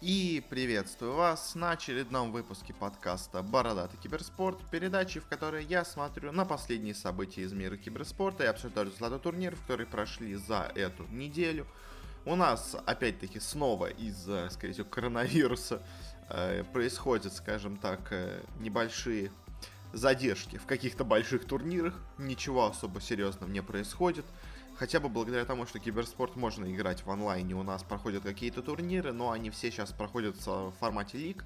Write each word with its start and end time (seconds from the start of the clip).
И 0.00 0.44
приветствую 0.48 1.14
вас 1.14 1.56
на 1.56 1.72
очередном 1.72 2.30
выпуске 2.30 2.72
подкаста 2.72 3.42
«Бородатый 3.42 3.96
киберспорт», 3.96 4.56
передачи, 4.70 5.18
в 5.18 5.26
которой 5.26 5.64
я 5.64 5.84
смотрю 5.84 6.30
на 6.30 6.44
последние 6.44 6.94
события 6.94 7.42
из 7.42 7.52
мира 7.52 7.76
киберспорта 7.76 8.44
и 8.44 8.46
обсуждаю 8.46 8.86
результаты 8.86 9.18
турниров, 9.18 9.60
которые 9.62 9.88
прошли 9.88 10.36
за 10.36 10.70
эту 10.76 11.04
неделю. 11.08 11.66
У 12.24 12.36
нас, 12.36 12.76
опять-таки, 12.86 13.40
снова 13.40 13.86
из-за, 13.86 14.48
скорее 14.52 14.74
всего, 14.74 14.86
коронавируса 14.86 15.82
э, 16.28 16.62
происходят, 16.72 17.32
скажем 17.32 17.76
так, 17.76 18.12
э, 18.12 18.40
небольшие 18.60 19.32
задержки 19.92 20.58
в 20.58 20.66
каких-то 20.66 21.02
больших 21.02 21.44
турнирах. 21.44 21.94
Ничего 22.18 22.66
особо 22.66 23.00
серьезного 23.00 23.50
не 23.50 23.62
происходит 23.62 24.26
хотя 24.78 25.00
бы 25.00 25.08
благодаря 25.08 25.44
тому, 25.44 25.66
что 25.66 25.80
киберспорт 25.80 26.36
можно 26.36 26.72
играть 26.72 27.04
в 27.04 27.10
онлайне, 27.10 27.54
у 27.54 27.64
нас 27.64 27.82
проходят 27.82 28.22
какие-то 28.22 28.62
турниры, 28.62 29.12
но 29.12 29.32
они 29.32 29.50
все 29.50 29.72
сейчас 29.72 29.90
проходятся 29.90 30.70
в 30.70 30.74
формате 30.78 31.18
лиг, 31.18 31.44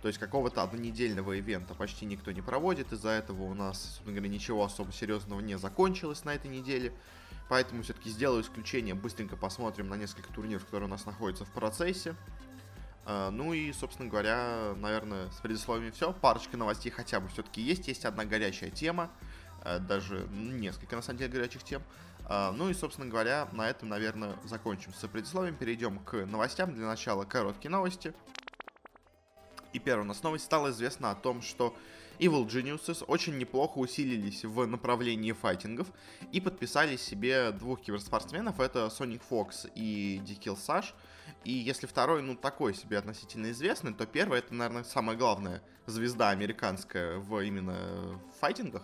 то 0.00 0.06
есть 0.06 0.20
какого-то 0.20 0.62
однонедельного 0.62 1.32
ивента 1.32 1.74
почти 1.74 2.06
никто 2.06 2.30
не 2.30 2.40
проводит, 2.40 2.92
из-за 2.92 3.10
этого 3.10 3.42
у 3.42 3.54
нас, 3.54 3.82
собственно 3.82 4.12
говоря, 4.12 4.28
ничего 4.30 4.64
особо 4.64 4.92
серьезного 4.92 5.40
не 5.40 5.58
закончилось 5.58 6.24
на 6.24 6.34
этой 6.34 6.48
неделе, 6.48 6.92
поэтому 7.48 7.82
все-таки 7.82 8.10
сделаю 8.10 8.42
исключение, 8.42 8.94
быстренько 8.94 9.36
посмотрим 9.36 9.88
на 9.88 9.94
несколько 9.94 10.32
турниров, 10.32 10.64
которые 10.64 10.86
у 10.86 10.90
нас 10.90 11.04
находятся 11.04 11.44
в 11.44 11.50
процессе. 11.50 12.14
А, 13.04 13.30
ну 13.30 13.54
и, 13.54 13.72
собственно 13.72 14.08
говоря, 14.08 14.74
наверное, 14.76 15.30
с 15.32 15.40
предисловием 15.40 15.92
все. 15.92 16.12
Парочка 16.12 16.56
новостей 16.56 16.92
хотя 16.92 17.18
бы 17.18 17.28
все-таки 17.28 17.62
есть. 17.62 17.88
Есть 17.88 18.04
одна 18.04 18.26
горячая 18.26 18.70
тема, 18.70 19.10
э, 19.64 19.78
даже 19.78 20.28
несколько, 20.30 20.94
на 20.94 21.00
самом 21.00 21.18
деле, 21.18 21.32
горячих 21.32 21.64
тем. 21.64 21.82
А, 22.28 22.52
ну 22.52 22.68
и, 22.68 22.74
собственно 22.74 23.08
говоря, 23.08 23.48
на 23.52 23.68
этом, 23.68 23.88
наверное, 23.88 24.36
закончим 24.44 24.92
с 24.92 25.06
предисловием. 25.08 25.56
Перейдем 25.56 25.98
к 26.00 26.26
новостям. 26.26 26.74
Для 26.74 26.86
начала 26.86 27.24
короткие 27.24 27.70
новости. 27.70 28.12
И 29.72 29.78
первая 29.78 30.04
у 30.04 30.08
нас 30.08 30.22
новость. 30.22 30.44
Стало 30.44 30.70
известно 30.70 31.10
о 31.10 31.14
том, 31.14 31.40
что 31.40 31.74
Evil 32.18 32.46
Geniuses 32.46 33.04
очень 33.06 33.38
неплохо 33.38 33.78
усилились 33.78 34.44
в 34.44 34.66
направлении 34.66 35.32
файтингов 35.32 35.86
и 36.32 36.40
подписали 36.40 36.96
себе 36.96 37.50
двух 37.52 37.80
киберспортсменов. 37.80 38.60
Это 38.60 38.86
Sonic 38.86 39.22
Fox 39.30 39.70
и 39.74 40.20
Дикил 40.22 40.56
Саш. 40.56 40.94
И 41.44 41.52
если 41.52 41.86
второй, 41.86 42.22
ну, 42.22 42.34
такой 42.34 42.74
себе 42.74 42.98
относительно 42.98 43.50
известный, 43.52 43.94
то 43.94 44.04
первый, 44.06 44.40
это, 44.40 44.52
наверное, 44.52 44.84
самая 44.84 45.16
главная 45.16 45.62
звезда 45.86 46.30
американская 46.30 47.18
в 47.18 47.40
именно 47.40 48.20
файтингах. 48.40 48.82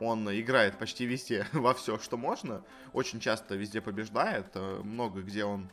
Он 0.00 0.28
играет 0.30 0.78
почти 0.78 1.04
везде 1.04 1.46
во 1.52 1.74
все, 1.74 1.98
что 1.98 2.16
можно. 2.16 2.62
Очень 2.92 3.20
часто 3.20 3.54
везде 3.54 3.80
побеждает. 3.80 4.46
Э, 4.54 4.80
много 4.82 5.20
где 5.20 5.44
он 5.44 5.70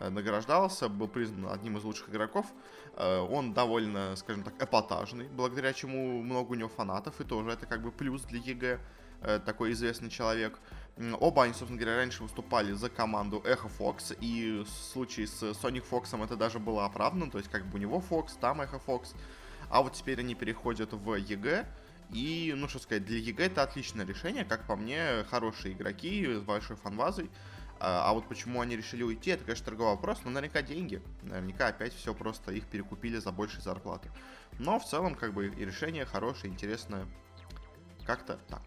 э, 0.00 0.08
награждался, 0.08 0.88
был 0.88 1.08
признан 1.08 1.52
одним 1.52 1.76
из 1.76 1.84
лучших 1.84 2.08
игроков. 2.08 2.46
Э, 2.94 3.18
он 3.18 3.52
довольно, 3.52 4.16
скажем 4.16 4.42
так, 4.42 4.54
эпатажный, 4.60 5.28
благодаря 5.28 5.72
чему 5.74 6.22
много 6.22 6.52
у 6.52 6.54
него 6.54 6.70
фанатов, 6.70 7.20
и 7.20 7.24
тоже 7.24 7.50
это 7.50 7.66
как 7.66 7.82
бы 7.82 7.92
плюс 7.92 8.22
для 8.22 8.38
EG, 8.38 8.80
такой 9.46 9.72
известный 9.72 10.10
человек. 10.10 10.58
Оба 11.20 11.44
они, 11.44 11.54
собственно 11.54 11.80
говоря, 11.80 11.96
раньше 11.96 12.22
выступали 12.22 12.72
за 12.72 12.90
команду 12.90 13.42
Echo 13.44 13.70
Fox, 13.78 14.16
и 14.20 14.62
в 14.62 14.68
случае 14.68 15.26
с 15.26 15.42
SonicFox 15.42 16.22
это 16.22 16.36
даже 16.36 16.58
было 16.58 16.84
оправдано, 16.84 17.30
то 17.30 17.38
есть 17.38 17.50
как 17.50 17.64
бы 17.64 17.78
у 17.78 17.80
него 17.80 18.02
Fox, 18.08 18.32
там 18.38 18.60
Echo 18.60 18.80
Fox, 18.86 19.14
а 19.70 19.82
вот 19.82 19.94
теперь 19.94 20.20
они 20.20 20.34
переходят 20.34 20.92
в 20.92 21.14
EG, 21.14 21.66
и, 22.10 22.54
ну 22.56 22.68
что 22.68 22.78
сказать, 22.78 23.04
для 23.04 23.18
EG 23.18 23.46
это 23.46 23.62
отличное 23.62 24.06
решение, 24.06 24.44
как 24.44 24.66
по 24.66 24.76
мне, 24.76 25.24
хорошие 25.30 25.74
игроки 25.74 26.26
с 26.34 26.40
большой 26.40 26.76
фанбазой. 26.76 27.30
А, 27.78 28.08
а 28.08 28.12
вот 28.14 28.28
почему 28.28 28.60
они 28.60 28.76
решили 28.76 29.02
уйти, 29.02 29.30
это, 29.30 29.44
конечно, 29.44 29.66
торговый 29.66 29.94
вопрос, 29.94 30.20
но 30.24 30.30
наверняка 30.30 30.62
деньги. 30.62 31.02
Наверняка 31.22 31.68
опять 31.68 31.94
все 31.94 32.14
просто 32.14 32.52
их 32.52 32.66
перекупили 32.66 33.18
за 33.18 33.32
большие 33.32 33.60
зарплаты. 33.60 34.10
Но 34.58 34.78
в 34.78 34.84
целом, 34.84 35.14
как 35.14 35.34
бы, 35.34 35.48
и 35.48 35.64
решение 35.64 36.06
хорошее, 36.06 36.52
интересное. 36.52 37.06
Как-то 38.06 38.38
так. 38.48 38.62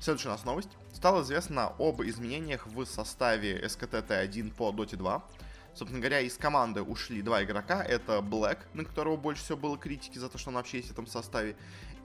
Следующая 0.00 0.28
у 0.28 0.32
нас 0.32 0.44
новость. 0.44 0.68
Стало 0.92 1.22
известно 1.22 1.72
об 1.78 2.02
изменениях 2.02 2.66
в 2.66 2.84
составе 2.84 3.60
СКТ-Т1 3.64 4.54
по 4.54 4.70
Dota 4.70 4.96
2. 4.96 5.24
Собственно 5.74 6.00
говоря, 6.00 6.20
из 6.20 6.36
команды 6.36 6.82
ушли 6.82 7.20
два 7.20 7.42
игрока. 7.42 7.82
Это 7.82 8.20
Блэк, 8.20 8.58
на 8.74 8.84
которого 8.84 9.16
больше 9.16 9.42
всего 9.42 9.58
было 9.58 9.76
критики 9.76 10.18
за 10.18 10.28
то, 10.28 10.38
что 10.38 10.50
он 10.50 10.56
вообще 10.56 10.78
есть 10.78 10.90
в 10.90 10.92
этом 10.92 11.08
составе. 11.08 11.56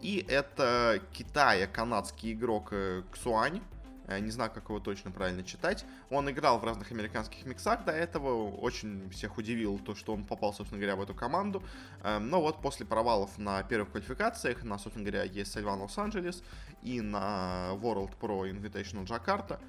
И 0.02 0.26
это 0.28 1.02
Китая, 1.14 1.68
канадский 1.68 2.34
игрок 2.34 2.70
э, 2.72 3.04
Ксуань. 3.12 3.62
Э, 4.08 4.20
не 4.20 4.32
знаю, 4.32 4.50
как 4.52 4.70
его 4.70 4.80
точно 4.80 5.12
правильно 5.12 5.44
читать. 5.44 5.86
Он 6.10 6.28
играл 6.32 6.58
в 6.58 6.64
разных 6.64 6.92
американских 6.92 7.46
миксах 7.46 7.86
до 7.86 7.92
этого. 7.92 8.50
Очень 8.50 9.08
всех 9.12 9.38
удивил 9.38 9.78
то, 9.78 9.94
что 9.94 10.14
он 10.14 10.26
попал, 10.26 10.52
собственно 10.52 10.82
говоря, 10.82 10.96
в 10.96 11.02
эту 11.04 11.14
команду. 11.14 11.64
Э, 12.02 12.18
но 12.18 12.42
вот 12.42 12.62
после 12.62 12.88
провалов 12.88 13.38
на 13.38 13.62
первых 13.62 13.92
квалификациях, 13.92 14.64
на, 14.64 14.80
собственно 14.80 15.06
говоря, 15.06 15.28
ESL 15.28 15.64
One 15.64 15.86
Los-Angeles 15.86 16.44
и 16.82 17.02
на 17.02 17.70
World 17.74 18.18
Pro 18.20 18.50
Invitational 18.50 19.06
Jakarta, 19.06 19.60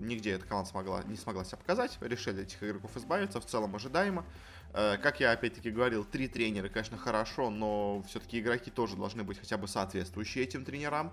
нигде 0.00 0.32
эта 0.32 0.46
команда 0.46 0.70
смогла, 0.70 1.02
не 1.04 1.16
смогла 1.16 1.44
себя 1.44 1.58
показать. 1.58 1.98
Решили 2.00 2.42
этих 2.42 2.62
игроков 2.62 2.96
избавиться. 2.96 3.40
В 3.40 3.46
целом 3.46 3.74
ожидаемо. 3.76 4.24
Э, 4.72 4.98
как 4.98 5.20
я 5.20 5.32
опять-таки 5.32 5.70
говорил, 5.70 6.04
три 6.04 6.28
тренера, 6.28 6.68
конечно, 6.68 6.98
хорошо, 6.98 7.50
но 7.50 8.02
все-таки 8.08 8.40
игроки 8.40 8.70
тоже 8.70 8.96
должны 8.96 9.24
быть 9.24 9.38
хотя 9.38 9.56
бы 9.56 9.68
соответствующие 9.68 10.44
этим 10.44 10.64
тренерам. 10.64 11.12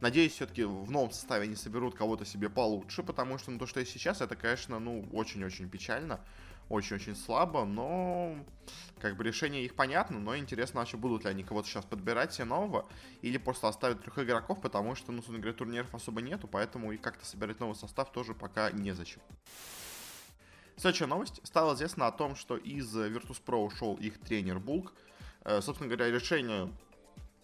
Надеюсь, 0.00 0.32
все-таки 0.32 0.64
в 0.64 0.90
новом 0.90 1.12
составе 1.12 1.44
они 1.44 1.54
соберут 1.54 1.94
кого-то 1.94 2.24
себе 2.24 2.50
получше, 2.50 3.02
потому 3.02 3.38
что 3.38 3.52
ну, 3.52 3.58
то, 3.58 3.66
что 3.66 3.80
есть 3.80 3.92
сейчас, 3.92 4.20
это, 4.20 4.34
конечно, 4.34 4.78
ну, 4.78 5.08
очень-очень 5.12 5.68
печально. 5.68 6.20
Очень-очень 6.68 7.14
слабо, 7.14 7.64
но 7.64 8.36
как 9.00 9.16
бы 9.16 9.24
решение 9.24 9.64
их 9.64 9.74
понятно, 9.74 10.18
но 10.18 10.36
интересно 10.36 10.80
вообще 10.80 10.96
будут 10.96 11.24
ли 11.24 11.30
они 11.30 11.44
кого-то 11.44 11.68
сейчас 11.68 11.84
подбирать 11.84 12.32
себе 12.32 12.46
нового, 12.46 12.86
или 13.20 13.36
просто 13.36 13.68
оставят 13.68 14.02
трех 14.02 14.18
игроков, 14.18 14.60
потому 14.62 14.94
что, 14.94 15.12
ну, 15.12 15.18
собственно 15.18 15.40
говоря, 15.40 15.56
турниров 15.56 15.94
особо 15.94 16.22
нету, 16.22 16.48
поэтому 16.48 16.92
и 16.92 16.96
как-то 16.96 17.26
собирать 17.26 17.60
новый 17.60 17.76
состав 17.76 18.10
тоже 18.12 18.34
пока 18.34 18.70
незачем. 18.70 19.20
Следующая 20.76 21.06
новость. 21.06 21.40
Стало 21.44 21.74
известно 21.74 22.06
о 22.06 22.12
том, 22.12 22.34
что 22.34 22.56
из 22.56 22.94
Virtus.pro 22.96 23.64
ушел 23.64 23.94
их 23.96 24.18
тренер 24.18 24.58
Булк. 24.58 24.92
Э, 25.44 25.60
собственно 25.60 25.88
говоря, 25.88 26.10
решение, 26.10 26.72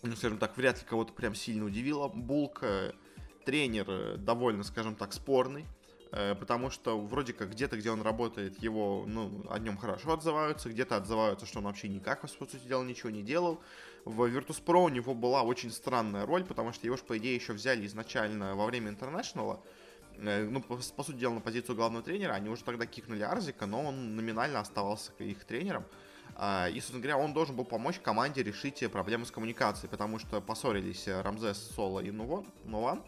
ну, 0.03 0.17
скажем 0.17 0.39
так, 0.39 0.57
вряд 0.57 0.79
ли 0.79 0.85
кого-то 0.85 1.13
прям 1.13 1.35
сильно 1.35 1.65
удивило. 1.65 2.09
Булк 2.09 2.61
э, 2.63 2.93
тренер 3.45 3.85
э, 3.89 4.17
довольно, 4.17 4.65
скажем 4.65 4.97
так, 4.97 5.13
спорный. 5.13 5.65
Потому 6.11 6.71
что 6.71 6.99
вроде 7.01 7.33
как 7.33 7.51
где-то, 7.51 7.77
где 7.77 7.91
он 7.91 8.03
работает, 8.03 8.61
его, 8.61 9.05
ну, 9.07 9.45
о 9.49 9.59
нем 9.61 9.77
хорошо 9.77 10.13
отзываются, 10.13 10.69
где-то 10.69 10.97
отзываются, 10.97 11.47
что 11.47 11.59
он 11.59 11.67
вообще 11.67 11.89
никак, 11.89 12.23
по 12.23 12.27
сути 12.27 12.57
дела, 12.67 12.83
ничего 12.83 13.11
не 13.11 13.23
делал. 13.23 13.61
В 14.05 14.25
Virtus.pro 14.25 14.87
у 14.87 14.89
него 14.89 15.15
была 15.15 15.43
очень 15.43 15.71
странная 15.71 16.27
роль, 16.27 16.45
потому 16.45 16.73
что 16.73 16.85
его 16.87 16.97
же, 16.97 17.05
по 17.05 17.17
идее, 17.17 17.37
еще 17.37 17.53
взяли 17.53 17.87
изначально 17.87 18.57
во 18.57 18.67
время 18.67 18.91
Интернешнала, 18.91 19.61
Э, 20.23 20.47
ну, 20.49 20.61
по, 20.61 20.77
по 20.77 21.03
сути 21.03 21.17
дела, 21.17 21.35
на 21.35 21.41
позицию 21.41 21.77
главного 21.77 22.05
тренера. 22.05 22.35
Они 22.35 22.49
уже 22.49 22.63
тогда 22.65 22.87
кикнули 22.87 23.23
Арзика, 23.23 23.67
но 23.67 23.85
он 23.85 24.17
номинально 24.17 24.61
оставался 24.61 25.13
их 25.19 25.45
тренером. 25.45 25.85
А, 26.37 26.69
и, 26.69 26.75
собственно 26.75 27.01
говоря, 27.01 27.19
он 27.19 27.33
должен 27.33 27.57
был 27.57 27.65
помочь 27.65 27.99
команде 27.99 28.43
решить 28.43 28.85
проблемы 28.91 29.27
с 29.27 29.31
коммуникацией, 29.31 29.91
потому 29.91 30.19
что 30.19 30.41
поссорились 30.41 31.07
Рамзес, 31.07 31.73
Соло 31.75 32.01
и 32.01 32.11
Нуван. 32.11 32.47
А, 32.73 33.03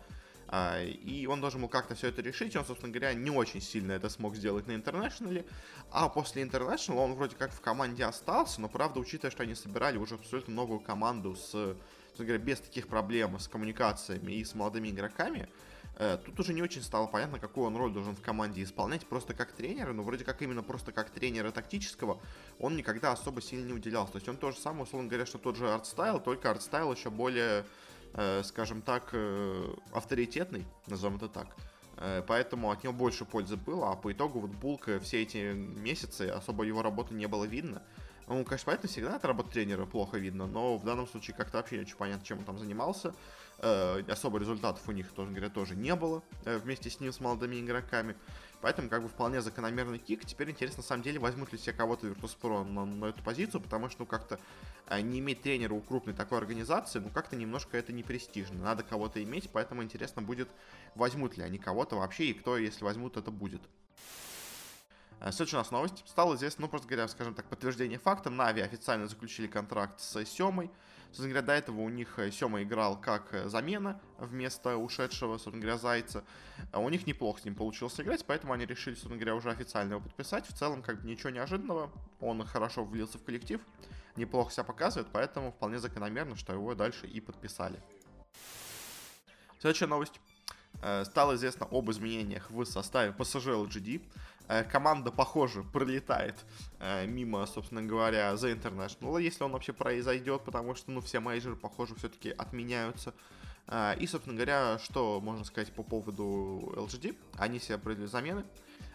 и 0.53 1.27
он 1.27 1.41
должен 1.41 1.63
был 1.63 1.69
как-то 1.69 1.95
все 1.95 2.09
это 2.09 2.21
решить, 2.21 2.55
он, 2.57 2.65
собственно 2.65 2.93
говоря, 2.93 3.15
не 3.15 3.31
очень 3.31 3.63
сильно 3.63 3.93
это 3.93 4.09
смог 4.09 4.37
сделать 4.37 4.67
на 4.67 4.75
Интернешнале. 4.75 5.47
А 5.91 6.09
после 6.09 6.43
Интернешнала 6.43 7.01
он 7.01 7.15
вроде 7.15 7.37
как 7.37 7.53
в 7.53 7.61
команде 7.61 8.05
остался, 8.05 8.61
но, 8.61 8.69
правда, 8.69 9.01
учитывая, 9.01 9.31
что 9.31 9.45
они 9.45 9.55
собирали 9.55 9.97
уже 9.97 10.17
абсолютно 10.17 10.55
новую 10.55 10.81
команду 10.81 11.35
с, 11.35 11.51
собственно 11.51 12.27
говоря, 12.27 12.39
без 12.39 12.61
таких 12.61 12.89
проблем 12.89 13.39
с 13.39 13.49
коммуникациями 13.49 14.33
и 14.33 14.45
с 14.45 14.55
молодыми 14.55 14.89
игроками, 14.91 15.49
Э, 15.97 16.19
тут 16.25 16.41
уже 16.41 16.55
не 16.55 16.63
очень 16.63 16.83
стало 16.83 17.07
понятно, 17.07 17.39
какую 17.39 17.67
он 17.67 17.77
роль 17.77 17.93
должен 17.93 18.17
в 18.17 18.23
команде 18.23 18.63
исполнять, 18.63 19.07
просто 19.07 19.35
как 19.35 19.53
тренера, 19.53 19.93
но 19.93 20.03
вроде 20.03 20.25
как 20.25 20.41
именно 20.43 20.63
просто 20.63 20.91
как 20.93 21.11
тренера 21.11 21.51
тактического, 21.51 22.21
он 22.59 22.77
никогда 22.77 23.13
особо 23.13 23.43
сильно 23.43 23.67
не 23.67 23.73
выделялся. 23.75 24.13
То 24.13 24.17
есть 24.17 24.29
он 24.29 24.37
то 24.37 24.51
же 24.51 24.57
самое, 24.59 24.85
условно 24.85 25.09
говоря, 25.09 25.27
что 25.27 25.39
тот 25.39 25.57
же 25.57 25.71
ArtStyle, 25.71 26.21
только 26.21 26.51
ArtStyle 26.51 26.93
еще 26.93 27.11
более, 27.11 27.67
скажем 28.43 28.83
так, 28.83 29.11
э, 29.13 29.75
авторитетный, 29.93 30.65
назовем 30.87 31.17
это 31.17 31.29
так. 31.29 31.47
Поэтому 32.27 32.71
от 32.71 32.83
него 32.83 32.95
больше 32.95 33.25
пользы 33.25 33.57
было, 33.57 33.93
а 33.93 33.97
по 33.97 34.11
итогу 34.13 34.41
вот 34.41 34.51
Булка 34.51 34.99
все 34.99 35.23
эти 35.23 35.53
месяцы 35.53 36.23
особо 36.23 36.65
его 36.65 36.83
работы 36.83 37.15
не 37.15 37.29
было 37.29 37.45
видно. 37.45 37.83
Ну, 38.33 38.45
конечно, 38.45 38.65
понятно, 38.65 38.89
всегда 38.89 39.17
от 39.17 39.25
работы 39.27 39.51
тренера 39.51 39.85
плохо 39.85 40.17
видно, 40.17 40.47
но 40.47 40.79
в 40.79 40.85
данном 40.85 41.07
случае 41.07 41.37
как-то 41.37 41.59
вообще 41.59 41.77
не 41.77 41.83
очень 41.83 41.97
понятно, 41.97 42.25
чем 42.25 42.39
он 42.39 42.45
там 42.45 42.59
занимался. 42.59 43.15
Э, 43.59 44.03
особо 44.09 44.39
результатов 44.39 44.89
у 44.89 44.93
них, 44.93 45.13
тоже 45.13 45.33
говоря, 45.33 45.51
тоже 45.51 45.77
не 45.77 45.95
было 45.95 46.23
э, 46.47 46.57
вместе 46.57 46.89
с 46.89 46.99
ним, 46.99 47.13
с 47.13 47.21
молодыми 47.21 47.61
игроками. 47.61 48.17
Поэтому, 48.63 48.89
как 48.89 49.03
бы, 49.03 49.09
вполне 49.09 49.43
закономерный 49.43 49.99
кик. 49.99 50.25
Теперь 50.25 50.51
интересно, 50.51 50.79
на 50.79 50.83
самом 50.83 51.03
деле, 51.03 51.19
возьмут 51.19 51.53
ли 51.53 51.59
себе 51.59 51.75
кого-то 51.75 52.07
Virtus.pro 52.07 52.65
на, 52.65 52.87
на 52.87 53.05
эту 53.05 53.23
позицию, 53.23 53.61
потому 53.61 53.91
что, 53.91 54.01
ну, 54.01 54.07
как-то 54.07 54.41
э, 54.87 55.03
не 55.03 55.19
иметь 55.19 55.43
тренера 55.43 55.75
у 55.75 55.83
крупной 55.83 56.15
такой 56.15 56.39
организации, 56.39 57.01
ну, 57.01 57.11
как-то 57.11 57.37
немножко 57.37 57.77
это 57.77 57.93
не 57.93 58.03
престижно. 58.03 58.65
Надо 58.65 58.83
кого-то 58.83 59.23
иметь, 59.23 59.51
поэтому 59.53 59.83
интересно 59.83 60.23
будет, 60.23 60.49
возьмут 60.95 61.37
ли 61.37 61.43
они 61.43 61.59
кого-то 61.59 61.97
вообще, 61.97 62.25
и 62.25 62.33
кто, 62.33 62.57
если 62.57 62.83
возьмут, 62.83 63.19
это 63.19 63.31
будет. 63.31 63.61
Следующая 65.31 65.57
у 65.57 65.61
нас 65.61 65.71
новость. 65.71 66.03
Стало 66.09 66.35
известно, 66.35 66.63
ну, 66.63 66.69
просто 66.69 66.89
говоря, 66.89 67.07
скажем 67.07 67.35
так, 67.35 67.47
подтверждение 67.47 67.99
факта. 67.99 68.29
Нави 68.29 68.61
официально 68.61 69.07
заключили 69.07 69.47
контракт 69.47 70.01
с 70.01 70.25
Семой. 70.25 70.69
Собственно 71.07 71.29
говоря, 71.29 71.47
до 71.47 71.53
этого 71.53 71.81
у 71.83 71.89
них 71.91 72.19
Сема 72.33 72.63
играл 72.63 73.01
как 73.01 73.33
замена 73.45 74.01
вместо 74.19 74.77
ушедшего, 74.77 75.35
собственно 75.35 75.61
говоря, 75.61 75.79
Зайца. 75.79 76.25
У 76.73 76.89
них 76.89 77.07
неплохо 77.07 77.41
с 77.41 77.45
ним 77.45 77.55
получилось 77.55 78.01
играть, 78.01 78.25
поэтому 78.25 78.55
они 78.55 78.67
решили, 78.67 78.95
собственно 78.95 79.17
говоря, 79.17 79.37
уже 79.37 79.51
официально 79.51 79.93
его 79.93 80.01
подписать. 80.03 80.49
В 80.49 80.57
целом, 80.57 80.83
как 80.83 81.03
бы 81.03 81.09
ничего 81.09 81.31
неожиданного. 81.31 81.93
Он 82.19 82.45
хорошо 82.45 82.85
влился 82.85 83.19
в 83.19 83.25
коллектив, 83.25 83.61
неплохо 84.17 84.51
себя 84.51 84.65
показывает, 84.65 85.09
поэтому 85.13 85.53
вполне 85.53 85.79
закономерно, 85.79 86.35
что 86.35 86.53
его 86.53 86.75
дальше 86.75 87.07
и 87.07 87.21
подписали. 87.21 87.79
Следующая 89.61 89.87
новость. 89.87 90.19
Э, 90.81 91.05
стало 91.05 91.35
известно 91.35 91.67
об 91.71 91.91
изменениях 91.91 92.51
в 92.51 92.65
составе 92.65 93.13
PSG 93.13 93.67
LGD. 93.67 94.03
Э, 94.53 94.65
команда, 94.65 95.11
похоже, 95.11 95.63
пролетает 95.63 96.35
э, 96.79 97.07
мимо, 97.07 97.47
собственно 97.47 97.83
говоря, 97.83 98.35
The 98.35 98.55
International, 98.55 99.23
если 99.23 99.45
он 99.45 99.53
вообще 99.53 99.73
произойдет, 99.73 100.45
потому 100.45 100.75
что, 100.75 100.91
ну, 100.91 101.01
все 101.01 101.21
мейджоры, 101.21 101.57
похоже, 101.57 101.95
все-таки 101.95 102.31
отменяются. 102.31 103.15
И, 104.01 104.07
собственно 104.09 104.35
говоря, 104.35 104.79
что 104.81 105.21
можно 105.21 105.45
сказать 105.45 105.73
по 105.73 105.85
поводу 105.85 106.75
LGD? 106.77 107.17
Они 107.39 107.61
себе 107.61 107.79
провели 107.79 108.07
замены. 108.07 108.45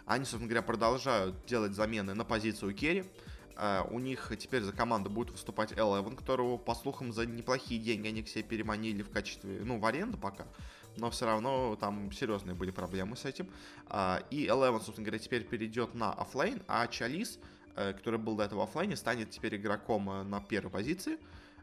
Они, 0.06 0.26
собственно 0.26 0.48
говоря, 0.48 0.62
продолжают 0.62 1.46
делать 1.46 1.74
замены 1.74 2.14
на 2.14 2.26
позицию 2.26 2.76
керри. 2.76 3.06
У 3.90 4.00
них 4.00 4.30
теперь 4.38 4.64
за 4.64 4.74
команду 4.74 5.10
будет 5.10 5.32
выступать 5.32 5.72
Eleven, 5.72 6.18
которого, 6.18 6.58
по 6.58 6.76
слухам, 6.76 7.14
за 7.14 7.26
неплохие 7.26 7.82
деньги 7.82 8.10
они 8.10 8.24
к 8.24 8.28
себе 8.28 8.44
переманили 8.44 9.04
в 9.04 9.10
качестве, 9.10 9.62
ну, 9.64 9.80
в 9.80 9.86
аренду 9.86 10.18
пока 10.18 10.46
но 10.98 11.10
все 11.10 11.26
равно 11.26 11.76
там 11.76 12.12
серьезные 12.12 12.56
были 12.56 12.72
проблемы 12.72 13.16
с 13.16 13.26
этим. 13.26 13.50
А, 13.88 14.24
и 14.30 14.48
Eleven, 14.48 14.80
собственно 14.80 15.06
говоря, 15.06 15.20
теперь 15.20 15.44
перейдет 15.44 15.94
на 15.94 16.12
офлайн, 16.14 16.62
а 16.68 16.88
Чалис, 16.88 17.40
э, 17.76 17.94
который 17.94 18.20
был 18.20 18.36
до 18.36 18.44
этого 18.44 18.64
офлайне, 18.64 18.96
станет 18.96 19.30
теперь 19.30 19.56
игроком 19.56 20.10
э, 20.10 20.24
на 20.24 20.42
первой 20.42 20.72
позиции. 20.72 21.18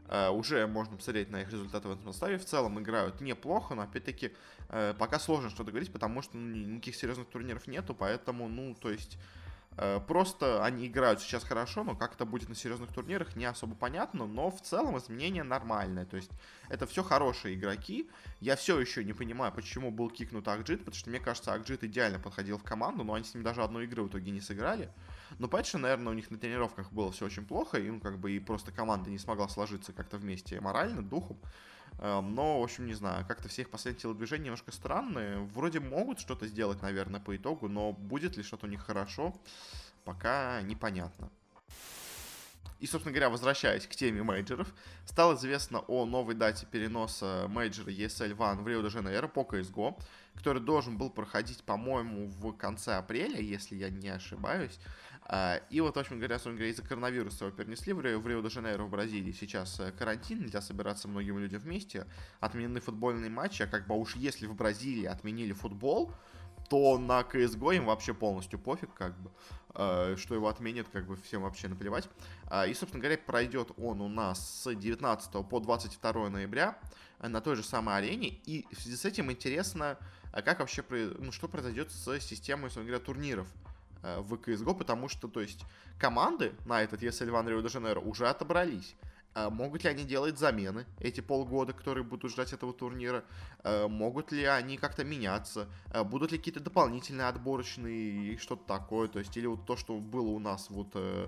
Uh, 0.07 0.29
уже 0.29 0.67
можно 0.67 0.97
посмотреть 0.97 1.31
на 1.31 1.41
их 1.41 1.51
результаты 1.51 1.87
в 1.87 1.91
этом 1.93 2.05
составе. 2.13 2.37
В 2.37 2.45
целом 2.45 2.79
играют 2.79 3.21
неплохо, 3.21 3.73
но 3.73 3.81
опять-таки 3.81 4.33
пока 4.99 5.17
сложно 5.17 5.49
что-то 5.49 5.71
говорить, 5.71 5.91
потому 5.91 6.21
что 6.21 6.37
ну, 6.37 6.55
никаких 6.55 6.95
серьезных 6.95 7.27
турниров 7.27 7.65
нету, 7.65 7.95
поэтому, 7.95 8.47
ну, 8.47 8.75
то 8.75 8.91
есть 8.91 9.17
Э, 9.17 9.44
просто 10.07 10.63
они 10.63 10.87
играют 10.87 11.21
сейчас 11.21 11.43
хорошо, 11.43 11.83
но 11.83 11.95
как 11.95 12.15
это 12.15 12.25
будет 12.25 12.49
на 12.49 12.55
серьезных 12.55 12.93
турнирах, 12.93 13.35
не 13.35 13.45
особо 13.45 13.75
понятно. 13.75 14.25
Но 14.25 14.51
в 14.51 14.61
целом 14.61 14.97
изменения 14.97 15.43
нормальные. 15.43 16.05
То 16.05 16.15
есть 16.17 16.31
это 16.69 16.87
все 16.87 17.03
хорошие 17.03 17.55
игроки. 17.55 18.09
Я 18.39 18.55
все 18.55 18.79
еще 18.79 19.03
не 19.03 19.13
понимаю, 19.13 19.51
почему 19.51 19.91
был 19.91 20.09
кикнут 20.09 20.47
Акджит, 20.47 20.79
потому 20.79 20.95
что 20.95 21.09
мне 21.09 21.19
кажется, 21.19 21.53
Акджит 21.53 21.83
идеально 21.83 22.19
подходил 22.19 22.57
в 22.57 22.63
команду, 22.63 23.03
но 23.03 23.13
они 23.13 23.25
с 23.25 23.33
ним 23.33 23.43
даже 23.43 23.63
одной 23.63 23.85
игры 23.85 24.03
в 24.03 24.07
итоге 24.07 24.31
не 24.31 24.41
сыграли. 24.41 24.89
Но 25.39 25.47
Пэтча, 25.47 25.77
наверное, 25.77 26.11
у 26.13 26.15
них 26.15 26.31
на 26.31 26.37
тренировках 26.37 26.91
было 26.91 27.11
все 27.11 27.25
очень 27.25 27.45
плохо, 27.45 27.77
и 27.77 27.89
ну, 27.89 27.99
как 27.99 28.19
бы 28.19 28.31
и 28.31 28.39
просто 28.39 28.71
команда 28.71 29.09
не 29.09 29.17
смогла 29.17 29.47
сложиться 29.49 29.91
как-то 29.91 30.17
вместе 30.17 30.61
морально, 30.61 31.01
духом. 31.01 31.37
Эм, 31.99 32.35
но, 32.35 32.59
в 32.59 32.63
общем, 32.63 32.85
не 32.85 32.93
знаю, 32.93 33.25
как-то 33.25 33.47
все 33.47 33.63
их 33.63 33.69
последние 33.69 34.01
телодвижения 34.01 34.45
немножко 34.45 34.71
странные. 34.71 35.39
Вроде 35.39 35.79
могут 35.79 36.19
что-то 36.19 36.47
сделать, 36.47 36.81
наверное, 36.81 37.19
по 37.19 37.35
итогу, 37.35 37.67
но 37.67 37.93
будет 37.93 38.37
ли 38.37 38.43
что-то 38.43 38.65
у 38.65 38.69
них 38.69 38.81
хорошо, 38.81 39.33
пока 40.03 40.61
непонятно. 40.61 41.29
И, 42.79 42.87
собственно 42.87 43.13
говоря, 43.13 43.29
возвращаясь 43.29 43.87
к 43.87 43.95
теме 43.95 44.21
мейджеров, 44.21 44.73
стало 45.05 45.35
известно 45.35 45.79
о 45.87 46.05
новой 46.05 46.35
дате 46.35 46.65
переноса 46.65 47.45
мейджора 47.47 47.89
ESL 47.89 48.35
One 48.35 48.61
в 48.61 48.67
Рио-де-Жанейро 48.67 49.27
по 49.27 49.41
CSGO, 49.41 49.97
который 50.35 50.61
должен 50.61 50.97
был 50.97 51.09
проходить, 51.09 51.63
по-моему, 51.63 52.27
в 52.27 52.51
конце 52.53 52.95
апреля, 52.95 53.39
если 53.39 53.75
я 53.75 53.89
не 53.89 54.09
ошибаюсь. 54.09 54.77
А, 55.27 55.61
и 55.69 55.81
вот, 55.81 55.95
в 55.95 55.99
общем 55.99 56.17
говоря, 56.17 56.35
собственно 56.35 56.57
говоря, 56.57 56.71
из-за 56.71 56.83
коронавируса 56.83 57.45
его 57.45 57.55
перенесли 57.55 57.93
в 57.93 58.01
Рио-де-Жанейро 58.01 58.83
в 58.83 58.89
Бразилии. 58.89 59.31
Сейчас 59.31 59.79
э, 59.79 59.91
карантин, 59.91 60.41
нельзя 60.41 60.61
собираться 60.61 61.07
многим 61.07 61.39
людям 61.39 61.61
вместе. 61.61 62.05
Отменены 62.39 62.79
футбольные 62.79 63.31
матчи, 63.31 63.63
а 63.63 63.67
как 63.67 63.87
бы 63.87 63.95
уж 63.95 64.15
если 64.15 64.45
в 64.45 64.55
Бразилии 64.55 65.05
отменили 65.05 65.53
футбол, 65.53 66.11
то 66.69 66.97
на 66.99 67.21
CSGO 67.21 67.75
им 67.77 67.85
вообще 67.85 68.13
полностью 68.13 68.59
пофиг, 68.59 68.93
как 68.93 69.19
бы, 69.19 69.31
э, 69.73 70.15
что 70.17 70.35
его 70.35 70.47
отменят, 70.47 70.87
как 70.91 71.07
бы 71.07 71.15
всем 71.15 71.41
вообще 71.41 71.69
наплевать. 71.69 72.07
А, 72.45 72.67
и, 72.67 72.73
собственно 72.75 73.01
говоря, 73.01 73.17
пройдет 73.17 73.71
он 73.77 74.01
у 74.01 74.07
нас 74.07 74.63
с 74.63 74.75
19 74.75 75.47
по 75.49 75.59
22 75.59 76.29
ноября 76.29 76.77
на 77.19 77.41
той 77.41 77.55
же 77.55 77.63
самой 77.63 77.97
арене. 77.97 78.39
И 78.45 78.67
в 78.71 78.79
связи 78.79 78.95
с 78.95 79.05
этим 79.05 79.31
интересно, 79.31 79.97
а 80.31 80.43
как 80.43 80.59
вообще, 80.59 80.83
ну, 81.17 81.31
что 81.31 81.47
произойдет 81.47 81.91
с 81.91 82.19
системой, 82.19 82.65
собственно 82.65 82.85
говоря, 82.85 83.03
турниров 83.03 83.47
э, 83.47 83.64
в 84.01 84.33
CSGO, 84.33 84.75
потому 84.75 85.09
что, 85.09 85.27
то 85.27 85.41
есть, 85.41 85.65
команды 85.99 86.53
на 86.65 86.81
этот 86.81 87.01
ESL 87.01 87.29
One 87.29 87.63
Janeiro 87.63 87.99
уже 87.99 88.27
отобрались. 88.27 88.95
А 89.33 89.49
могут 89.49 89.83
ли 89.83 89.89
они 89.89 90.05
делать 90.05 90.39
замены 90.39 90.85
эти 90.99 91.19
полгода, 91.19 91.73
которые 91.73 92.05
будут 92.05 92.31
ждать 92.31 92.53
этого 92.53 92.71
турнира? 92.73 93.25
А 93.63 93.87
могут 93.87 94.31
ли 94.31 94.45
они 94.45 94.77
как-то 94.77 95.03
меняться? 95.03 95.67
Будут 96.05 96.31
ли 96.31 96.37
какие-то 96.37 96.61
дополнительные 96.61 97.27
отборочные 97.27 98.33
и 98.33 98.37
что-то 98.37 98.63
такое? 98.65 99.09
То 99.09 99.19
есть, 99.19 99.35
или 99.35 99.45
вот 99.47 99.65
то, 99.65 99.75
что 99.75 99.99
было 99.99 100.29
у 100.29 100.39
нас 100.39 100.69
вот 100.69 100.91
э, 100.93 101.27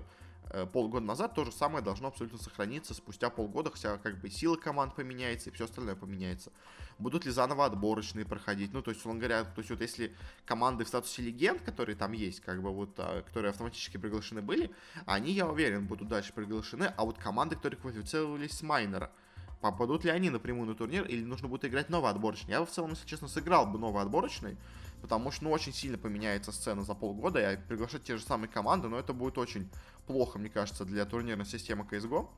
полгода 0.72 1.04
назад, 1.04 1.34
то 1.34 1.44
же 1.44 1.52
самое 1.52 1.84
должно 1.84 2.08
абсолютно 2.08 2.38
сохраниться 2.38 2.94
спустя 2.94 3.30
полгода, 3.30 3.70
хотя 3.70 3.98
как 3.98 4.20
бы 4.20 4.30
сила 4.30 4.56
команд 4.56 4.94
поменяется 4.94 5.50
и 5.50 5.52
все 5.52 5.64
остальное 5.64 5.94
поменяется. 5.94 6.52
Будут 6.98 7.26
ли 7.26 7.30
заново 7.30 7.66
отборочные 7.66 8.24
проходить? 8.24 8.72
Ну, 8.72 8.82
то 8.82 8.90
есть, 8.90 9.04
он 9.06 9.18
говоря, 9.18 9.44
то 9.44 9.58
есть 9.58 9.70
вот 9.70 9.80
если 9.80 10.16
команды 10.44 10.84
в 10.84 10.88
статусе 10.88 11.22
легенд, 11.22 11.62
которые 11.62 11.96
там 11.96 12.12
есть, 12.12 12.40
как 12.40 12.60
бы 12.62 12.70
вот, 12.70 12.90
а, 12.98 13.22
которые 13.22 13.50
автоматически 13.50 13.98
приглашены 13.98 14.42
были, 14.42 14.72
они, 15.06 15.32
я 15.32 15.46
уверен, 15.46 15.86
будут 15.86 16.08
дальше 16.08 16.32
приглашены, 16.32 16.92
а 16.96 17.04
вот 17.04 17.18
команды, 17.18 17.54
которые 17.54 17.78
квалифицировались 17.78 18.52
с 18.52 18.62
майнера, 18.62 19.12
попадут 19.60 20.04
ли 20.04 20.10
они 20.10 20.30
напрямую 20.30 20.68
на 20.68 20.74
турнир 20.74 21.04
или 21.04 21.24
нужно 21.24 21.46
будет 21.46 21.66
играть 21.66 21.88
новый 21.88 22.10
отборочный? 22.10 22.50
Я 22.50 22.64
в 22.64 22.70
целом, 22.70 22.90
если 22.90 23.06
честно, 23.06 23.28
сыграл 23.28 23.66
бы 23.66 23.78
новый 23.78 24.02
отборочный, 24.02 24.56
потому 25.00 25.30
что, 25.30 25.44
ну, 25.44 25.50
очень 25.50 25.72
сильно 25.72 25.98
поменяется 25.98 26.52
сцена 26.52 26.82
за 26.82 26.94
полгода, 26.94 27.52
и 27.52 27.56
приглашать 27.56 28.04
те 28.04 28.16
же 28.16 28.24
самые 28.24 28.48
команды, 28.48 28.88
но 28.88 28.98
это 28.98 29.12
будет 29.12 29.38
очень 29.38 29.68
плохо, 30.06 30.38
мне 30.38 30.48
кажется, 30.48 30.84
для 30.84 31.04
турнирной 31.04 31.46
системы 31.46 31.86
CSGO. 31.90 32.28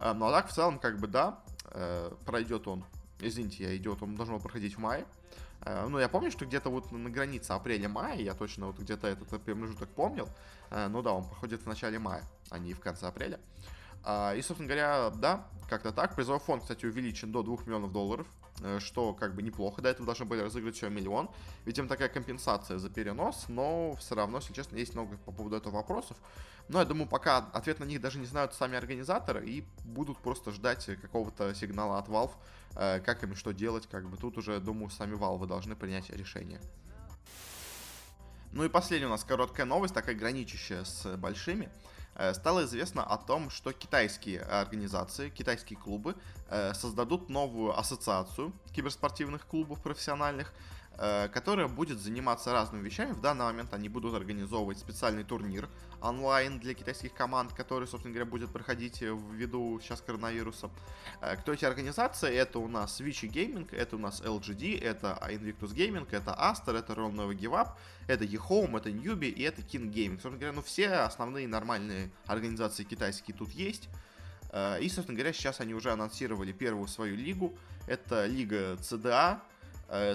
Э, 0.00 0.12
ну, 0.12 0.26
а 0.26 0.32
так, 0.32 0.48
в 0.48 0.52
целом, 0.52 0.78
как 0.78 0.98
бы, 0.98 1.06
да, 1.06 1.40
э, 1.70 2.12
пройдет 2.24 2.68
он, 2.68 2.84
извините, 3.20 3.64
я 3.64 3.76
идет, 3.76 4.02
он 4.02 4.16
должен 4.16 4.34
был 4.34 4.42
проходить 4.42 4.76
в 4.76 4.78
мае. 4.78 5.06
Э, 5.62 5.86
ну, 5.88 5.98
я 5.98 6.08
помню, 6.08 6.30
что 6.30 6.46
где-то 6.46 6.70
вот 6.70 6.92
на 6.92 7.10
границе 7.10 7.52
апреля-мая, 7.52 8.18
я 8.18 8.34
точно 8.34 8.66
вот 8.66 8.78
где-то 8.78 9.06
этот 9.06 9.42
промежуток 9.42 9.88
помнил, 9.90 10.28
ну 10.70 11.02
да, 11.02 11.12
он 11.12 11.24
проходит 11.24 11.62
в 11.62 11.66
начале 11.66 12.00
мая, 12.00 12.24
а 12.50 12.58
не 12.58 12.72
в 12.72 12.80
конце 12.80 13.06
апреля. 13.06 13.38
И, 14.06 14.42
собственно 14.42 14.68
говоря, 14.68 15.10
да, 15.10 15.46
как-то 15.68 15.92
так. 15.92 16.14
Призовой 16.14 16.40
фонд, 16.40 16.62
кстати, 16.62 16.84
увеличен 16.86 17.32
до 17.32 17.42
2 17.42 17.56
миллионов 17.64 17.92
долларов. 17.92 18.26
Э, 18.60 18.78
что 18.78 19.12
как 19.12 19.34
бы 19.34 19.42
неплохо. 19.42 19.82
До 19.82 19.88
этого 19.88 20.06
должны 20.06 20.26
были 20.26 20.40
разыграть 20.40 20.76
еще 20.76 20.88
миллион. 20.88 21.28
Видимо, 21.64 21.88
такая 21.88 22.08
компенсация 22.08 22.78
за 22.78 22.88
перенос, 22.88 23.46
но 23.48 23.96
все 23.96 24.14
равно, 24.14 24.38
если 24.38 24.52
честно, 24.52 24.76
есть 24.76 24.94
много 24.94 25.16
по 25.16 25.32
поводу 25.32 25.56
этого 25.56 25.74
вопросов. 25.74 26.16
Но 26.68 26.78
я 26.78 26.84
думаю, 26.84 27.08
пока 27.08 27.38
ответ 27.38 27.80
на 27.80 27.84
них 27.84 28.00
даже 28.00 28.18
не 28.18 28.26
знают 28.26 28.54
сами 28.54 28.78
организаторы 28.78 29.44
и 29.46 29.64
будут 29.84 30.18
просто 30.18 30.50
ждать 30.52 30.86
какого-то 31.02 31.54
сигнала 31.54 31.98
от 31.98 32.08
Valve, 32.08 32.32
э, 32.76 33.00
как 33.00 33.24
им 33.24 33.34
что 33.34 33.52
делать, 33.52 33.88
как 33.88 34.08
бы 34.08 34.16
тут 34.16 34.38
уже, 34.38 34.60
думаю, 34.60 34.90
сами 34.90 35.16
Valve 35.16 35.46
должны 35.46 35.74
принять 35.74 36.08
решение. 36.10 36.60
Ну 38.52 38.64
и 38.64 38.68
последняя 38.68 39.08
у 39.08 39.10
нас 39.10 39.24
короткая 39.24 39.66
новость, 39.66 39.94
такая 39.94 40.14
граничащая 40.14 40.84
с 40.84 41.16
большими. 41.16 41.70
Э, 42.16 42.32
стало 42.34 42.64
известно 42.64 43.02
о 43.02 43.16
том, 43.16 43.50
что 43.50 43.72
китайские 43.72 44.40
организации, 44.40 45.30
китайские 45.30 45.78
клубы 45.78 46.14
э, 46.48 46.72
создадут 46.74 47.28
новую 47.28 47.78
ассоциацию 47.78 48.52
киберспортивных 48.72 49.46
клубов 49.46 49.80
профессиональных, 49.80 50.52
которая 50.96 51.68
будет 51.68 51.98
заниматься 51.98 52.52
разными 52.52 52.84
вещами. 52.84 53.12
В 53.12 53.20
данный 53.20 53.44
момент 53.46 53.74
они 53.74 53.88
будут 53.88 54.14
организовывать 54.14 54.78
специальный 54.78 55.24
турнир 55.24 55.68
онлайн 56.04 56.58
для 56.60 56.74
китайских 56.74 57.14
команд, 57.14 57.52
который, 57.52 57.88
собственно 57.88 58.14
говоря, 58.14 58.30
будет 58.30 58.50
проходить 58.50 59.00
ввиду 59.00 59.80
сейчас 59.80 60.00
коронавируса. 60.00 60.70
Э, 61.20 61.36
кто 61.36 61.52
эти 61.52 61.64
организации? 61.64 62.32
Это 62.34 62.58
у 62.58 62.68
нас 62.68 63.00
Switch 63.00 63.22
Gaming, 63.22 63.74
это 63.74 63.96
у 63.96 63.98
нас 63.98 64.20
LGD, 64.20 64.80
это 64.80 65.18
Invictus 65.22 65.74
Gaming, 65.74 66.06
это 66.10 66.32
Aster, 66.32 66.76
это 66.76 66.92
Real 66.92 67.12
Never 67.12 67.34
Give 67.34 67.52
Up, 67.52 67.76
это 68.06 68.24
eHome, 68.24 68.76
это 68.76 68.90
Newbie 68.90 69.30
и 69.30 69.42
это 69.42 69.62
King 69.62 69.90
Gaming. 69.90 70.20
Собственно 70.20 70.38
говоря, 70.38 70.52
ну 70.52 70.62
все 70.62 70.88
основные 70.90 71.48
нормальные 71.48 72.10
организации 72.26 72.84
китайские 72.84 73.36
тут 73.36 73.50
есть. 73.50 73.88
Э, 74.50 74.78
и, 74.80 74.88
собственно 74.88 75.16
говоря, 75.16 75.32
сейчас 75.32 75.60
они 75.60 75.74
уже 75.74 75.90
анонсировали 75.90 76.52
первую 76.52 76.86
свою 76.86 77.16
лигу. 77.16 77.56
Это 77.86 78.26
лига 78.26 78.74
CDA, 78.74 79.40
Э, 79.40 79.53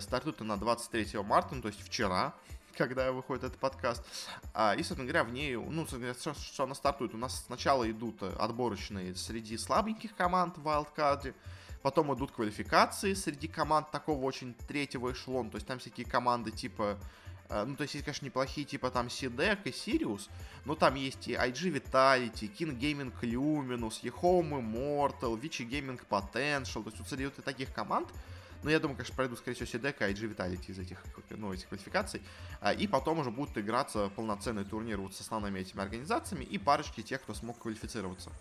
стартует 0.01 0.41
она 0.41 0.57
23 0.57 1.19
марта, 1.21 1.55
ну, 1.55 1.61
то 1.61 1.67
есть 1.67 1.81
вчера, 1.81 2.33
когда 2.77 3.11
выходит 3.11 3.43
этот 3.43 3.59
подкаст. 3.59 4.03
А, 4.53 4.73
и, 4.73 4.83
собственно 4.83 5.07
говоря, 5.07 5.23
в 5.23 5.31
ней, 5.31 5.55
ну, 5.55 5.85
что, 5.87 6.33
что 6.33 6.63
она 6.63 6.75
стартует, 6.75 7.13
у 7.13 7.17
нас 7.17 7.45
сначала 7.45 7.89
идут 7.89 8.23
отборочные 8.23 9.15
среди 9.15 9.57
слабеньких 9.57 10.15
команд 10.15 10.57
в 10.57 10.67
Wildcard, 10.67 11.33
потом 11.81 12.13
идут 12.15 12.31
квалификации 12.31 13.13
среди 13.13 13.47
команд 13.47 13.91
такого 13.91 14.23
очень 14.25 14.53
третьего 14.67 15.11
эшелона, 15.11 15.49
то 15.49 15.55
есть 15.55 15.67
там 15.67 15.79
всякие 15.79 16.05
команды 16.05 16.51
типа 16.51 16.97
Э, 17.49 17.65
ну, 17.65 17.75
то 17.75 17.83
есть 17.83 17.95
есть, 17.95 18.05
конечно, 18.05 18.25
неплохие, 18.25 18.65
типа 18.65 18.91
там 18.91 19.07
CDEC 19.07 19.59
и 19.65 19.69
Sirius, 19.69 20.29
но 20.65 20.75
там 20.75 20.95
есть 20.95 21.27
и 21.27 21.33
IG 21.33 21.73
Vitality, 21.73 22.51
King 22.55 22.79
Gaming 22.79 23.11
Luminous, 23.21 24.01
eHome 24.03 24.59
Immortal, 24.59 25.39
Vici 25.39 25.67
Gaming 25.67 25.99
Potential, 26.07 26.83
то 26.83 26.89
есть 26.89 26.99
вот 26.99 27.09
среди 27.09 27.25
вот 27.25 27.43
таких 27.43 27.73
команд, 27.73 28.07
но 28.63 28.69
я 28.69 28.79
думаю, 28.79 28.97
конечно, 28.97 29.15
пройду, 29.15 29.35
скорее 29.35 29.55
всего, 29.55 29.67
CDEC 29.67 29.95
и 29.99 30.13
IG 30.13 30.35
Vitality 30.35 30.71
из 30.71 30.79
этих, 30.79 31.03
ну, 31.29 31.53
этих 31.53 31.67
квалификаций. 31.69 32.21
А, 32.59 32.73
и 32.73 32.87
потом 32.87 33.19
уже 33.19 33.31
будут 33.31 33.57
играться 33.57 34.09
полноценные 34.15 34.65
турниры 34.65 35.01
вот 35.01 35.15
с 35.15 35.21
основными 35.21 35.59
этими 35.59 35.81
организациями 35.81 36.43
и 36.43 36.57
парочки 36.57 37.01
тех, 37.01 37.21
кто 37.21 37.33
смог 37.33 37.57
квалифицироваться. 37.59 38.31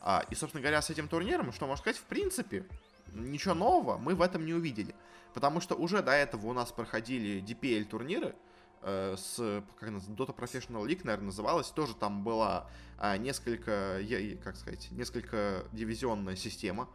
А, 0.00 0.24
и, 0.30 0.34
собственно 0.34 0.62
говоря, 0.62 0.80
с 0.80 0.88
этим 0.88 1.08
турниром, 1.08 1.52
что 1.52 1.66
можно 1.66 1.82
сказать, 1.82 1.98
в 1.98 2.04
принципе, 2.04 2.64
ничего 3.12 3.54
нового 3.54 3.98
мы 3.98 4.14
в 4.14 4.22
этом 4.22 4.46
не 4.46 4.54
увидели. 4.54 4.94
Потому 5.34 5.60
что 5.60 5.74
уже 5.74 6.02
до 6.02 6.12
этого 6.12 6.46
у 6.46 6.52
нас 6.54 6.72
проходили 6.72 7.42
DPL 7.42 7.84
турниры, 7.84 8.34
э, 8.82 9.14
с, 9.16 9.62
как 9.78 9.90
называется, 9.90 10.10
Dota 10.10 10.34
Professional 10.34 10.86
League, 10.86 11.02
наверное, 11.04 11.26
называлась, 11.26 11.68
тоже 11.68 11.94
там 11.94 12.24
была 12.24 12.68
э, 12.98 13.18
несколько, 13.18 14.00
как 14.42 14.56
сказать, 14.56 14.90
несколько 14.90 15.64
дивизионная 15.72 16.34
система, 16.34 16.88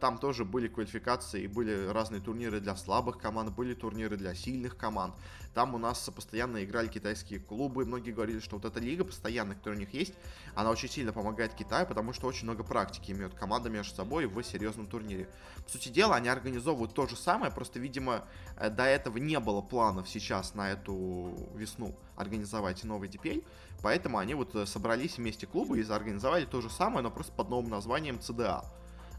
там 0.00 0.18
тоже 0.18 0.44
были 0.44 0.66
квалификации, 0.68 1.46
были 1.46 1.88
разные 1.88 2.20
турниры 2.20 2.60
для 2.60 2.74
слабых 2.74 3.18
команд, 3.18 3.54
были 3.54 3.74
турниры 3.74 4.16
для 4.16 4.34
сильных 4.34 4.76
команд. 4.76 5.14
Там 5.54 5.74
у 5.74 5.78
нас 5.78 6.08
постоянно 6.14 6.62
играли 6.64 6.88
китайские 6.88 7.40
клубы. 7.40 7.84
Многие 7.84 8.12
говорили, 8.12 8.38
что 8.38 8.56
вот 8.56 8.64
эта 8.64 8.78
лига 8.80 9.04
постоянная, 9.04 9.56
которая 9.56 9.76
у 9.76 9.80
них 9.80 9.92
есть, 9.92 10.14
она 10.54 10.70
очень 10.70 10.88
сильно 10.88 11.12
помогает 11.12 11.54
Китаю, 11.54 11.86
потому 11.86 12.12
что 12.12 12.28
очень 12.28 12.44
много 12.44 12.62
практики 12.62 13.10
имеют 13.10 13.34
команды 13.34 13.68
между 13.68 13.94
собой 13.94 14.26
в 14.26 14.42
серьезном 14.42 14.86
турнире. 14.86 15.28
По 15.64 15.70
сути 15.70 15.88
дела, 15.88 16.16
они 16.16 16.28
организовывают 16.28 16.94
то 16.94 17.06
же 17.06 17.16
самое, 17.16 17.50
просто, 17.50 17.80
видимо, 17.80 18.24
э, 18.56 18.70
до 18.70 18.84
этого 18.84 19.18
не 19.18 19.40
было 19.40 19.60
планов 19.60 20.08
сейчас 20.08 20.54
на 20.54 20.70
эту 20.70 21.50
весну 21.54 21.94
организовать 22.14 22.84
новый 22.84 23.08
DPL, 23.08 23.44
поэтому 23.82 24.18
они 24.18 24.34
вот 24.34 24.54
э, 24.54 24.64
собрались 24.64 25.18
вместе 25.18 25.46
клубы 25.46 25.80
и 25.80 25.90
организовали 25.90 26.44
то 26.44 26.60
же 26.60 26.70
самое, 26.70 27.02
но 27.02 27.10
просто 27.10 27.32
под 27.32 27.48
новым 27.48 27.68
названием 27.70 28.16
CDA. 28.16 28.64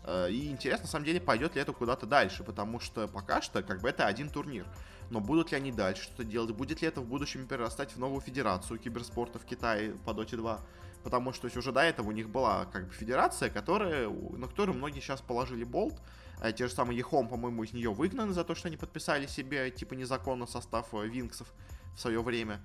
Э, 0.09 0.31
и 0.31 0.49
интересно, 0.49 0.83
на 0.85 0.89
самом 0.89 1.05
деле, 1.05 1.21
пойдет 1.21 1.55
ли 1.55 1.61
это 1.61 1.71
куда-то 1.71 2.07
дальше, 2.07 2.43
потому 2.43 2.79
что 2.79 3.07
пока 3.07 3.41
что, 3.41 3.61
как 3.61 3.81
бы, 3.81 3.89
это 3.89 4.07
один 4.07 4.29
турнир. 4.29 4.65
Но 5.11 5.19
будут 5.19 5.51
ли 5.51 5.57
они 5.57 5.71
дальше 5.71 6.03
что-то 6.03 6.23
делать? 6.23 6.51
Будет 6.51 6.81
ли 6.81 6.87
это 6.87 7.01
в 7.01 7.05
будущем 7.05 7.45
перерастать 7.45 7.91
в 7.91 7.99
новую 7.99 8.21
федерацию 8.21 8.79
киберспорта 8.79 9.37
в 9.37 9.45
Китае 9.45 9.93
по 10.05 10.11
Dota 10.11 10.35
2? 10.35 10.61
Потому 11.03 11.31
что 11.31 11.47
уже 11.47 11.71
до 11.71 11.81
этого 11.81 12.07
у 12.07 12.11
них 12.11 12.27
была, 12.27 12.65
как 12.65 12.87
бы, 12.87 12.93
федерация, 12.93 13.49
которая, 13.49 14.09
на 14.09 14.47
которую 14.47 14.77
многие 14.77 14.99
сейчас 14.99 15.21
положили 15.21 15.63
болт. 15.63 16.01
Э, 16.41 16.51
те 16.53 16.67
же 16.67 16.73
самые 16.73 16.97
Ехом, 16.97 17.27
по-моему, 17.27 17.63
из 17.63 17.73
нее 17.73 17.91
выгнаны 17.93 18.33
за 18.33 18.43
то, 18.43 18.55
что 18.55 18.67
они 18.67 18.77
подписали 18.77 19.27
себе, 19.27 19.69
типа, 19.69 19.93
незаконно 19.93 20.47
состав 20.47 20.87
э, 20.93 21.07
Винксов 21.07 21.53
в 21.95 21.99
свое 21.99 22.21
время. 22.23 22.61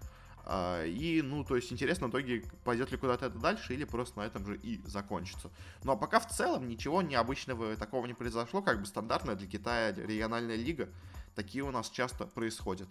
А, 0.46 0.84
и, 0.84 1.22
ну, 1.22 1.42
то 1.42 1.56
есть 1.56 1.72
интересно 1.72 2.08
в 2.08 2.10
итоге, 2.10 2.44
пойдет 2.64 2.90
ли 2.90 2.98
куда-то 2.98 3.26
это 3.26 3.38
дальше 3.38 3.72
или 3.72 3.84
просто 3.84 4.18
на 4.18 4.26
этом 4.26 4.44
же 4.44 4.56
и 4.56 4.80
закончится. 4.86 5.50
Ну, 5.82 5.92
а 5.92 5.96
пока 5.96 6.20
в 6.20 6.28
целом 6.28 6.68
ничего 6.68 7.00
необычного 7.00 7.76
такого 7.76 8.06
не 8.06 8.14
произошло, 8.14 8.60
как 8.60 8.80
бы 8.80 8.86
стандартная 8.86 9.36
для 9.36 9.46
Китая 9.46 9.92
региональная 9.92 10.56
лига. 10.56 10.88
Такие 11.34 11.64
у 11.64 11.70
нас 11.70 11.88
часто 11.88 12.26
происходят. 12.26 12.88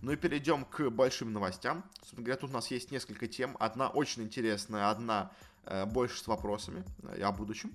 Ну 0.00 0.12
и 0.12 0.16
перейдем 0.16 0.64
к 0.64 0.88
большим 0.88 1.34
новостям. 1.34 1.84
Собственно 1.98 2.22
говоря, 2.22 2.40
тут 2.40 2.50
у 2.50 2.54
нас 2.54 2.70
есть 2.70 2.90
несколько 2.90 3.26
тем. 3.26 3.56
Одна 3.60 3.88
очень 3.88 4.22
интересная, 4.22 4.88
одна 4.88 5.30
э, 5.64 5.84
больше 5.84 6.18
с 6.18 6.26
вопросами 6.26 6.82
э, 7.02 7.22
о 7.22 7.30
будущем. 7.32 7.74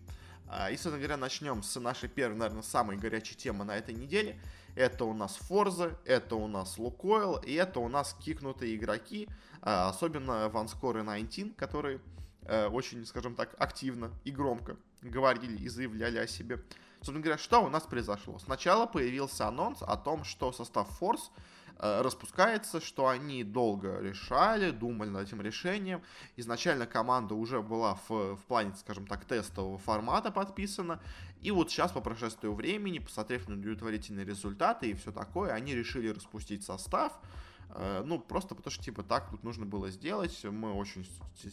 Э, 0.50 0.72
и, 0.72 0.74
собственно 0.74 0.98
говоря, 0.98 1.17
начнем 1.17 1.62
с 1.62 1.79
нашей 1.79 2.10
первой, 2.10 2.36
наверное, 2.36 2.63
самой 2.63 2.98
горячей 2.98 3.36
темы 3.36 3.65
на 3.65 3.77
этой 3.77 3.94
неделе– 3.94 4.41
это 4.75 5.05
у 5.05 5.13
нас 5.13 5.39
Forza, 5.50 5.96
это 6.05 6.36
у 6.36 6.48
нас 6.48 6.77
Лукойл, 6.77 7.38
и 7.38 7.53
это 7.53 7.79
у 7.79 7.88
нас 7.88 8.15
кикнутые 8.20 8.75
игроки, 8.75 9.27
а, 9.62 9.89
особенно 9.89 10.50
Ванскоры 10.50 11.01
19, 11.01 11.55
которые 11.55 12.00
э, 12.44 12.67
очень, 12.67 13.05
скажем 13.05 13.36
так, 13.36 13.55
активно 13.58 14.12
и 14.24 14.32
громко 14.32 14.77
говорили 15.01 15.58
и 15.58 15.70
заявляли 15.70 16.17
о 16.17 16.27
себе. 16.27 16.62
Собственно 16.98 17.22
говоря, 17.22 17.38
что 17.38 17.63
у 17.63 17.70
нас 17.70 17.84
произошло? 17.84 18.39
Сначала 18.39 18.86
появился 18.86 19.48
анонс 19.48 19.82
о 19.82 19.96
том, 19.96 20.24
что 20.24 20.51
состав 20.51 20.89
Force 21.00 21.29
распускается, 21.79 22.79
что 22.79 23.08
они 23.08 23.44
долго 23.44 24.00
решали, 24.00 24.72
думали 24.72 25.10
над 25.10 25.27
этим 25.27 25.41
решением. 25.41 26.01
Изначально 26.38 26.86
команда 26.86 27.36
уже 27.36 27.62
была 27.62 28.00
в, 28.08 28.36
в 28.36 28.46
плане, 28.48 28.74
скажем 28.75 29.08
так, 29.08 29.25
тестового 29.25 29.77
формата 29.77 30.32
подписана. 30.32 31.01
И 31.41 31.51
вот 31.51 31.70
сейчас, 31.70 31.91
по 31.91 32.01
прошествию 32.01 32.53
времени, 32.53 33.00
посмотрев 33.00 33.48
на 33.48 33.55
удовлетворительные 33.55 34.25
результаты 34.25 34.89
и 34.89 34.94
все 34.94 35.12
такое, 35.12 35.51
они 35.51 35.75
решили 35.75 36.08
распустить 36.08 36.63
состав. 36.63 37.20
Э, 37.70 38.03
ну, 38.05 38.20
просто 38.20 38.55
потому 38.55 38.72
что, 38.72 38.84
типа, 38.84 39.03
так 39.03 39.29
тут 39.29 39.44
нужно 39.44 39.65
было 39.65 39.89
сделать. 39.89 40.44
Мы 40.44 40.74
очень 40.74 41.05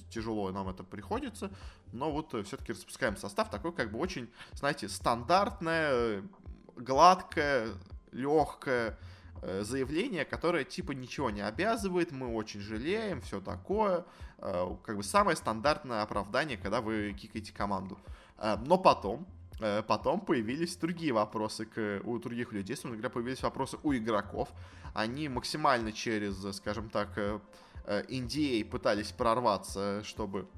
тяжело 0.09 0.51
нам 0.51 0.69
это 0.69 0.85
приходится. 0.85 1.51
Но 1.93 2.13
вот 2.13 2.33
э, 2.35 2.43
все-таки 2.45 2.73
распускаем 2.73 3.17
состав 3.17 3.51
такой, 3.51 3.73
как 3.73 3.91
бы, 3.91 3.99
очень, 3.99 4.31
знаете, 4.53 4.89
стандартное, 4.89 6.23
гладкое, 6.77 7.75
легкое 8.13 8.91
Э, 8.91 9.12
заявление, 9.43 10.25
которое 10.25 10.65
типа 10.65 10.93
ничего 10.93 11.31
не 11.31 11.41
обязывает, 11.41 12.13
мы 12.13 12.29
очень 12.35 12.61
жалеем, 12.61 13.21
все 13.23 13.41
такое. 13.41 14.05
Э, 14.39 14.69
как 14.85 14.97
бы 14.97 15.03
самое 15.03 15.37
стандартное 15.37 16.03
оправдание, 16.03 16.57
когда 16.57 16.81
вы 16.81 17.13
кикаете 17.13 17.53
команду. 17.53 17.99
Э, 18.39 18.57
но 18.65 18.79
потом, 18.79 19.27
потом 19.87 20.21
появились 20.21 20.77
другие 20.77 21.13
вопросы 21.13 21.67
к, 21.67 22.01
у 22.05 22.19
других 22.19 22.53
людей, 22.53 22.75
собственно 22.75 22.95
говоря, 22.95 23.11
появились 23.11 23.43
вопросы 23.43 23.79
у 23.83 23.93
игроков. 23.93 24.49
Они 24.95 25.29
максимально 25.29 25.93
через, 25.93 26.57
скажем 26.57 26.91
так, 26.91 27.17
NDA 27.87 28.65
пытались 28.65 29.13
прорваться, 29.13 30.03
чтобы 30.05 30.49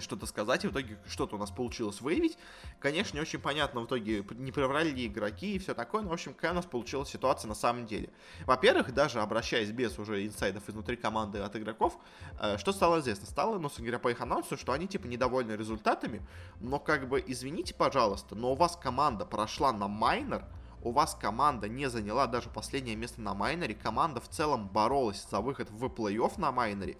что-то 0.00 0.26
сказать, 0.26 0.64
и 0.64 0.68
в 0.68 0.72
итоге 0.72 0.98
что-то 1.06 1.36
у 1.36 1.38
нас 1.38 1.50
получилось 1.50 2.00
выявить. 2.00 2.38
Конечно, 2.78 3.16
не 3.16 3.22
очень 3.22 3.38
понятно 3.38 3.80
в 3.80 3.86
итоге, 3.86 4.24
не 4.30 4.52
проврали 4.52 4.90
ли 4.90 5.06
игроки 5.06 5.54
и 5.54 5.58
все 5.58 5.74
такое, 5.74 6.02
но, 6.02 6.10
в 6.10 6.12
общем, 6.12 6.34
какая 6.34 6.52
у 6.52 6.54
нас 6.54 6.66
получилась 6.66 7.08
ситуация 7.08 7.48
на 7.48 7.54
самом 7.54 7.86
деле. 7.86 8.10
Во-первых, 8.46 8.92
даже 8.94 9.20
обращаясь 9.20 9.70
без 9.70 9.98
уже 9.98 10.26
инсайдов 10.26 10.68
изнутри 10.68 10.96
команды 10.96 11.38
от 11.38 11.54
игроков, 11.56 11.98
э, 12.40 12.58
что 12.58 12.72
стало 12.72 13.00
известно? 13.00 13.26
Стало, 13.26 13.58
ну, 13.58 13.70
говоря, 13.76 13.98
по 13.98 14.08
их 14.08 14.20
анонсу, 14.20 14.56
что 14.56 14.72
они, 14.72 14.88
типа, 14.88 15.06
недовольны 15.06 15.52
результатами, 15.52 16.26
но, 16.60 16.78
как 16.78 17.08
бы, 17.08 17.22
извините, 17.26 17.74
пожалуйста, 17.74 18.34
но 18.34 18.52
у 18.52 18.54
вас 18.54 18.76
команда 18.76 19.26
прошла 19.26 19.72
на 19.72 19.88
майнер, 19.88 20.44
у 20.82 20.90
вас 20.90 21.14
команда 21.14 21.68
не 21.68 21.88
заняла 21.88 22.26
даже 22.26 22.48
последнее 22.50 22.96
место 22.96 23.20
на 23.20 23.34
майнере, 23.34 23.74
команда 23.74 24.20
в 24.20 24.28
целом 24.28 24.68
боролась 24.68 25.26
за 25.30 25.40
выход 25.40 25.70
в 25.70 25.84
плей-офф 25.84 26.40
на 26.40 26.50
майнере, 26.50 26.98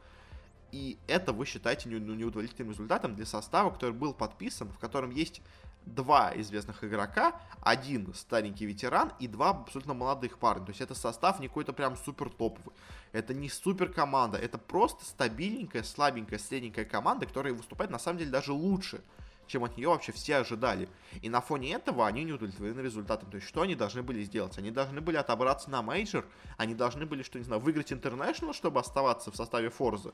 и 0.73 0.99
это 1.07 1.33
вы 1.33 1.45
считаете 1.47 1.88
ну, 1.88 2.14
неудовлетворительным 2.14 2.73
результатом 2.73 3.14
для 3.14 3.26
состава, 3.26 3.71
который 3.71 3.93
был 3.93 4.14
подписан, 4.14 4.69
в 4.71 4.79
котором 4.79 5.11
есть 5.11 5.43
два 5.85 6.33
известных 6.37 6.83
игрока, 6.85 7.41
один 7.61 8.12
старенький 8.14 8.67
ветеран 8.67 9.12
и 9.19 9.26
два 9.29 9.50
абсолютно 9.50 9.95
молодых 9.95 10.38
парня. 10.38 10.64
То 10.64 10.71
есть 10.71 10.81
это 10.81 10.95
состав 10.95 11.41
не 11.41 11.49
какой-то 11.49 11.73
прям 11.73 11.97
супер 11.97 12.31
топовый. 12.31 12.75
Это 13.12 13.35
не 13.35 13.49
супер 13.49 13.93
команда, 13.93 14.38
это 14.38 14.59
просто 14.59 15.05
стабильненькая, 15.05 15.83
слабенькая, 15.83 16.38
средненькая 16.38 16.85
команда, 16.85 17.26
которая 17.26 17.52
выступает 17.52 17.91
на 17.91 17.99
самом 17.99 18.19
деле 18.19 18.31
даже 18.31 18.52
лучше, 18.52 19.02
чем 19.47 19.64
от 19.64 19.76
нее 19.76 19.88
вообще 19.88 20.12
все 20.12 20.37
ожидали. 20.37 20.88
И 21.21 21.29
на 21.29 21.41
фоне 21.41 21.73
этого 21.75 22.07
они 22.07 22.25
не 22.25 22.33
удовлетворены 22.33 22.81
результатом. 22.81 23.31
То 23.31 23.37
есть 23.37 23.47
что 23.47 23.62
они 23.62 23.75
должны 23.75 24.02
были 24.02 24.23
сделать? 24.23 24.57
Они 24.57 24.71
должны 24.71 25.00
были 25.00 25.17
отобраться 25.17 25.69
на 25.69 25.83
мейджор, 25.83 26.25
они 26.57 26.75
должны 26.75 27.05
были, 27.05 27.23
что 27.23 27.38
не 27.38 27.45
знаю, 27.45 27.61
выиграть 27.61 27.93
International, 27.93 28.55
чтобы 28.55 28.81
оставаться 28.81 29.31
в 29.31 29.37
составе 29.37 29.69
ForZe. 29.69 30.12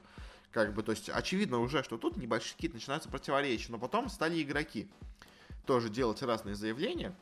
Как 0.52 0.74
бы, 0.74 0.82
то 0.82 0.92
есть 0.92 1.08
очевидно 1.10 1.58
уже, 1.58 1.82
что 1.82 1.98
тут 1.98 2.16
небольшие 2.16 2.54
какие-то 2.54 2.76
начинаются 2.76 3.08
противоречия. 3.08 3.70
Но 3.70 3.78
потом 3.78 4.08
стали 4.08 4.42
игроки 4.42 4.88
тоже 5.66 5.90
делать 5.90 6.22
разные 6.22 6.54
заявления. 6.54 7.14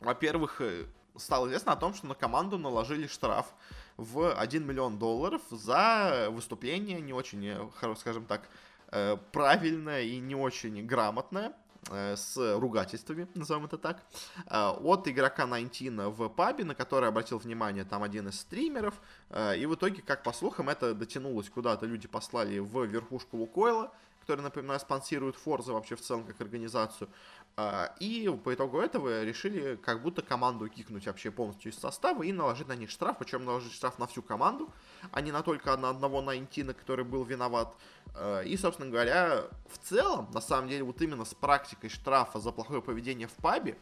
Во-первых, 0.00 0.60
э, 0.60 0.86
стало 1.16 1.46
известно 1.48 1.72
о 1.72 1.76
том, 1.76 1.92
что 1.94 2.06
на 2.06 2.14
команду 2.14 2.58
наложили 2.58 3.06
штраф 3.06 3.52
в 3.96 4.34
1 4.34 4.66
миллион 4.66 4.98
долларов 4.98 5.42
за 5.50 6.28
выступление 6.30 7.00
не 7.00 7.12
очень, 7.12 7.46
э, 7.46 7.94
скажем 7.96 8.24
так, 8.24 8.48
э, 8.92 9.18
правильное 9.32 10.02
и 10.02 10.18
не 10.18 10.34
очень 10.34 10.86
грамотное 10.86 11.52
с 11.88 12.36
ругательствами, 12.58 13.26
назовем 13.34 13.64
это 13.64 13.78
так, 13.78 14.02
э, 14.46 14.68
от 14.68 15.08
игрока 15.08 15.46
19 15.46 16.10
в 16.10 16.28
пабе, 16.28 16.64
на 16.64 16.74
который 16.74 17.08
обратил 17.08 17.38
внимание 17.38 17.84
там 17.84 18.02
один 18.02 18.28
из 18.28 18.40
стримеров, 18.40 19.00
э, 19.30 19.58
и 19.58 19.66
в 19.66 19.74
итоге, 19.74 20.02
как 20.02 20.22
по 20.22 20.32
слухам, 20.32 20.68
это 20.68 20.94
дотянулось 20.94 21.48
куда-то, 21.48 21.86
люди 21.86 22.06
послали 22.06 22.58
в 22.58 22.84
верхушку 22.84 23.38
Лукойла, 23.38 23.92
который, 24.20 24.42
напоминаю, 24.42 24.78
спонсирует 24.78 25.36
Forza 25.36 25.72
вообще 25.72 25.96
в 25.96 26.00
целом 26.00 26.24
как 26.24 26.40
организацию. 26.40 27.08
А, 27.56 27.94
и 28.00 28.28
по 28.44 28.54
итогу 28.54 28.80
этого 28.80 29.22
решили 29.22 29.76
как 29.76 30.02
будто 30.02 30.22
команду 30.22 30.68
кикнуть 30.68 31.06
вообще 31.06 31.30
полностью 31.30 31.72
из 31.72 31.78
состава 31.78 32.22
и 32.22 32.32
наложить 32.32 32.68
на 32.68 32.76
них 32.76 32.90
штраф, 32.90 33.18
причем 33.18 33.44
наложить 33.44 33.72
штраф 33.72 33.98
на 33.98 34.06
всю 34.06 34.22
команду, 34.22 34.72
а 35.12 35.20
не 35.20 35.32
на 35.32 35.42
только 35.42 35.76
на 35.76 35.90
одного 35.90 36.22
Найнтина, 36.22 36.74
который 36.74 37.04
был 37.04 37.24
виноват. 37.24 37.76
А, 38.14 38.40
и, 38.40 38.56
собственно 38.56 38.90
говоря, 38.90 39.44
в 39.68 39.78
целом, 39.78 40.30
на 40.32 40.40
самом 40.40 40.68
деле, 40.68 40.84
вот 40.84 41.02
именно 41.02 41.24
с 41.24 41.34
практикой 41.34 41.90
штрафа 41.90 42.40
за 42.40 42.52
плохое 42.52 42.80
поведение 42.80 43.26
в 43.26 43.34
пабе, 43.34 43.76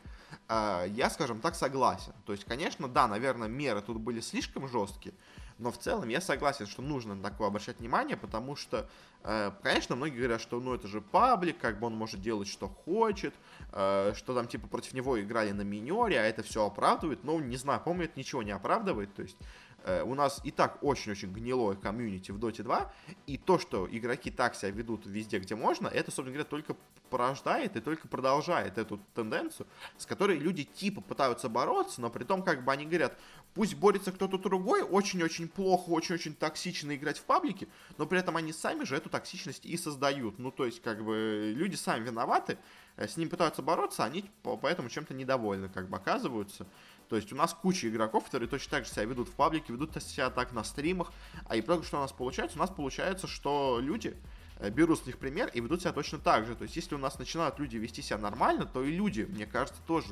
а, 0.49 0.85
я, 0.85 1.11
скажем 1.11 1.41
так, 1.41 1.55
согласен. 1.55 2.13
То 2.27 2.33
есть, 2.33 2.45
конечно, 2.45 2.89
да, 2.89 3.07
наверное, 3.07 3.49
меры 3.49 3.81
тут 3.83 3.99
были 3.99 4.21
слишком 4.21 4.69
жесткие, 4.69 5.15
но 5.59 5.73
в 5.73 5.79
целом 5.79 6.09
я 6.09 6.21
согласен, 6.21 6.67
что 6.67 6.83
нужно 6.83 7.15
на 7.15 7.23
такое 7.23 7.49
обращать 7.49 7.81
внимание, 7.81 8.17
потому 8.17 8.55
что, 8.55 8.89
э, 9.25 9.51
конечно, 9.63 9.97
многие 9.97 10.17
говорят, 10.17 10.41
что 10.41 10.61
ну 10.61 10.75
это 10.75 10.87
же 10.87 11.01
паблик, 11.01 11.59
как 11.59 11.81
бы 11.81 11.89
он 11.89 11.95
может 11.95 12.21
делать, 12.21 12.49
что 12.49 12.69
хочет, 12.69 13.35
э, 13.73 14.13
что 14.17 14.35
там 14.35 14.47
типа 14.47 14.69
против 14.69 14.95
него 14.95 15.21
играли 15.21 15.51
на 15.51 15.63
минере, 15.63 16.21
а 16.21 16.25
это 16.25 16.43
все 16.43 16.65
оправдывает. 16.65 17.25
Но 17.25 17.41
не 17.41 17.57
знаю, 17.57 17.83
это 17.85 18.13
ничего 18.17 18.43
не 18.43 18.53
оправдывает. 18.53 19.13
То 19.15 19.23
есть 19.23 19.37
э, 19.85 20.03
у 20.03 20.15
нас 20.15 20.41
и 20.45 20.53
так 20.53 20.79
очень-очень 20.83 21.33
гнилое 21.33 21.75
комьюнити 21.75 22.31
в 22.31 22.39
Dota 22.39 22.63
2, 22.63 22.93
и 23.27 23.37
то, 23.37 23.59
что 23.59 23.89
игроки 23.91 24.31
так 24.31 24.55
себя 24.55 24.71
ведут 24.71 25.07
везде, 25.07 25.41
где 25.41 25.57
можно, 25.57 25.89
это, 25.89 26.13
собственно 26.13 26.31
говоря, 26.31 26.45
только 26.45 26.77
порождает 27.11 27.75
и 27.77 27.81
только 27.81 28.07
продолжает 28.07 28.79
эту 28.79 29.01
тенденцию, 29.15 29.67
с 29.97 30.07
которой 30.07 30.39
люди 30.39 30.65
типа 30.65 31.01
пытаются 31.01 31.49
бороться, 31.49 32.01
но 32.01 32.11
при 32.11 32.25
том 32.25 32.43
как 32.43 32.65
бы 32.65 32.73
они 32.73 32.87
говорят, 32.87 33.19
пусть 33.59 33.75
борется 33.75 34.13
кто-то 34.13 34.39
другой, 34.39 34.83
очень-очень 34.83 35.49
плохо, 35.49 35.91
очень-очень 35.91 36.37
токсично 36.37 36.95
играть 36.95 37.19
в 37.19 37.25
паблике, 37.25 37.67
но 37.97 38.07
при 38.07 38.21
этом 38.21 38.37
они 38.37 38.53
сами 38.53 38.85
же 38.85 38.95
эту 38.95 39.09
токсичность 39.11 39.67
и 39.67 39.77
создают. 39.77 40.39
Ну, 40.39 40.53
то 40.53 40.65
есть, 40.65 40.81
как 40.81 41.05
бы, 41.05 41.53
люди 41.57 41.75
сами 41.75 42.05
виноваты, 42.05 42.57
э, 42.97 43.09
с 43.09 43.17
ним 43.17 43.29
пытаются 43.29 43.61
бороться, 43.61 44.05
они 44.05 44.31
поэтому 44.45 44.89
чем-то 44.89 45.13
недовольны, 45.13 45.69
как 45.69 45.89
бы, 45.89 45.97
оказываются. 45.97 46.69
То 47.09 47.17
есть 47.17 47.33
у 47.33 47.37
нас 47.37 47.53
куча 47.53 47.89
игроков, 47.89 48.27
которые 48.27 48.49
точно 48.49 48.71
так 48.71 48.85
же 48.85 48.93
себя 48.93 49.07
ведут 49.07 49.29
в 49.29 49.33
паблике, 49.33 49.73
ведут 49.73 50.01
себя 50.01 50.31
так 50.31 50.53
на 50.53 50.63
стримах, 50.63 51.13
а 51.49 51.57
и 51.57 51.61
итоге 51.61 51.83
что 51.83 51.97
у 51.97 52.01
нас 52.01 52.13
получается? 52.13 52.59
У 52.59 52.61
нас 52.61 52.71
получается, 52.71 53.27
что 53.27 53.81
люди 53.83 54.17
Э, 54.59 54.71
берут 54.71 55.01
с 55.01 55.07
них 55.07 55.19
пример 55.19 55.51
и 55.55 55.61
ведут 55.61 55.83
себя 55.83 55.93
точно 55.93 56.19
так 56.19 56.47
же. 56.47 56.55
То 56.55 56.65
есть, 56.65 56.77
если 56.77 56.95
у 56.95 56.99
нас 56.99 57.19
начинают 57.19 57.59
люди 57.59 57.77
вести 57.77 58.03
себя 58.03 58.19
нормально, 58.19 58.67
то 58.67 58.83
и 58.83 58.91
люди, 58.91 59.23
мне 59.23 59.47
кажется, 59.47 59.81
тоже 59.87 60.09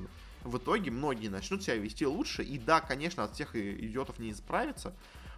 в 0.46 0.58
итоге 0.58 0.90
многие 0.90 1.28
начнут 1.28 1.62
себя 1.62 1.76
вести 1.76 2.06
лучше. 2.06 2.42
И 2.42 2.58
да, 2.58 2.80
конечно, 2.80 3.24
от 3.24 3.34
всех 3.34 3.56
идиотов 3.56 4.18
не 4.18 4.32
исправиться, 4.32 4.94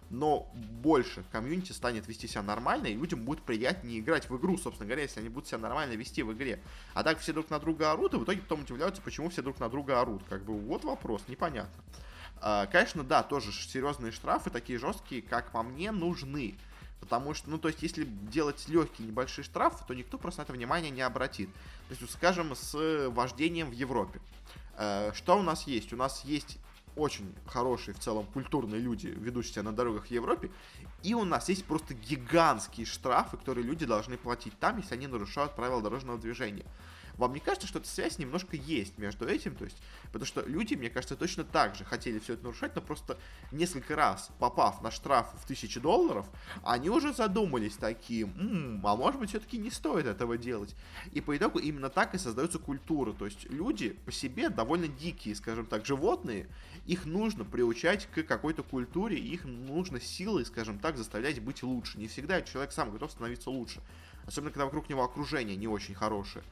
но 0.09 0.51
больше 0.81 1.23
комьюнити 1.31 1.71
станет 1.71 2.07
вести 2.07 2.27
себя 2.27 2.41
нормально, 2.41 2.87
и 2.87 2.95
людям 2.95 3.23
будет 3.23 3.41
приятнее 3.41 3.99
играть 3.99 4.29
в 4.29 4.37
игру, 4.37 4.57
собственно 4.57 4.87
говоря, 4.87 5.03
если 5.03 5.19
они 5.19 5.29
будут 5.29 5.47
себя 5.47 5.59
нормально 5.59 5.93
вести 5.93 6.23
в 6.23 6.33
игре. 6.33 6.59
А 6.93 7.03
так 7.03 7.19
все 7.19 7.33
друг 7.33 7.49
на 7.49 7.59
друга 7.59 7.91
орут, 7.91 8.13
и 8.13 8.17
в 8.17 8.23
итоге 8.23 8.41
потом 8.41 8.61
удивляются, 8.61 9.01
почему 9.01 9.29
все 9.29 9.41
друг 9.41 9.59
на 9.59 9.69
друга 9.69 10.01
орут. 10.01 10.23
Как 10.29 10.43
бы 10.43 10.57
вот 10.57 10.83
вопрос, 10.83 11.23
непонятно. 11.27 11.83
А, 12.41 12.65
конечно, 12.67 13.03
да, 13.03 13.21
тоже 13.21 13.51
серьезные 13.51 14.11
штрафы, 14.11 14.49
такие 14.49 14.79
жесткие, 14.79 15.21
как 15.21 15.51
по 15.51 15.61
мне, 15.61 15.91
нужны. 15.91 16.55
Потому 16.99 17.33
что, 17.33 17.49
ну, 17.49 17.57
то 17.57 17.69
есть, 17.69 17.81
если 17.81 18.03
делать 18.03 18.67
легкие 18.67 19.07
небольшие 19.07 19.45
штрафы, 19.45 19.83
то 19.87 19.93
никто 19.93 20.17
просто 20.17 20.41
на 20.41 20.43
это 20.43 20.53
внимание 20.53 20.91
не 20.91 21.01
обратит. 21.01 21.49
То 21.87 21.95
есть, 21.95 22.11
скажем, 22.11 22.55
с 22.55 23.09
вождением 23.09 23.69
в 23.69 23.73
Европе. 23.73 24.19
Э, 24.79 25.11
что 25.13 25.37
у 25.37 25.43
нас 25.43 25.67
есть? 25.67 25.91
У 25.93 25.97
нас 25.97 26.23
есть 26.23 26.57
очень 26.95 27.35
хорошие 27.45 27.93
в 27.93 27.99
целом 27.99 28.25
культурные 28.25 28.79
люди, 28.79 29.07
ведущие 29.07 29.61
на 29.61 29.73
дорогах 29.73 30.05
в 30.05 30.11
Европе, 30.11 30.49
и 31.03 31.13
у 31.13 31.23
нас 31.23 31.49
есть 31.49 31.65
просто 31.65 31.93
гигантские 31.93 32.85
штрафы, 32.85 33.37
которые 33.37 33.65
люди 33.65 33.85
должны 33.85 34.17
платить 34.17 34.57
там, 34.59 34.77
если 34.77 34.95
они 34.95 35.07
нарушают 35.07 35.55
правила 35.55 35.81
дорожного 35.81 36.17
движения. 36.17 36.65
Вам 37.19 37.33
не 37.33 37.41
кажется, 37.41 37.67
что 37.67 37.79
эта 37.79 37.87
связь 37.89 38.17
немножко 38.17 38.55
есть 38.55 38.97
между 38.97 39.27
этим? 39.27 39.53
То 39.53 39.65
есть, 39.65 39.75
потому 40.05 40.25
что 40.25 40.41
люди, 40.47 40.75
мне 40.75 40.89
кажется, 40.89 41.17
точно 41.17 41.43
так 41.43 41.75
же 41.75 41.83
хотели 41.83 42.17
все 42.17 42.35
это 42.35 42.43
нарушать, 42.43 42.73
но 42.75 42.81
просто 42.81 43.19
несколько 43.51 43.97
раз 43.97 44.29
попав 44.39 44.81
на 44.81 44.89
штраф 44.89 45.27
в 45.37 45.45
тысячи 45.45 45.81
долларов, 45.81 46.25
они 46.63 46.89
уже 46.89 47.11
задумались 47.11 47.75
такие, 47.75 48.23
м-м, 48.23 48.87
а 48.87 48.95
может 48.95 49.19
быть 49.19 49.31
все-таки 49.31 49.57
не 49.57 49.69
стоит 49.69 50.05
этого 50.05 50.37
делать. 50.37 50.73
И 51.11 51.19
по 51.19 51.35
итогу 51.35 51.59
именно 51.59 51.89
так 51.89 52.15
и 52.15 52.17
создается 52.17 52.57
культура. 52.57 53.11
То 53.11 53.25
есть 53.25 53.49
люди 53.49 53.89
по 54.05 54.13
себе 54.13 54.47
довольно 54.47 54.87
дикие, 54.87 55.35
скажем 55.35 55.65
так, 55.65 55.85
животные, 55.85 56.47
их 56.85 57.05
нужно 57.05 57.43
приучать 57.43 58.05
к 58.05 58.23
какой-то 58.23 58.63
культуре, 58.63 59.17
их 59.17 59.43
нужно 59.43 59.99
силой, 59.99 60.45
скажем 60.45 60.79
так, 60.79 60.95
заставлять 60.95 61.41
быть 61.41 61.63
лучше. 61.63 61.99
Не 61.99 62.07
всегда 62.07 62.41
человек 62.41 62.71
сам 62.71 62.91
готов 62.91 63.11
становиться 63.11 63.49
лучше. 63.49 63.81
Особенно, 64.25 64.51
когда 64.51 64.65
вокруг 64.65 64.87
него 64.87 65.03
окружение 65.03 65.57
не 65.57 65.67
очень 65.67 65.95
хорошее. 65.95 66.45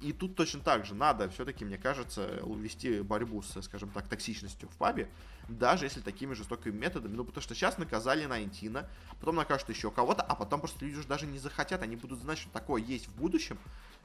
И 0.00 0.12
тут 0.12 0.34
точно 0.34 0.60
так 0.60 0.84
же 0.84 0.94
надо 0.94 1.30
все-таки, 1.30 1.64
мне 1.64 1.78
кажется, 1.78 2.40
вести 2.44 3.00
борьбу 3.00 3.40
с, 3.42 3.62
скажем 3.62 3.88
так, 3.88 4.06
токсичностью 4.08 4.68
в 4.68 4.76
пабе, 4.76 5.08
даже 5.48 5.86
если 5.86 6.00
такими 6.00 6.34
жестокими 6.34 6.76
методами. 6.76 7.16
Ну, 7.16 7.24
потому 7.24 7.42
что 7.42 7.54
сейчас 7.54 7.78
наказали 7.78 8.26
Найнтина, 8.26 8.90
потом 9.20 9.36
накажут 9.36 9.70
еще 9.70 9.90
кого-то, 9.90 10.22
а 10.22 10.34
потом 10.34 10.60
просто 10.60 10.84
люди 10.84 10.98
уже 10.98 11.08
даже 11.08 11.26
не 11.26 11.38
захотят, 11.38 11.82
они 11.82 11.96
будут 11.96 12.20
знать, 12.20 12.38
что 12.38 12.50
такое 12.50 12.82
есть 12.82 13.08
в 13.08 13.16
будущем, 13.16 13.58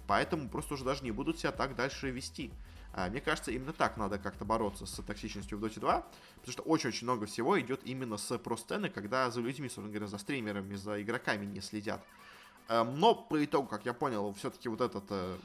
поэтому 0.07 0.47
просто 0.47 0.75
уже 0.75 0.85
даже 0.85 1.03
не 1.03 1.11
будут 1.11 1.39
себя 1.39 1.51
так 1.51 1.75
дальше 1.75 2.09
вести. 2.09 2.51
А, 2.93 3.09
мне 3.09 3.19
кажется, 3.19 3.51
именно 3.51 3.73
так 3.73 3.97
надо 3.97 4.17
как-то 4.17 4.45
бороться 4.45 4.85
с 4.85 5.01
токсичностью 5.03 5.57
в 5.57 5.63
Dota 5.63 5.79
2, 5.79 6.01
потому 6.35 6.51
что 6.51 6.63
очень-очень 6.63 7.05
много 7.05 7.25
всего 7.25 7.59
идет 7.59 7.81
именно 7.83 8.17
с 8.17 8.37
про-сцены, 8.37 8.89
когда 8.89 9.29
за 9.29 9.41
людьми, 9.41 9.67
собственно 9.67 9.89
говоря, 9.89 10.07
за 10.07 10.17
стримерами, 10.17 10.75
за 10.75 11.01
игроками 11.01 11.45
не 11.45 11.61
следят. 11.61 12.01
Эм, 12.67 12.99
но 12.99 13.15
по 13.15 13.43
итогу, 13.43 13.67
как 13.67 13.85
я 13.85 13.93
понял, 13.93 14.33
все-таки 14.33 14.67
вот 14.67 14.81
этот 14.81 15.05
э, 15.09 15.37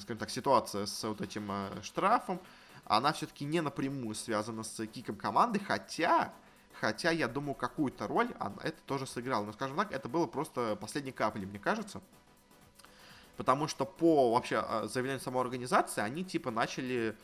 скажем 0.00 0.18
так, 0.18 0.30
ситуация 0.30 0.86
с 0.86 1.04
вот 1.04 1.20
этим 1.20 1.50
э, 1.50 1.82
штрафом, 1.82 2.40
она 2.84 3.12
все-таки 3.12 3.44
не 3.44 3.60
напрямую 3.60 4.14
связана 4.14 4.62
с 4.62 4.86
киком 4.86 5.16
команды, 5.16 5.60
хотя, 5.60 6.32
хотя 6.80 7.10
я 7.10 7.28
думаю, 7.28 7.54
какую-то 7.54 8.06
роль 8.06 8.30
она, 8.38 8.56
это 8.62 8.80
тоже 8.86 9.06
сыграло. 9.06 9.44
Но, 9.44 9.52
скажем 9.52 9.76
так, 9.76 9.92
это 9.92 10.08
было 10.08 10.26
просто 10.26 10.76
последней 10.76 11.12
каплей, 11.12 11.46
мне 11.46 11.58
кажется. 11.58 12.00
Потому 13.36 13.68
что 13.68 13.84
по 13.84 14.32
вообще 14.32 14.64
э, 14.66 14.88
заявлению 14.88 15.20
самой 15.20 15.42
организации, 15.42 16.00
они 16.00 16.24
типа 16.24 16.50
начали 16.50 17.10
Э, 17.10 17.14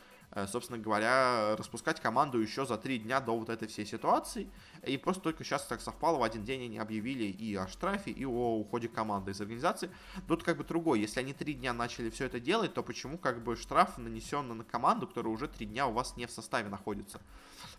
собственно 0.49 0.79
говоря, 0.79 1.55
распускать 1.57 2.01
команду 2.01 2.39
еще 2.41 2.67
за 2.67 2.77
три 2.77 2.99
дня 2.99 3.21
до 3.21 3.37
вот 3.37 3.49
этой 3.49 3.69
всей 3.69 3.87
ситуации. 3.87 4.51
И 4.85 4.97
просто 4.97 5.23
только 5.23 5.45
сейчас 5.45 5.65
так 5.67 5.81
совпало, 5.81 6.19
в 6.19 6.23
один 6.23 6.45
день 6.45 6.65
они 6.65 6.79
объявили 6.79 7.25
и 7.25 7.55
о 7.55 7.69
штрафе, 7.69 8.11
и 8.11 8.25
о 8.25 8.59
уходе 8.59 8.89
команды 8.89 9.31
из 9.31 9.41
организации. 9.41 9.91
Тут 10.27 10.43
как 10.43 10.57
бы 10.57 10.65
другой, 10.65 11.01
если 11.01 11.21
они 11.21 11.33
три 11.33 11.55
дня 11.55 11.73
начали 11.73 12.11
все 12.11 12.27
это 12.27 12.41
делать, 12.41 12.75
то 12.75 12.83
почему 12.83 13.17
как 13.17 13.43
бы 13.43 13.57
штраф 13.57 13.97
нанесен 13.99 14.49
на 14.49 14.65
команду, 14.65 15.07
которая 15.07 15.33
уже 15.33 15.47
три 15.47 15.67
дня 15.67 15.87
у 15.87 15.93
вас 15.93 16.17
не 16.17 16.27
в 16.27 16.31
составе 16.31 16.69
находится? 16.69 17.21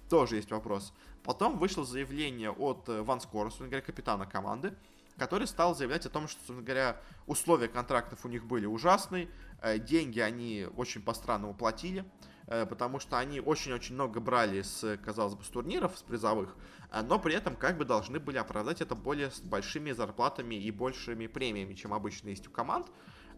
Тоже 0.10 0.38
есть 0.38 0.52
вопрос. 0.52 0.94
Потом 1.24 1.58
вышло 1.58 1.84
заявление 1.84 2.52
от 2.52 2.88
э, 2.88 3.02
Ван 3.02 3.20
Скора, 3.20 3.52
говоря, 3.58 3.82
капитана 3.82 4.26
команды, 4.26 4.74
который 5.18 5.48
стал 5.48 5.76
заявлять 5.76 6.06
о 6.06 6.10
том, 6.10 6.28
что, 6.28 6.38
собственно 6.38 6.62
говоря, 6.62 7.02
условия 7.26 7.68
контрактов 7.68 8.24
у 8.24 8.28
них 8.28 8.46
были 8.46 8.66
ужасные, 8.66 9.30
э, 9.62 9.80
деньги 9.80 10.20
они 10.20 10.68
очень 10.76 11.02
по-странному 11.02 11.54
платили, 11.54 12.06
Э, 12.06 12.35
потому 12.48 13.00
что 13.00 13.18
они 13.18 13.40
очень-очень 13.40 13.96
много 13.96 14.20
брали 14.20 14.62
с, 14.62 14.98
казалось 15.04 15.36
бы, 15.36 15.44
с 15.44 15.48
турниров, 15.48 15.98
с 15.98 16.04
призовых, 16.04 16.56
э, 16.92 17.02
но 17.02 17.20
при 17.20 17.34
этом 17.34 17.56
как 17.56 17.78
бы 17.78 17.86
должны 17.86 18.20
были 18.20 18.38
оправдать 18.38 18.82
это 18.82 18.96
более 18.96 19.32
с 19.32 19.40
большими 19.42 19.92
зарплатами 19.92 20.56
и 20.56 20.70
большими 20.72 21.28
премиями, 21.28 21.74
чем 21.74 21.94
обычно 21.94 22.30
есть 22.30 22.48
у 22.48 22.52
команд. 22.52 22.88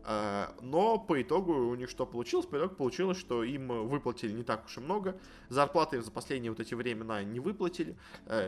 Э, 0.05 0.47
но 0.61 0.97
по 0.97 1.21
итогу 1.21 1.53
у 1.53 1.75
них 1.75 1.89
что 1.89 2.05
получилось? 2.05 2.45
По 2.45 2.57
итогу 2.57 2.75
получилось, 2.75 3.17
что 3.17 3.43
им 3.43 3.67
выплатили 3.87 4.31
не 4.31 4.43
так 4.43 4.65
уж 4.65 4.77
и 4.77 4.79
много. 4.79 5.19
Зарплаты 5.49 6.01
за 6.01 6.11
последние 6.11 6.51
вот 6.51 6.59
эти 6.59 6.73
времена 6.73 7.23
не 7.23 7.39
выплатили. 7.39 7.95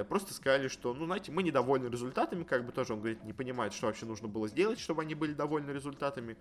Просто 0.07 0.33
сказали, 0.33 0.67
что, 0.67 0.93
ну, 0.93 1.05
знаете, 1.05 1.31
мы 1.31 1.43
недовольны 1.43 1.87
результатами. 1.87 2.43
Как 2.43 2.65
бы 2.65 2.71
тоже 2.71 2.93
он 2.93 2.99
говорит, 2.99 3.23
не 3.23 3.33
понимает, 3.33 3.73
что 3.73 3.87
вообще 3.87 4.05
нужно 4.05 4.27
было 4.27 4.47
сделать, 4.47 4.79
чтобы 4.79 5.01
они 5.01 5.15
были 5.15 5.33
довольны 5.33 5.71
результатами. 5.71 6.37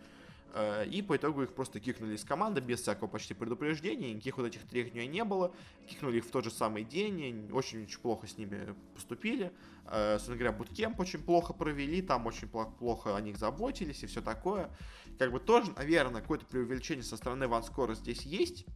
Э, 0.54 0.86
и 0.86 1.02
по 1.02 1.16
итогу 1.16 1.42
их 1.42 1.52
просто 1.52 1.80
кикнули 1.80 2.14
из 2.14 2.24
команды 2.24 2.60
без 2.60 2.80
всякого 2.80 3.08
почти 3.08 3.34
предупреждения, 3.34 4.12
никаких 4.12 4.38
вот 4.38 4.46
этих 4.46 4.66
трех 4.66 4.92
дней 4.92 5.06
не 5.06 5.24
было. 5.24 5.52
Кикнули 5.86 6.18
их 6.18 6.24
в 6.24 6.30
тот 6.30 6.44
же 6.44 6.50
самый 6.50 6.84
день, 6.84 7.50
очень-очень 7.52 8.00
плохо 8.00 8.26
с 8.26 8.38
ними 8.38 8.74
поступили. 8.94 9.52
Э, 9.86 10.14
собственно 10.14 10.36
говоря, 10.36 10.52
буткемп 10.56 10.98
очень 11.00 11.22
плохо 11.22 11.52
провели, 11.52 12.02
там 12.02 12.26
очень 12.26 12.48
плохо 12.48 13.16
о 13.16 13.20
них 13.20 13.36
заботились 13.36 14.02
и 14.02 14.06
все 14.06 14.22
такое. 14.22 14.70
Как 15.18 15.32
бы 15.32 15.40
тоже, 15.40 15.72
наверное, 15.76 16.20
какое-то 16.20 16.46
преувеличение 16.46 17.04
со 17.04 17.16
стороны 17.16 17.48
Ванскора 17.48 17.94
здесь 17.94 18.22
есть. 18.22 18.66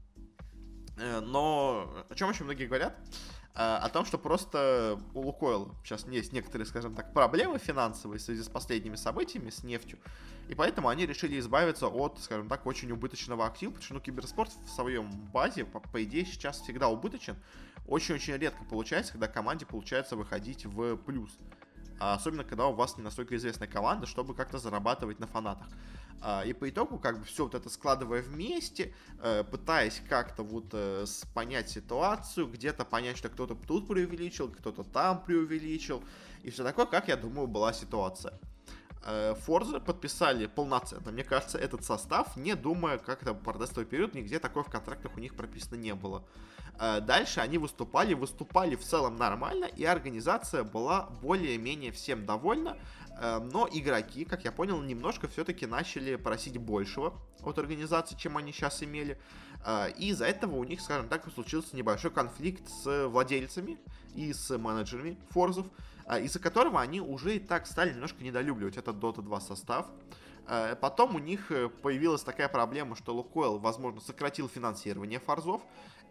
Э, 0.99 1.21
но 1.21 2.05
о 2.09 2.15
чем 2.15 2.29
очень 2.29 2.45
многие 2.45 2.67
говорят? 2.67 2.99
А, 3.55 3.79
о 3.79 3.91
том, 3.91 4.07
что 4.07 4.17
просто 4.17 4.99
у 5.13 5.21
Лукойла 5.21 5.75
сейчас 5.85 6.07
есть 6.09 6.33
некоторые, 6.33 6.67
скажем 6.67 6.95
так, 6.95 7.13
проблемы 7.13 7.59
финансовые 7.59 8.19
в 8.19 8.23
связи 8.23 8.43
с 8.43 8.49
последними 8.49 8.97
событиями 8.97 9.51
с 9.51 9.63
нефтью, 9.63 9.99
и 10.49 10.55
поэтому 10.55 10.89
они 10.89 11.05
решили 11.05 11.39
избавиться 11.39 11.87
от, 11.87 12.19
скажем 12.19 12.49
так, 12.49 12.65
очень 12.65 12.91
убыточного 12.91 13.45
актива, 13.45 13.73
потому 13.73 13.85
что 13.85 13.95
ну, 13.95 14.01
киберспорт 14.01 14.51
в 14.65 14.71
своем 14.71 15.11
базе, 15.33 15.67
по, 15.67 15.81
по 15.81 16.03
идее, 16.03 16.25
сейчас 16.25 16.61
всегда 16.61 16.89
убыточен. 16.89 17.37
Очень-очень 17.87 18.37
редко 18.39 18.65
получается, 18.65 19.13
когда 19.13 19.29
команде 19.29 19.67
получается 19.67 20.17
выходить 20.17 20.65
в 20.65 20.97
плюс. 20.97 21.37
А 22.03 22.15
особенно 22.15 22.43
когда 22.43 22.67
у 22.67 22.73
вас 22.73 22.97
не 22.97 23.05
настолько 23.05 23.37
известная 23.37 23.69
команда, 23.69 24.07
чтобы 24.07 24.35
как-то 24.35 24.59
зарабатывать 24.59 25.21
на 25.21 25.29
фанатах. 25.29 25.69
А, 26.21 26.43
и 26.45 26.53
по 26.53 26.69
итогу, 26.69 26.99
как 26.99 27.21
бы 27.21 27.25
все 27.25 27.45
вот 27.45 27.55
это 27.55 27.71
складывая 27.71 28.23
вместе, 28.23 28.93
э, 29.21 29.45
пытаясь 29.45 30.03
как-то 30.09 30.43
вот 30.43 30.65
э, 30.73 31.05
понять 31.33 31.71
ситуацию, 31.71 32.49
где-то 32.49 32.85
понять, 32.85 33.19
что 33.19 33.29
кто-то 33.29 33.55
тут 33.55 33.87
преувеличил, 33.87 34.49
кто-то 34.49 34.83
там 34.83 35.23
преувеличил, 35.23 36.03
и 36.43 36.51
все 36.51 36.65
такое, 36.65 36.87
как 36.87 37.07
я 37.07 37.17
думаю, 37.17 37.47
была 37.47 37.73
ситуация. 37.73 38.37
Форза 39.41 39.81
подписали 39.81 40.47
полноценно, 40.47 41.11
мне 41.11 41.25
кажется, 41.25 41.59
этот 41.59 41.85
состав, 41.85 42.37
не 42.37 42.55
думая, 42.55 42.99
как 42.99 43.23
это 43.23 43.35
протестовый 43.35 43.85
период, 43.85 44.15
нигде 44.15 44.38
такое 44.38 44.62
в 44.62 44.71
контрактах 44.71 45.17
у 45.17 45.21
них 45.21 45.35
прописано 45.35 45.77
не 45.77 45.95
было. 45.95 46.25
Э, 46.79 47.01
дальше 47.01 47.41
они 47.41 47.59
выступали, 47.59 48.15
выступали 48.15 48.77
в 48.77 48.83
целом 48.83 49.17
нормально, 49.17 49.67
и 49.67 49.85
организация 49.85 50.65
была 50.65 51.09
более-менее 51.23 51.93
всем 51.93 52.27
довольна. 52.27 52.77
Э, 53.19 53.38
но 53.38 53.69
игроки, 53.71 54.25
как 54.25 54.45
я 54.45 54.53
понял, 54.53 54.81
немножко 54.83 55.29
все-таки 55.29 55.67
начали 55.67 56.17
просить 56.17 56.59
большего 56.59 57.15
от 57.41 57.59
организации, 57.59 58.17
чем 58.17 58.37
они 58.37 58.53
сейчас 58.53 58.83
имели. 58.83 59.21
Э, 59.65 59.91
и 59.97 60.09
из-за 60.09 60.27
этого 60.27 60.57
у 60.57 60.65
них, 60.65 60.81
скажем 60.81 61.09
так, 61.09 61.31
случился 61.33 61.77
небольшой 61.77 62.11
конфликт 62.11 62.69
с 62.69 63.07
владельцами 63.09 63.79
и 64.15 64.33
с 64.33 64.57
менеджерами 64.57 65.19
Форзов, 65.31 65.67
из-за 66.20 66.38
которого 66.38 66.81
они 66.81 67.01
уже 67.01 67.37
и 67.37 67.38
так 67.38 67.66
стали 67.66 67.92
немножко 67.92 68.22
недолюбливать 68.22 68.77
этот 68.77 68.96
Dota 68.96 69.22
2 69.22 69.40
состав. 69.40 69.87
Потом 70.81 71.14
у 71.14 71.18
них 71.18 71.48
появилась 71.83 72.22
такая 72.22 72.48
проблема, 72.48 72.96
что 72.96 73.14
Лукойл, 73.14 73.59
возможно, 73.59 74.01
сократил 74.01 74.48
финансирование 74.48 75.20
Форзов, 75.20 75.62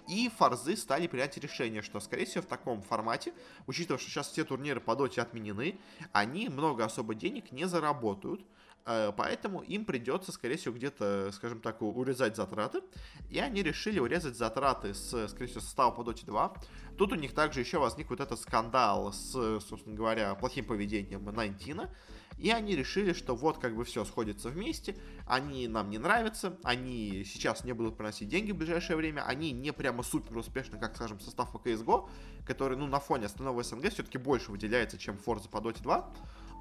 и 0.07 0.29
форзы 0.35 0.75
стали 0.77 1.05
принять 1.07 1.37
решение, 1.37 1.81
что, 1.83 1.99
скорее 1.99 2.25
всего, 2.25 2.41
в 2.41 2.47
таком 2.47 2.81
формате, 2.81 3.33
учитывая, 3.67 3.99
что 3.99 4.09
сейчас 4.09 4.29
все 4.29 4.43
турниры 4.43 4.79
по 4.79 4.95
доте 4.95 5.21
отменены, 5.21 5.79
они 6.11 6.49
много 6.49 6.85
особо 6.85 7.13
денег 7.13 7.51
не 7.51 7.65
заработают. 7.65 8.41
Э, 8.85 9.11
поэтому 9.15 9.61
им 9.61 9.85
придется, 9.85 10.31
скорее 10.31 10.57
всего, 10.57 10.73
где-то, 10.73 11.31
скажем 11.33 11.59
так, 11.59 11.81
урезать 11.81 12.35
затраты. 12.35 12.81
И 13.29 13.39
они 13.39 13.63
решили 13.63 13.99
урезать 13.99 14.35
затраты 14.35 14.93
с, 14.93 15.27
скорее 15.29 15.47
всего, 15.47 15.61
состава 15.61 15.91
по 15.91 16.01
Dota 16.01 16.25
2. 16.25 16.53
Тут 16.97 17.13
у 17.13 17.15
них 17.15 17.33
также 17.33 17.59
еще 17.59 17.79
возник 17.79 18.09
вот 18.09 18.19
этот 18.19 18.39
скандал 18.39 19.13
с, 19.13 19.31
собственно 19.59 19.95
говоря, 19.95 20.35
плохим 20.35 20.65
поведением 20.65 21.25
Найнтина. 21.25 21.89
И 22.37 22.49
они 22.49 22.75
решили, 22.75 23.13
что 23.13 23.35
вот 23.35 23.59
как 23.59 23.75
бы 23.75 23.83
все 23.83 24.03
сходится 24.03 24.49
вместе, 24.49 24.95
они 25.27 25.67
нам 25.67 25.91
не 25.91 25.99
нравятся, 25.99 26.57
они 26.63 27.23
сейчас 27.23 27.63
не 27.63 27.73
будут 27.73 27.97
приносить 27.97 28.29
деньги 28.29 28.51
в 28.51 28.57
ближайшее 28.57 28.97
время, 28.97 29.21
они 29.27 29.51
не 29.51 29.71
прямо 29.71 30.01
супер 30.01 30.37
успешны, 30.37 30.79
как, 30.79 30.95
скажем, 30.95 31.19
состав 31.19 31.51
по 31.51 31.57
CSGO, 31.57 32.09
который, 32.47 32.77
ну, 32.77 32.87
на 32.87 32.99
фоне 32.99 33.27
остального 33.27 33.61
СНГ 33.61 33.91
все-таки 33.91 34.17
больше 34.17 34.49
выделяется, 34.49 34.97
чем 34.97 35.19
Forza 35.23 35.49
по 35.49 35.57
Dota 35.57 35.83
2. 35.83 36.13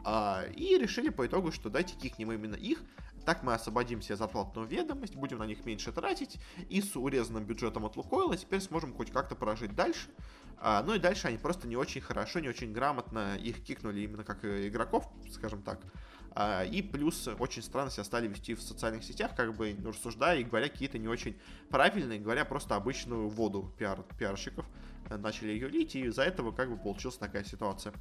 А, 0.04 0.44
и 0.54 0.78
решили 0.78 1.08
по 1.08 1.26
итогу, 1.26 1.52
что 1.52 1.68
дайте 1.70 1.94
кикнем 1.94 2.32
именно 2.32 2.54
их, 2.54 2.82
так 3.24 3.42
мы 3.42 3.52
освободим 3.52 4.00
себе 4.00 4.16
зарплатную 4.16 4.66
ведомость, 4.66 5.14
будем 5.14 5.38
на 5.38 5.46
них 5.46 5.64
меньше 5.64 5.92
тратить, 5.92 6.38
и 6.68 6.80
с 6.80 6.96
урезанным 6.96 7.44
бюджетом 7.44 7.84
от 7.84 7.96
Лукойла 7.96 8.36
теперь 8.36 8.60
сможем 8.60 8.94
хоть 8.94 9.10
как-то 9.10 9.34
прожить 9.34 9.74
дальше. 9.74 10.08
А, 10.58 10.82
ну 10.82 10.94
и 10.94 10.98
дальше 10.98 11.28
они 11.28 11.38
просто 11.38 11.68
не 11.68 11.76
очень 11.76 12.00
хорошо, 12.00 12.40
не 12.40 12.48
очень 12.48 12.72
грамотно 12.72 13.36
их 13.36 13.62
кикнули 13.62 14.00
именно 14.00 14.24
как 14.24 14.44
игроков, 14.44 15.06
скажем 15.32 15.62
так. 15.62 15.80
А, 16.32 16.64
и 16.64 16.80
плюс 16.82 17.28
очень 17.38 17.62
странно 17.62 17.90
себя 17.90 18.04
стали 18.04 18.28
вести 18.28 18.54
в 18.54 18.62
социальных 18.62 19.04
сетях, 19.04 19.32
как 19.36 19.54
бы 19.54 19.76
рассуждая 19.84 20.38
и 20.38 20.44
говоря 20.44 20.68
какие-то 20.68 20.98
не 20.98 21.08
очень 21.08 21.38
правильные, 21.70 22.18
говоря 22.18 22.44
просто 22.44 22.76
обычную 22.76 23.28
воду 23.28 23.72
пиар, 23.78 24.04
пиарщиков. 24.18 24.64
Э, 25.08 25.16
начали 25.16 25.50
ее 25.50 25.68
лить, 25.68 25.96
и 25.96 26.02
из-за 26.02 26.22
этого 26.22 26.52
как 26.52 26.70
бы 26.70 26.76
получилась 26.76 27.16
такая 27.16 27.44
ситуация. 27.44 27.92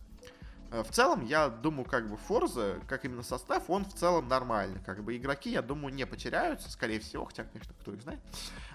Э, 0.72 0.84
в 0.84 0.92
целом, 0.92 1.26
я 1.26 1.50
думаю, 1.50 1.86
как 1.86 2.10
бы 2.10 2.18
Форза, 2.18 2.80
как 2.88 3.06
именно 3.06 3.24
состав, 3.24 3.70
он 3.70 3.86
в 3.86 3.94
целом 3.94 4.28
нормальный. 4.28 4.80
Как 4.82 5.04
бы 5.04 5.18
игроки, 5.18 5.52
я 5.52 5.62
думаю, 5.62 5.94
не 5.94 6.06
потеряются, 6.06 6.70
скорее 6.72 7.00
всего, 7.00 7.26
хотя, 7.26 7.44
конечно, 7.44 7.74
кто 7.80 7.94
их 7.94 8.02
знает. 8.02 8.20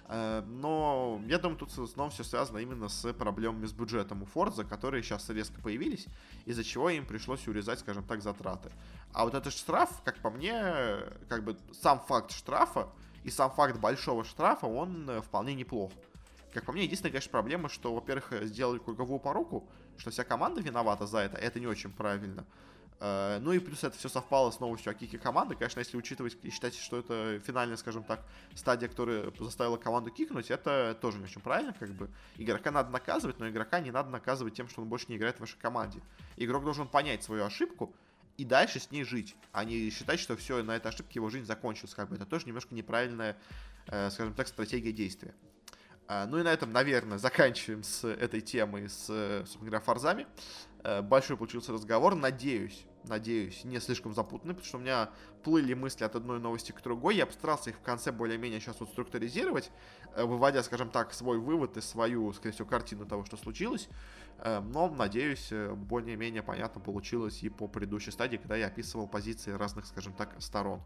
Э, 0.09 0.43
но 0.47 1.21
я 1.27 1.39
думаю, 1.39 1.59
тут 1.59 1.71
основном 1.71 2.11
все 2.11 2.25
связано 2.25 2.59
именно 2.59 2.89
с 2.89 3.13
проблемами 3.13 3.67
с 3.67 3.73
бюджетом 3.73 4.23
у 4.23 4.27
Форза, 4.27 4.65
которые 4.65 5.03
сейчас 5.03 5.29
резко 5.31 5.61
появились, 5.61 6.07
из-за 6.45 6.65
чего 6.65 6.91
им 6.91 7.07
пришлось 7.07 7.47
урезать, 7.47 7.81
скажем 7.81 8.05
так, 8.05 8.23
затраты. 8.23 8.71
А 9.13 9.25
вот 9.25 9.35
этот 9.35 9.53
штраф, 9.53 10.03
как 10.05 10.19
по 10.19 10.31
мне, 10.31 10.99
как 11.29 11.45
бы 11.45 11.57
сам 11.73 12.01
факт 12.01 12.33
штрафа 12.33 12.89
и 13.23 13.31
сам 13.31 13.51
факт 13.51 13.79
большого 13.79 14.25
штрафа, 14.25 14.67
он 14.67 15.09
э, 15.09 15.23
вполне 15.23 15.55
неплох. 15.55 15.93
Как 16.53 16.65
по 16.67 16.73
мне, 16.73 16.85
единственная, 16.85 17.11
конечно, 17.11 17.33
проблема, 17.33 17.69
что, 17.69 17.93
во-первых, 17.93 18.33
сделали 18.45 18.79
круговую 18.79 19.19
поруку, 19.19 19.69
что 19.99 20.11
вся 20.11 20.25
команда 20.25 20.61
виновата 20.61 21.07
за 21.07 21.19
это, 21.19 21.37
это 21.37 21.61
не 21.61 21.67
очень 21.67 21.93
правильно. 21.93 22.45
Uh, 23.01 23.41
ну 23.41 23.53
и 23.53 23.59
плюс 23.59 23.83
это 23.83 23.99
все 23.99 24.09
совпало 24.09 24.51
с 24.51 24.61
новостью 24.61 24.93
о 24.93 24.95
кике 24.95 25.19
команды. 25.19 25.57
Конечно, 25.57 25.81
если 25.81 25.97
учитывать 25.97 26.39
и 26.43 26.51
считать, 26.51 26.75
что 26.75 27.01
это 27.01 27.41
финальная, 27.41 27.77
скажем 27.77 28.05
так, 28.05 28.25
стадия, 28.55 28.89
которая 28.89 29.33
заставила 29.41 29.77
команду 29.77 30.11
кикнуть, 30.11 30.51
это 30.51 30.97
тоже 31.01 31.19
не 31.19 31.25
очень 31.25 31.41
правильно, 31.41 31.75
как 31.79 31.91
бы. 31.91 32.09
Игрока 32.37 32.71
надо 32.71 32.91
наказывать, 32.91 33.41
но 33.41 33.49
игрока 33.49 33.81
не 33.81 33.91
надо 33.91 34.11
наказывать 34.11 34.55
тем, 34.55 34.69
что 34.69 34.81
он 34.81 34.89
больше 34.89 35.07
не 35.09 35.17
играет 35.17 35.37
в 35.37 35.41
вашей 35.41 35.59
команде. 35.59 36.01
Игрок 36.37 36.65
должен 36.65 36.87
понять 36.87 37.25
свою 37.25 37.45
ошибку 37.45 37.93
и 38.37 38.45
дальше 38.45 38.81
с 38.81 38.91
ней 38.91 39.05
жить, 39.05 39.37
а 39.53 39.65
не 39.65 39.91
считать, 39.91 40.21
что 40.21 40.37
все, 40.37 40.63
на 40.63 40.77
этой 40.77 40.89
ошибке 40.89 41.15
его 41.17 41.29
жизнь 41.31 41.47
закончилась. 41.47 41.95
Как 41.95 42.09
бы 42.09 42.17
это 42.17 42.27
тоже 42.27 42.47
немножко 42.47 42.75
неправильная, 42.75 43.37
э, 43.89 44.09
скажем 44.11 44.35
так, 44.35 44.49
стратегия 44.49 44.93
действия. 44.93 45.35
А, 46.07 46.27
ну 46.27 46.39
и 46.39 46.43
на 46.43 46.53
этом, 46.53 46.73
наверное, 46.73 47.19
заканчиваем 47.19 47.83
с 47.83 48.07
этой 48.07 48.41
темой, 48.41 48.89
с, 48.89 49.07
собственно 49.41 49.67
говоря, 49.67 49.81
форзами. 49.81 50.27
Э, 50.85 51.01
большой 51.01 51.39
получился 51.39 51.73
разговор, 51.73 52.15
надеюсь, 52.15 52.85
надеюсь, 53.05 53.65
не 53.65 53.81
слишком 53.81 54.15
запутанный, 54.15 54.53
потому 54.55 54.69
что 54.69 54.77
у 54.77 54.81
меня 54.81 55.11
плыли 55.43 55.73
мысли 55.73 56.05
от 56.05 56.15
одной 56.15 56.39
новости 56.39 56.73
к 56.73 56.83
другой. 56.83 57.17
Я 57.17 57.25
постарался 57.25 57.71
их 57.71 57.77
в 57.77 57.81
конце 57.81 58.13
более-менее 58.13 58.61
сейчас 58.61 58.81
вот 58.81 58.91
структуризировать, 58.91 59.71
э, 60.15 60.25
выводя, 60.25 60.63
скажем 60.63 60.91
так, 60.91 61.15
свой 61.15 61.39
вывод 61.39 61.79
и 61.79 61.81
свою, 61.81 62.31
скорее 62.35 62.53
всего, 62.53 62.69
картину 62.69 63.07
того, 63.07 63.25
что 63.25 63.39
случилось. 63.39 63.89
Э, 64.39 64.61
но, 64.61 64.91
надеюсь, 64.91 65.51
более-менее 65.75 66.43
понятно 66.43 66.83
получилось 66.83 67.43
и 67.43 67.49
по 67.49 67.67
предыдущей 67.67 68.11
стадии, 68.11 68.37
когда 68.37 68.57
я 68.57 68.67
описывал 68.67 69.09
позиции 69.09 69.53
разных, 69.53 69.87
скажем 69.87 70.13
так, 70.13 70.35
сторон. 70.41 70.83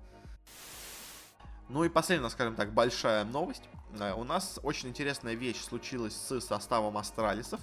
Ну 1.68 1.84
и 1.84 1.90
последняя, 1.90 2.30
скажем 2.30 2.54
так, 2.54 2.72
большая 2.72 3.24
новость. 3.24 3.62
Э, 4.00 4.14
у 4.14 4.24
нас 4.24 4.58
очень 4.62 4.88
интересная 4.88 5.34
вещь 5.34 5.60
случилась 5.60 6.14
с 6.14 6.40
составом 6.40 6.96
Астралисов, 6.96 7.60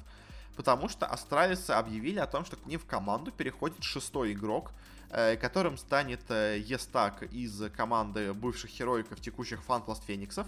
потому 0.55 0.89
что 0.89 1.07
Астралисы 1.07 1.71
объявили 1.71 2.19
о 2.19 2.27
том, 2.27 2.45
что 2.45 2.55
к 2.55 2.67
ним 2.67 2.79
в 2.79 2.85
команду 2.85 3.31
переходит 3.31 3.83
шестой 3.83 4.33
игрок, 4.33 4.73
э, 5.09 5.37
которым 5.37 5.75
станет 5.79 6.21
э, 6.29 6.59
Естак 6.59 7.23
из 7.23 7.71
команды 7.71 8.31
бывших 8.33 8.77
героиков 8.77 9.19
текущих 9.19 9.63
Фанпласт 9.63 10.03
Фениксов. 10.03 10.45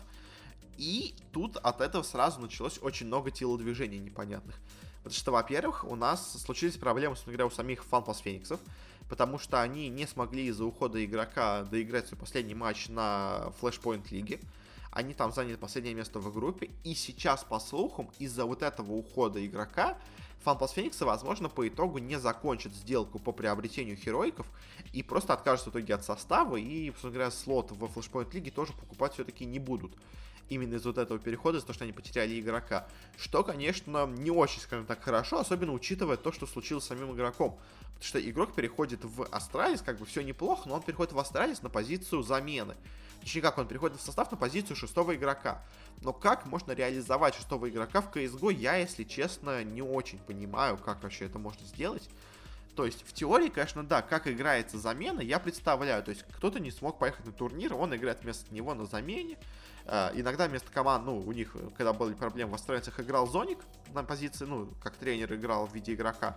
И 0.78 1.16
тут 1.32 1.58
от 1.58 1.82
этого 1.82 2.04
сразу 2.04 2.40
началось 2.40 2.78
очень 2.80 3.08
много 3.08 3.32
телодвижений 3.32 3.98
непонятных. 3.98 4.60
Потому 4.98 5.16
что, 5.16 5.32
во-первых, 5.32 5.84
у 5.84 5.96
нас 5.96 6.34
случились 6.44 6.78
проблемы, 6.78 7.16
собственно 7.16 7.38
говоря, 7.38 7.48
у 7.48 7.56
самих 7.56 7.84
Фанпласт 7.86 8.22
Фениксов 8.22 8.60
потому 9.10 9.40
что 9.40 9.62
они 9.62 9.90
не 9.90 10.06
смогли 10.06 10.48
из-за 10.48 10.66
ухода 10.66 11.04
игрока 11.04 11.64
доиграть 11.64 12.08
свой 12.08 12.20
последний 12.20 12.56
матч 12.56 12.90
на 12.90 13.52
Flashpoint 13.62 14.06
лиге. 14.12 14.40
Они 14.92 15.14
там 15.14 15.32
заняли 15.32 15.56
последнее 15.56 15.94
место 15.94 16.20
в 16.20 16.34
группе, 16.34 16.72
и 16.84 16.96
сейчас, 16.96 17.44
по 17.44 17.60
слухам, 17.60 18.10
из-за 18.20 18.46
вот 18.46 18.64
этого 18.64 18.94
ухода 18.94 19.46
игрока, 19.46 19.98
FunPlus 20.44 20.74
Феникса, 20.74 21.06
возможно, 21.06 21.50
по 21.50 21.68
итогу 21.68 21.98
не 21.98 22.18
закончит 22.20 22.74
сделку 22.74 23.20
по 23.20 23.32
приобретению 23.32 23.98
хероиков 23.98 24.48
и 24.94 25.04
просто 25.04 25.34
откажутся 25.34 25.70
в 25.70 25.74
итоге 25.74 25.96
от 25.96 26.06
состава, 26.06 26.56
и, 26.56 26.88
собственно 26.88 27.14
говоря, 27.14 27.32
слот 27.32 27.72
в 27.72 27.84
Flashpoint 27.84 28.34
лиге 28.34 28.52
тоже 28.52 28.74
покупать 28.74 29.14
все-таки 29.14 29.46
не 29.46 29.60
будут 29.60 29.92
именно 30.50 30.76
из 30.76 30.86
вот 30.86 30.98
этого 30.98 31.20
перехода, 31.20 31.58
из-за 31.58 31.68
того, 31.68 31.76
что 31.76 31.84
они 31.84 31.94
потеряли 31.94 32.40
игрока. 32.40 32.88
Что, 33.18 33.44
конечно, 33.44 34.06
не 34.08 34.32
очень, 34.32 34.62
скажем 34.62 34.86
так, 34.86 35.02
хорошо, 35.02 35.40
особенно 35.40 35.74
учитывая 35.74 36.18
то, 36.18 36.32
что 36.32 36.46
случилось 36.46 36.84
с 36.84 36.88
самим 36.88 37.14
игроком. 37.14 37.58
Потому 37.96 38.04
что 38.06 38.30
игрок 38.30 38.54
переходит 38.54 39.04
в 39.04 39.24
Astralis, 39.32 39.82
как 39.82 39.98
бы 39.98 40.06
все 40.06 40.22
неплохо, 40.22 40.70
но 40.70 40.76
он 40.76 40.82
переходит 40.82 41.14
в 41.14 41.20
Astralis 41.20 41.62
на 41.62 41.70
позицию 41.70 42.24
замены. 42.24 42.76
Точнее 43.22 43.42
как, 43.42 43.58
он 43.58 43.68
переходит 43.68 44.00
в 44.00 44.02
состав 44.02 44.32
на 44.32 44.38
позицию 44.38 44.76
шестого 44.76 45.16
игрока. 45.16 45.64
Но 46.02 46.14
как 46.14 46.46
можно 46.46 46.72
реализовать 46.72 47.36
шестого 47.36 47.68
игрока 47.70 48.02
в 48.02 48.14
CSGO, 48.14 48.54
я, 48.54 48.76
если 48.76 49.04
честно, 49.04 49.64
не 49.64 49.82
очень 49.82 50.20
понимаю, 50.20 50.78
как 50.78 51.02
вообще 51.02 51.26
это 51.26 51.40
можно 51.40 51.66
сделать. 51.66 52.08
То 52.76 52.86
есть, 52.86 53.04
в 53.08 53.12
теории, 53.12 53.50
конечно, 53.50 53.84
да, 53.84 54.04
как 54.04 54.28
играется 54.28 54.78
замена, 54.78 55.20
я 55.20 55.40
представляю. 55.40 56.04
То 56.04 56.12
есть, 56.12 56.24
кто-то 56.32 56.60
не 56.60 56.70
смог 56.70 57.00
поехать 57.00 57.26
на 57.26 57.32
турнир, 57.32 57.74
он 57.74 57.96
играет 57.96 58.22
вместо 58.22 58.54
него 58.54 58.76
на 58.76 58.86
замене. 58.86 59.38
Uh, 59.88 60.12
иногда 60.20 60.50
вместо 60.50 60.70
команд, 60.70 61.06
ну, 61.06 61.18
у 61.18 61.32
них, 61.32 61.56
когда 61.78 61.94
были 61.94 62.14
проблемы 62.14 62.52
в 62.52 62.56
Астралисах, 62.56 63.00
играл 63.00 63.26
Зоник 63.26 63.60
на 63.94 64.04
позиции, 64.04 64.44
ну, 64.44 64.68
как 64.84 64.98
тренер 64.98 65.34
играл 65.34 65.66
в 65.66 65.74
виде 65.74 65.94
игрока. 65.94 66.36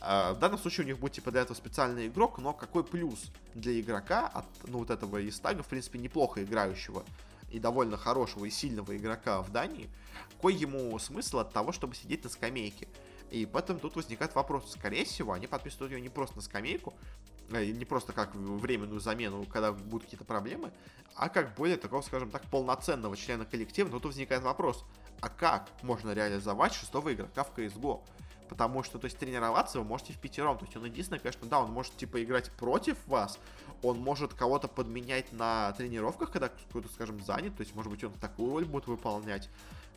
Uh, 0.00 0.34
в 0.34 0.38
данном 0.38 0.58
случае 0.58 0.84
у 0.84 0.88
них 0.88 0.98
будет, 0.98 1.12
типа, 1.12 1.30
для 1.30 1.40
этого 1.40 1.56
специальный 1.56 2.08
игрок, 2.08 2.36
но 2.36 2.52
какой 2.52 2.84
плюс 2.84 3.32
для 3.54 3.80
игрока 3.80 4.26
от, 4.28 4.44
ну, 4.64 4.80
вот 4.80 4.90
этого 4.90 5.26
Истага, 5.26 5.62
в 5.62 5.68
принципе, 5.68 5.98
неплохо 5.98 6.44
играющего 6.44 7.02
и 7.50 7.58
довольно 7.58 7.96
хорошего 7.96 8.44
и 8.44 8.50
сильного 8.50 8.94
игрока 8.94 9.40
в 9.40 9.50
Дании, 9.50 9.88
какой 10.36 10.54
ему 10.54 10.98
смысл 10.98 11.38
от 11.38 11.54
того, 11.54 11.72
чтобы 11.72 11.94
сидеть 11.94 12.24
на 12.24 12.28
скамейке? 12.28 12.86
И 13.30 13.46
поэтому 13.46 13.78
тут 13.78 13.96
возникает 13.96 14.34
вопрос, 14.34 14.72
скорее 14.72 15.04
всего, 15.04 15.32
они 15.32 15.46
подписывают 15.46 15.92
ее 15.92 16.00
не 16.00 16.08
просто 16.08 16.36
на 16.36 16.42
скамейку, 16.42 16.92
э, 16.92 17.29
не 17.50 17.84
просто 17.84 18.12
как 18.12 18.34
временную 18.34 19.00
замену, 19.00 19.44
когда 19.46 19.72
будут 19.72 20.04
какие-то 20.04 20.24
проблемы, 20.24 20.72
а 21.14 21.28
как 21.28 21.54
более 21.54 21.76
такого, 21.76 22.02
скажем 22.02 22.30
так, 22.30 22.42
полноценного 22.46 23.16
члена 23.16 23.44
коллектива. 23.44 23.88
Но 23.88 23.94
тут 23.94 24.06
возникает 24.06 24.42
вопрос, 24.42 24.84
а 25.20 25.28
как 25.28 25.68
можно 25.82 26.12
реализовать 26.12 26.72
шестого 26.72 27.12
игрока 27.12 27.44
в 27.44 27.56
CSGO? 27.56 28.00
Потому 28.48 28.82
что, 28.82 28.98
то 28.98 29.04
есть, 29.04 29.16
тренироваться 29.16 29.78
вы 29.78 29.84
можете 29.84 30.12
в 30.12 30.18
пятером. 30.18 30.58
То 30.58 30.64
есть, 30.64 30.76
он 30.76 30.84
единственное, 30.84 31.20
конечно, 31.20 31.46
да, 31.46 31.60
он 31.60 31.70
может, 31.70 31.96
типа, 31.96 32.22
играть 32.22 32.50
против 32.52 32.96
вас, 33.06 33.38
он 33.82 33.98
может 33.98 34.34
кого-то 34.34 34.66
подменять 34.66 35.32
на 35.32 35.72
тренировках, 35.72 36.32
когда 36.32 36.48
кто-то, 36.48 36.88
скажем, 36.88 37.22
занят, 37.22 37.56
то 37.56 37.60
есть, 37.62 37.74
может 37.74 37.92
быть, 37.92 38.02
он 38.02 38.12
такую 38.14 38.52
роль 38.52 38.64
будет 38.64 38.86
выполнять. 38.88 39.48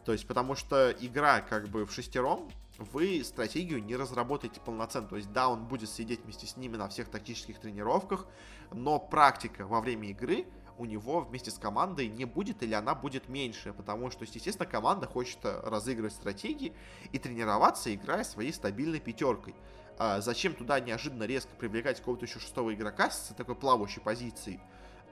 То 0.05 0.11
есть, 0.11 0.27
потому 0.27 0.55
что 0.55 0.91
игра 0.91 1.41
как 1.41 1.69
бы 1.69 1.85
в 1.85 1.93
шестером, 1.93 2.49
вы 2.77 3.23
стратегию 3.23 3.83
не 3.83 3.95
разработаете 3.95 4.59
полноценно. 4.59 5.07
То 5.07 5.15
есть, 5.15 5.31
да, 5.31 5.49
он 5.49 5.65
будет 5.65 5.89
сидеть 5.89 6.23
вместе 6.23 6.47
с 6.47 6.57
ними 6.57 6.75
на 6.75 6.89
всех 6.89 7.09
тактических 7.09 7.59
тренировках, 7.59 8.25
но 8.71 8.99
практика 8.99 9.65
во 9.65 9.79
время 9.79 10.09
игры 10.09 10.45
у 10.77 10.85
него 10.85 11.21
вместе 11.21 11.51
с 11.51 11.59
командой 11.59 12.07
не 12.07 12.25
будет 12.25 12.63
или 12.63 12.73
она 12.73 12.95
будет 12.95 13.29
меньше, 13.29 13.73
потому 13.73 14.09
что, 14.09 14.25
естественно, 14.25 14.65
команда 14.65 15.07
хочет 15.07 15.37
разыгрывать 15.43 16.13
стратегии 16.13 16.73
и 17.11 17.19
тренироваться, 17.19 17.93
играя 17.93 18.23
своей 18.23 18.51
стабильной 18.51 18.99
пятеркой. 18.99 19.55
А 19.99 20.21
зачем 20.21 20.55
туда 20.55 20.79
неожиданно 20.79 21.23
резко 21.23 21.51
привлекать 21.55 21.99
какого-то 21.99 22.25
еще 22.25 22.39
шестого 22.39 22.73
игрока 22.73 23.11
с 23.11 23.33
такой 23.37 23.55
плавающей 23.55 24.01
позицией? 24.01 24.59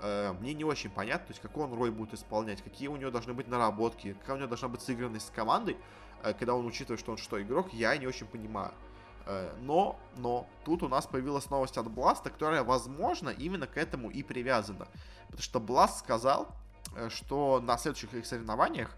А, 0.02 0.34
мне 0.34 0.54
не 0.54 0.64
очень 0.64 0.90
понятно, 0.90 1.28
то 1.28 1.32
есть 1.32 1.42
какую 1.42 1.68
он 1.68 1.74
роль 1.74 1.92
будет 1.92 2.14
исполнять, 2.14 2.62
какие 2.64 2.88
у 2.88 2.96
него 2.96 3.12
должны 3.12 3.34
быть 3.34 3.48
наработки, 3.48 4.14
какая 4.14 4.36
у 4.36 4.40
него 4.40 4.48
должна 4.48 4.68
быть 4.68 4.82
сыгранность 4.82 5.28
с 5.28 5.30
командой, 5.30 5.78
а, 6.24 6.34
когда 6.34 6.56
он 6.56 6.66
учитывает, 6.66 7.00
что 7.00 7.12
он 7.12 7.18
что, 7.18 7.42
игрок, 7.42 7.72
я 7.74 7.96
не 7.98 8.08
очень 8.08 8.26
понимаю. 8.26 8.74
А, 9.26 9.56
но, 9.62 10.00
но, 10.18 10.48
тут 10.66 10.82
у 10.84 10.88
нас 10.88 11.06
появилась 11.06 11.50
новость 11.50 11.78
от 11.78 11.90
Бласта, 11.90 12.32
которая, 12.32 12.64
возможно, 12.64 13.30
именно 13.30 13.68
к 13.68 13.78
этому 13.78 14.10
и 14.10 14.24
привязана. 14.24 14.88
Потому 15.28 15.44
что 15.44 15.60
Бласт 15.60 16.00
сказал, 16.00 16.48
э, 16.96 17.10
что 17.10 17.60
на 17.62 17.78
следующих 17.78 18.14
их 18.14 18.26
соревнованиях 18.26 18.98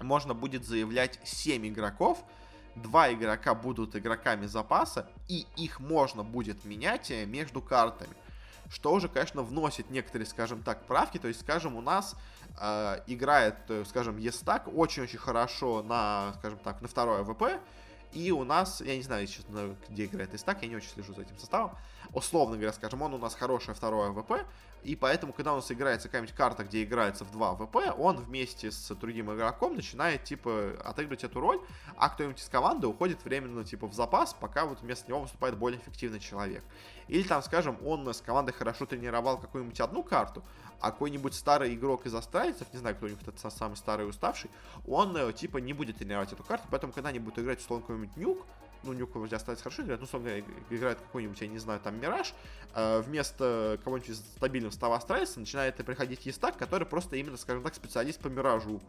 можно 0.00 0.34
будет 0.34 0.64
заявлять 0.64 1.18
7 1.24 1.66
игроков, 1.68 2.22
два 2.76 3.12
игрока 3.12 3.54
будут 3.54 3.96
игроками 3.96 4.46
запаса, 4.46 5.10
и 5.26 5.46
их 5.56 5.80
можно 5.80 6.22
будет 6.22 6.64
менять 6.64 7.10
э, 7.10 7.24
между 7.24 7.62
картами. 7.62 8.14
Что 8.70 8.92
уже, 8.92 9.08
конечно, 9.08 9.42
вносит 9.42 9.90
некоторые, 9.90 10.26
скажем 10.26 10.62
так, 10.62 10.86
правки. 10.86 11.18
То 11.18 11.28
есть, 11.28 11.40
скажем, 11.40 11.76
у 11.76 11.80
нас 11.80 12.16
э, 12.60 13.00
играет, 13.06 13.56
э, 13.68 13.84
скажем, 13.86 14.18
Естак 14.18 14.68
очень-очень 14.68 15.18
хорошо 15.18 15.82
на, 15.82 16.34
скажем 16.38 16.58
так, 16.58 16.82
на 16.82 16.88
второе 16.88 17.24
ВП. 17.24 17.60
И 18.12 18.30
у 18.30 18.44
нас, 18.44 18.80
я 18.80 18.96
не 18.96 19.02
знаю, 19.02 19.26
честно, 19.26 19.76
где 19.88 20.06
играет 20.06 20.34
Истак, 20.34 20.62
я 20.62 20.68
не 20.68 20.76
очень 20.76 20.90
слежу 20.90 21.14
за 21.14 21.22
этим 21.22 21.38
составом. 21.38 21.72
Условно 22.12 22.56
говоря, 22.56 22.72
скажем, 22.72 23.02
он 23.02 23.14
у 23.14 23.18
нас 23.18 23.34
хорошее 23.34 23.74
второе 23.74 24.12
ВП, 24.12 24.46
и 24.82 24.96
поэтому, 24.96 25.32
когда 25.32 25.52
у 25.52 25.56
нас 25.56 25.70
играется 25.70 26.08
какая-нибудь 26.08 26.34
карта, 26.34 26.64
где 26.64 26.84
играется 26.84 27.24
в 27.24 27.32
2 27.32 27.56
ВП, 27.56 27.76
он 27.98 28.16
вместе 28.18 28.70
с 28.70 28.94
другим 28.94 29.34
игроком 29.34 29.74
начинает, 29.74 30.24
типа, 30.24 30.74
отыгрывать 30.84 31.24
эту 31.24 31.40
роль, 31.40 31.60
а 31.96 32.08
кто-нибудь 32.08 32.40
из 32.40 32.48
команды 32.48 32.86
уходит 32.86 33.24
временно, 33.24 33.64
типа, 33.64 33.86
в 33.86 33.94
запас, 33.94 34.34
пока 34.34 34.64
вот 34.64 34.80
вместо 34.80 35.08
него 35.08 35.20
выступает 35.20 35.58
более 35.58 35.80
эффективный 35.80 36.20
человек. 36.20 36.64
Или 37.08 37.22
там, 37.24 37.42
скажем, 37.42 37.76
он 37.84 38.06
с 38.08 38.20
командой 38.20 38.52
хорошо 38.52 38.86
тренировал 38.86 39.38
какую-нибудь 39.38 39.80
одну 39.80 40.02
карту, 40.02 40.42
а 40.80 40.92
какой-нибудь 40.92 41.34
старый 41.34 41.74
игрок 41.74 42.06
из 42.06 42.14
австралийцев, 42.14 42.68
не 42.72 42.78
знаю, 42.78 42.94
кто 42.94 43.06
у 43.06 43.08
них 43.08 43.18
этот 43.20 43.38
самый 43.52 43.76
старый 43.76 44.08
уставший, 44.08 44.50
он, 44.86 45.16
э, 45.16 45.32
типа, 45.32 45.58
не 45.58 45.72
будет 45.72 45.98
тренировать 45.98 46.32
эту 46.32 46.44
карту, 46.44 46.68
поэтому, 46.70 46.92
когда 46.92 47.08
они 47.08 47.18
будут 47.18 47.40
играть, 47.40 47.58
условно, 47.58 47.82
какой-нибудь 47.86 48.16
нюк, 48.16 48.46
ну, 48.88 48.98
Нюк 48.98 49.14
вроде 49.14 49.36
остались 49.36 49.60
хорошо 49.60 49.82
играть, 49.82 50.00
ну, 50.00 50.04
условно 50.04 50.28
говоря, 50.28 50.44
играет 50.70 50.98
какой-нибудь, 50.98 51.40
я 51.40 51.46
не 51.46 51.58
знаю, 51.58 51.80
там, 51.80 52.00
Мираж, 52.00 52.34
э, 52.74 53.00
вместо 53.00 53.78
кого-нибудь 53.84 54.10
из 54.10 54.18
стабильного 54.18 54.72
става 54.72 54.96
Астралиса 54.96 55.40
начинает 55.40 55.76
приходить 55.76 56.26
Естак, 56.26 56.56
который 56.56 56.86
просто 56.86 57.16
именно, 57.16 57.36
скажем 57.36 57.62
так, 57.62 57.74
специалист 57.74 58.18
по 58.20 58.28
Миражу, 58.28 58.80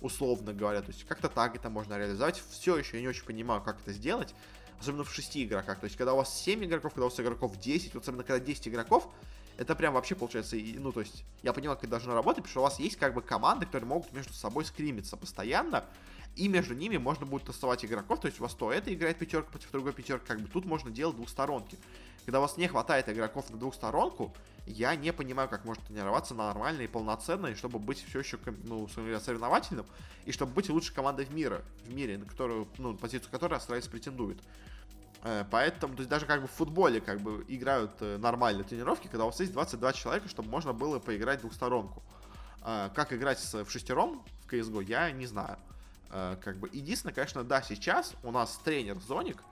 условно 0.00 0.52
говоря, 0.52 0.80
то 0.80 0.88
есть 0.88 1.04
как-то 1.04 1.28
так 1.28 1.56
это 1.56 1.70
можно 1.70 1.98
реализовать, 1.98 2.42
все 2.50 2.76
еще 2.76 2.96
я 2.96 3.02
не 3.02 3.08
очень 3.08 3.24
понимаю, 3.24 3.60
как 3.62 3.80
это 3.80 3.92
сделать, 3.92 4.34
особенно 4.80 5.04
в 5.04 5.12
шести 5.12 5.44
игроках, 5.44 5.80
то 5.80 5.84
есть 5.84 5.96
когда 5.96 6.14
у 6.14 6.18
вас 6.18 6.32
7 6.40 6.64
игроков, 6.64 6.94
когда 6.94 7.06
у 7.06 7.08
вас 7.08 7.18
игроков 7.18 7.58
10, 7.58 7.94
вот 7.94 8.02
особенно 8.04 8.22
когда 8.22 8.44
10 8.44 8.68
игроков, 8.68 9.08
это 9.56 9.74
прям 9.74 9.94
вообще 9.94 10.14
получается, 10.14 10.56
ну, 10.76 10.92
то 10.92 11.00
есть, 11.00 11.24
я 11.42 11.52
понимаю, 11.52 11.76
как 11.76 11.84
это 11.84 11.90
должно 11.90 12.14
работать, 12.14 12.44
потому 12.44 12.50
что 12.50 12.60
у 12.60 12.62
вас 12.62 12.78
есть 12.78 12.96
как 12.96 13.12
бы 13.12 13.22
команды, 13.22 13.66
которые 13.66 13.88
могут 13.88 14.12
между 14.12 14.32
собой 14.32 14.64
скримиться 14.64 15.16
постоянно, 15.16 15.84
и 16.38 16.46
между 16.46 16.74
ними 16.74 16.96
можно 16.96 17.26
будет 17.26 17.44
тестовать 17.44 17.84
игроков, 17.84 18.20
то 18.20 18.28
есть 18.28 18.38
у 18.38 18.44
вас 18.44 18.54
то 18.54 18.72
это 18.72 18.94
играет 18.94 19.18
пятерка 19.18 19.50
против 19.50 19.72
другой 19.72 19.92
пятерки, 19.92 20.24
как 20.26 20.40
бы 20.40 20.48
тут 20.48 20.64
можно 20.64 20.90
делать 20.90 21.16
двухсторонки. 21.16 21.76
Когда 22.24 22.38
у 22.38 22.42
вас 22.42 22.56
не 22.56 22.68
хватает 22.68 23.08
игроков 23.08 23.50
на 23.50 23.58
двухсторонку, 23.58 24.32
я 24.66 24.94
не 24.94 25.12
понимаю, 25.12 25.48
как 25.48 25.64
может 25.64 25.82
тренироваться 25.84 26.34
нормально 26.34 26.82
и 26.82 26.86
полноценно, 26.86 27.48
и 27.48 27.54
чтобы 27.54 27.78
быть 27.80 28.04
все 28.06 28.20
еще, 28.20 28.38
ну, 28.64 28.86
соревновательным, 28.88 29.86
и 30.26 30.32
чтобы 30.32 30.52
быть 30.52 30.68
лучшей 30.68 30.94
командой 30.94 31.24
в 31.24 31.32
мире, 31.32 31.62
в 31.86 31.92
мире, 31.92 32.18
на 32.18 32.26
которую, 32.26 32.68
ну, 32.78 32.94
позицию 32.96 33.30
которой 33.32 33.54
Астралис 33.54 33.88
претендует. 33.88 34.38
Э, 35.24 35.44
поэтому, 35.50 35.94
то 35.94 36.00
есть 36.00 36.10
даже 36.10 36.26
как 36.26 36.42
бы 36.42 36.46
в 36.46 36.52
футболе 36.52 37.00
как 37.00 37.20
бы 37.20 37.44
играют 37.48 37.92
э, 38.00 38.18
нормальные 38.18 38.64
тренировки, 38.64 39.08
когда 39.08 39.24
у 39.24 39.28
вас 39.28 39.40
есть 39.40 39.52
22 39.52 39.92
человека, 39.94 40.28
чтобы 40.28 40.50
можно 40.50 40.72
было 40.72 41.00
поиграть 41.00 41.40
двухсторонку. 41.40 42.02
Э, 42.62 42.90
как 42.94 43.12
играть 43.12 43.40
в 43.40 43.68
шестером 43.70 44.22
в 44.46 44.52
CSGO, 44.52 44.84
я 44.84 45.10
не 45.10 45.26
знаю. 45.26 45.58
Как 46.10 46.58
бы 46.58 46.68
единственное, 46.72 47.14
конечно, 47.14 47.44
да, 47.44 47.62
сейчас 47.62 48.14
у 48.22 48.30
нас 48.30 48.58
тренер 48.64 48.98
Зоник 49.00 49.42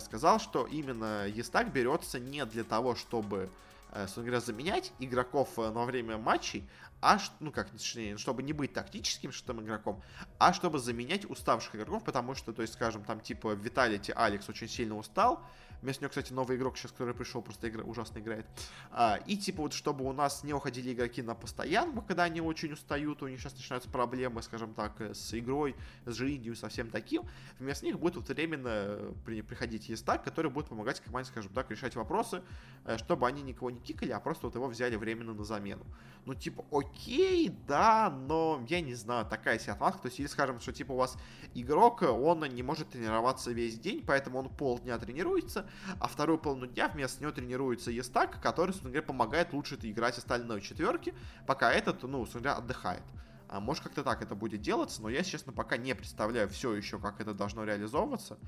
сказал, 0.00 0.40
что 0.40 0.66
именно 0.66 1.26
Естак 1.28 1.72
берется 1.72 2.18
не 2.18 2.44
для 2.46 2.64
того, 2.64 2.94
чтобы, 2.94 3.50
собственно 3.92 4.26
говоря, 4.26 4.40
заменять 4.40 4.92
игроков 4.98 5.50
во 5.56 5.84
время 5.84 6.16
матчей, 6.16 6.68
а, 7.02 7.18
ну 7.40 7.52
как, 7.52 7.70
точнее, 7.70 8.16
чтобы 8.16 8.42
не 8.42 8.52
быть 8.52 8.72
тактическим 8.72 9.30
шестым 9.30 9.60
игроком, 9.60 10.02
а 10.38 10.52
чтобы 10.52 10.78
заменять 10.78 11.28
уставших 11.28 11.76
игроков, 11.76 12.04
потому 12.04 12.34
что, 12.34 12.52
то 12.52 12.62
есть, 12.62 12.74
скажем, 12.74 13.04
там, 13.04 13.20
типа, 13.20 13.52
Виталити 13.52 14.12
Алекс 14.16 14.48
очень 14.48 14.68
сильно 14.68 14.96
устал, 14.96 15.40
Вместо 15.82 16.02
него, 16.02 16.10
кстати, 16.10 16.32
новый 16.32 16.56
игрок 16.56 16.76
сейчас, 16.76 16.92
который 16.92 17.14
пришел, 17.14 17.42
просто 17.42 17.68
игра, 17.68 17.84
ужасно 17.84 18.18
играет. 18.18 18.46
А, 18.90 19.20
и 19.26 19.36
типа 19.36 19.62
вот, 19.62 19.72
чтобы 19.72 20.04
у 20.04 20.12
нас 20.12 20.44
не 20.44 20.52
уходили 20.52 20.92
игроки 20.92 21.22
на 21.22 21.34
постоянку, 21.34 22.02
когда 22.02 22.24
они 22.24 22.40
очень 22.40 22.72
устают, 22.72 23.22
у 23.22 23.28
них 23.28 23.40
сейчас 23.40 23.54
начинаются 23.54 23.90
проблемы, 23.90 24.42
скажем 24.42 24.74
так, 24.74 25.00
с 25.00 25.38
игрой, 25.38 25.74
с 26.04 26.14
жизнью, 26.14 26.56
со 26.56 26.68
всем 26.68 26.90
таким. 26.90 27.22
Вместо 27.58 27.86
них 27.86 27.98
будет 27.98 28.16
вот 28.16 28.28
временно 28.28 29.14
при, 29.24 29.42
приходить 29.42 29.88
Естак, 29.88 30.24
который 30.24 30.50
будет 30.50 30.68
помогать 30.68 31.00
команде, 31.00 31.30
скажем 31.30 31.52
так, 31.52 31.70
решать 31.70 31.96
вопросы, 31.96 32.42
э, 32.84 32.98
чтобы 32.98 33.26
они 33.26 33.42
никого 33.42 33.70
не 33.70 33.80
кикали, 33.80 34.12
а 34.12 34.20
просто 34.20 34.46
вот 34.46 34.54
его 34.54 34.66
взяли 34.68 34.96
временно 34.96 35.34
на 35.34 35.44
замену. 35.44 35.84
Ну, 36.24 36.34
типа, 36.34 36.64
окей, 36.72 37.54
да, 37.68 38.10
но 38.10 38.64
я 38.68 38.80
не 38.80 38.94
знаю, 38.94 39.26
такая 39.26 39.58
себе 39.58 39.72
отмазка. 39.72 40.02
То 40.02 40.08
есть, 40.08 40.18
или 40.18 40.26
скажем, 40.26 40.58
что 40.60 40.72
типа 40.72 40.92
у 40.92 40.96
вас 40.96 41.16
игрок, 41.54 42.02
он 42.02 42.40
не 42.40 42.62
может 42.62 42.90
тренироваться 42.90 43.52
весь 43.52 43.78
день, 43.78 44.02
поэтому 44.04 44.40
он 44.40 44.48
полдня 44.48 44.98
тренируется, 44.98 45.65
а 45.98 46.08
вторую 46.08 46.38
половину 46.38 46.66
дня 46.66 46.88
вместо 46.88 47.22
него 47.22 47.32
тренируется 47.32 47.90
Естак, 47.90 48.40
который, 48.40 48.70
собственно 48.70 48.92
говоря, 48.92 49.06
помогает 49.06 49.52
лучше 49.52 49.76
играть 49.82 50.18
остальной 50.18 50.60
четверки, 50.60 51.14
пока 51.46 51.72
этот, 51.72 52.02
ну, 52.02 52.20
собственно 52.20 52.44
говоря, 52.44 52.58
отдыхает. 52.58 53.02
А 53.48 53.60
может 53.60 53.84
как-то 53.84 54.02
так 54.02 54.22
это 54.22 54.34
будет 54.34 54.60
делаться, 54.60 55.00
но 55.02 55.08
я, 55.08 55.22
честно, 55.22 55.52
пока 55.52 55.76
не 55.76 55.94
представляю 55.94 56.48
все 56.48 56.74
еще, 56.74 56.98
как 56.98 57.20
это 57.20 57.32
должно 57.32 57.64
реализовываться. 57.64 58.38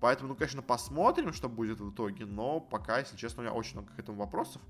Поэтому, 0.00 0.28
ну, 0.28 0.34
конечно, 0.34 0.62
посмотрим, 0.62 1.32
что 1.32 1.48
будет 1.48 1.80
в 1.80 1.90
итоге, 1.90 2.26
но 2.26 2.60
пока, 2.60 2.98
если 2.98 3.16
честно, 3.16 3.42
у 3.42 3.44
меня 3.44 3.54
очень 3.54 3.74
много 3.74 3.92
к 3.94 3.98
этому 3.98 4.18
вопросов. 4.18 4.62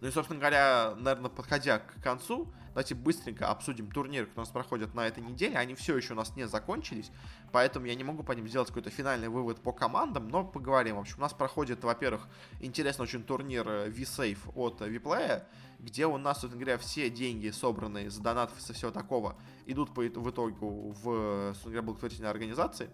Ну 0.00 0.08
и, 0.08 0.10
собственно 0.10 0.38
говоря, 0.38 0.94
наверное, 0.96 1.30
подходя 1.30 1.78
к 1.78 2.02
концу, 2.02 2.52
давайте 2.68 2.94
быстренько 2.94 3.48
обсудим 3.48 3.90
турниры, 3.90 4.26
которые 4.26 4.42
у 4.42 4.46
нас 4.46 4.50
проходят 4.50 4.94
на 4.94 5.06
этой 5.06 5.22
неделе. 5.22 5.56
Они 5.56 5.74
все 5.74 5.96
еще 5.96 6.12
у 6.12 6.16
нас 6.16 6.36
не 6.36 6.46
закончились, 6.46 7.10
поэтому 7.50 7.86
я 7.86 7.94
не 7.94 8.04
могу 8.04 8.22
по 8.22 8.32
ним 8.32 8.46
сделать 8.46 8.68
какой-то 8.68 8.90
финальный 8.90 9.28
вывод 9.28 9.60
по 9.60 9.72
командам, 9.72 10.28
но 10.28 10.44
поговорим. 10.44 10.96
В 10.96 11.00
общем, 11.00 11.16
у 11.18 11.20
нас 11.22 11.32
проходит, 11.32 11.82
во-первых, 11.82 12.28
интересный 12.60 13.04
очень 13.04 13.22
турнир 13.22 13.66
V-Safe 13.66 14.52
от 14.54 14.82
Vplay, 14.82 15.44
где 15.78 16.06
у 16.06 16.18
нас, 16.18 16.40
собственно 16.40 16.62
говоря, 16.62 16.78
все 16.78 17.08
деньги, 17.08 17.48
собранные 17.48 18.10
за 18.10 18.20
донатов 18.22 18.58
и 18.58 18.72
всего 18.74 18.90
такого, 18.90 19.36
идут 19.64 19.94
по, 19.94 20.02
в 20.02 20.30
итогу 20.30 20.94
в, 21.02 21.52
собственно 21.54 21.72
говоря, 21.72 21.82
благотворительные 21.82 22.30
организации. 22.30 22.90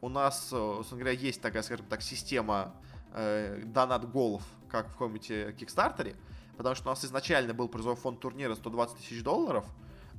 У 0.00 0.08
нас, 0.08 0.50
собственно 0.50 1.00
говоря, 1.00 1.18
есть 1.18 1.40
такая, 1.40 1.62
скажем 1.62 1.86
так, 1.86 2.02
система 2.02 2.76
э, 3.12 3.62
донат 3.64 4.08
голов, 4.08 4.42
как 4.68 4.88
в 4.88 4.92
каком-нибудь 4.92 5.56
Кикстартере, 5.56 6.14
потому 6.56 6.74
что 6.74 6.88
у 6.88 6.90
нас 6.90 7.04
изначально 7.04 7.54
был 7.54 7.68
призовой 7.68 7.96
фонд 7.96 8.20
турнира 8.20 8.54
120 8.54 8.98
тысяч 8.98 9.22
долларов, 9.22 9.64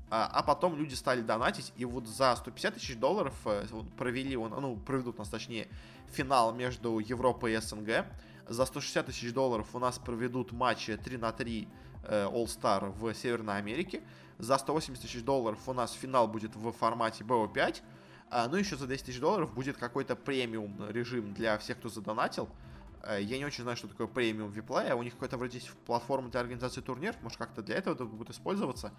а, 0.09 0.25
а 0.31 0.43
потом 0.43 0.77
люди 0.77 0.93
стали 0.93 1.21
донатить, 1.21 1.73
и 1.75 1.83
вот 1.83 2.07
за 2.07 2.35
150 2.35 2.75
тысяч 2.75 2.95
долларов 2.95 3.33
э, 3.45 3.65
провели, 3.97 4.37
ну, 4.37 4.77
проведут 4.77 5.17
нас, 5.17 5.27
точнее, 5.27 5.67
финал 6.13 6.53
между 6.53 6.99
Европой 6.99 7.53
и 7.53 7.57
СНГ. 7.57 8.05
За 8.47 8.65
160 8.65 9.07
тысяч 9.07 9.33
долларов 9.33 9.67
у 9.73 9.79
нас 9.79 9.99
проведут 9.99 10.53
матчи 10.53 10.95
3 10.95 11.17
на 11.17 11.33
3 11.33 11.67
э, 12.03 12.25
All-Star 12.25 12.91
в 12.97 13.13
Северной 13.13 13.57
Америке. 13.57 14.01
За 14.37 14.57
180 14.57 15.03
тысяч 15.03 15.23
долларов 15.23 15.59
у 15.67 15.73
нас 15.73 15.91
финал 15.91 16.29
будет 16.29 16.55
в 16.55 16.71
формате 16.71 17.25
BO5. 17.25 17.81
А, 18.29 18.47
ну, 18.47 18.55
еще 18.55 18.77
за 18.77 18.87
10 18.87 19.05
тысяч 19.05 19.19
долларов 19.19 19.53
будет 19.53 19.77
какой-то 19.77 20.15
премиум 20.15 20.89
режим 20.89 21.33
для 21.33 21.57
всех, 21.57 21.79
кто 21.79 21.89
задонатил. 21.89 22.47
А, 23.07 23.17
я 23.19 23.37
не 23.37 23.45
очень 23.45 23.63
знаю, 23.63 23.77
что 23.77 23.87
такое 23.87 24.07
премиум 24.07 24.51
виплея. 24.51 24.95
У 24.95 25.03
них 25.03 25.13
какой-то 25.13 25.37
вроде 25.37 25.59
есть 25.59 25.71
платформа 25.85 26.29
для 26.29 26.41
организации 26.41 26.81
турниров. 26.81 27.15
Может, 27.21 27.37
как-то 27.37 27.61
для 27.61 27.75
этого 27.75 27.93
это 27.93 28.03
будет 28.03 28.29
использоваться. 28.29 28.91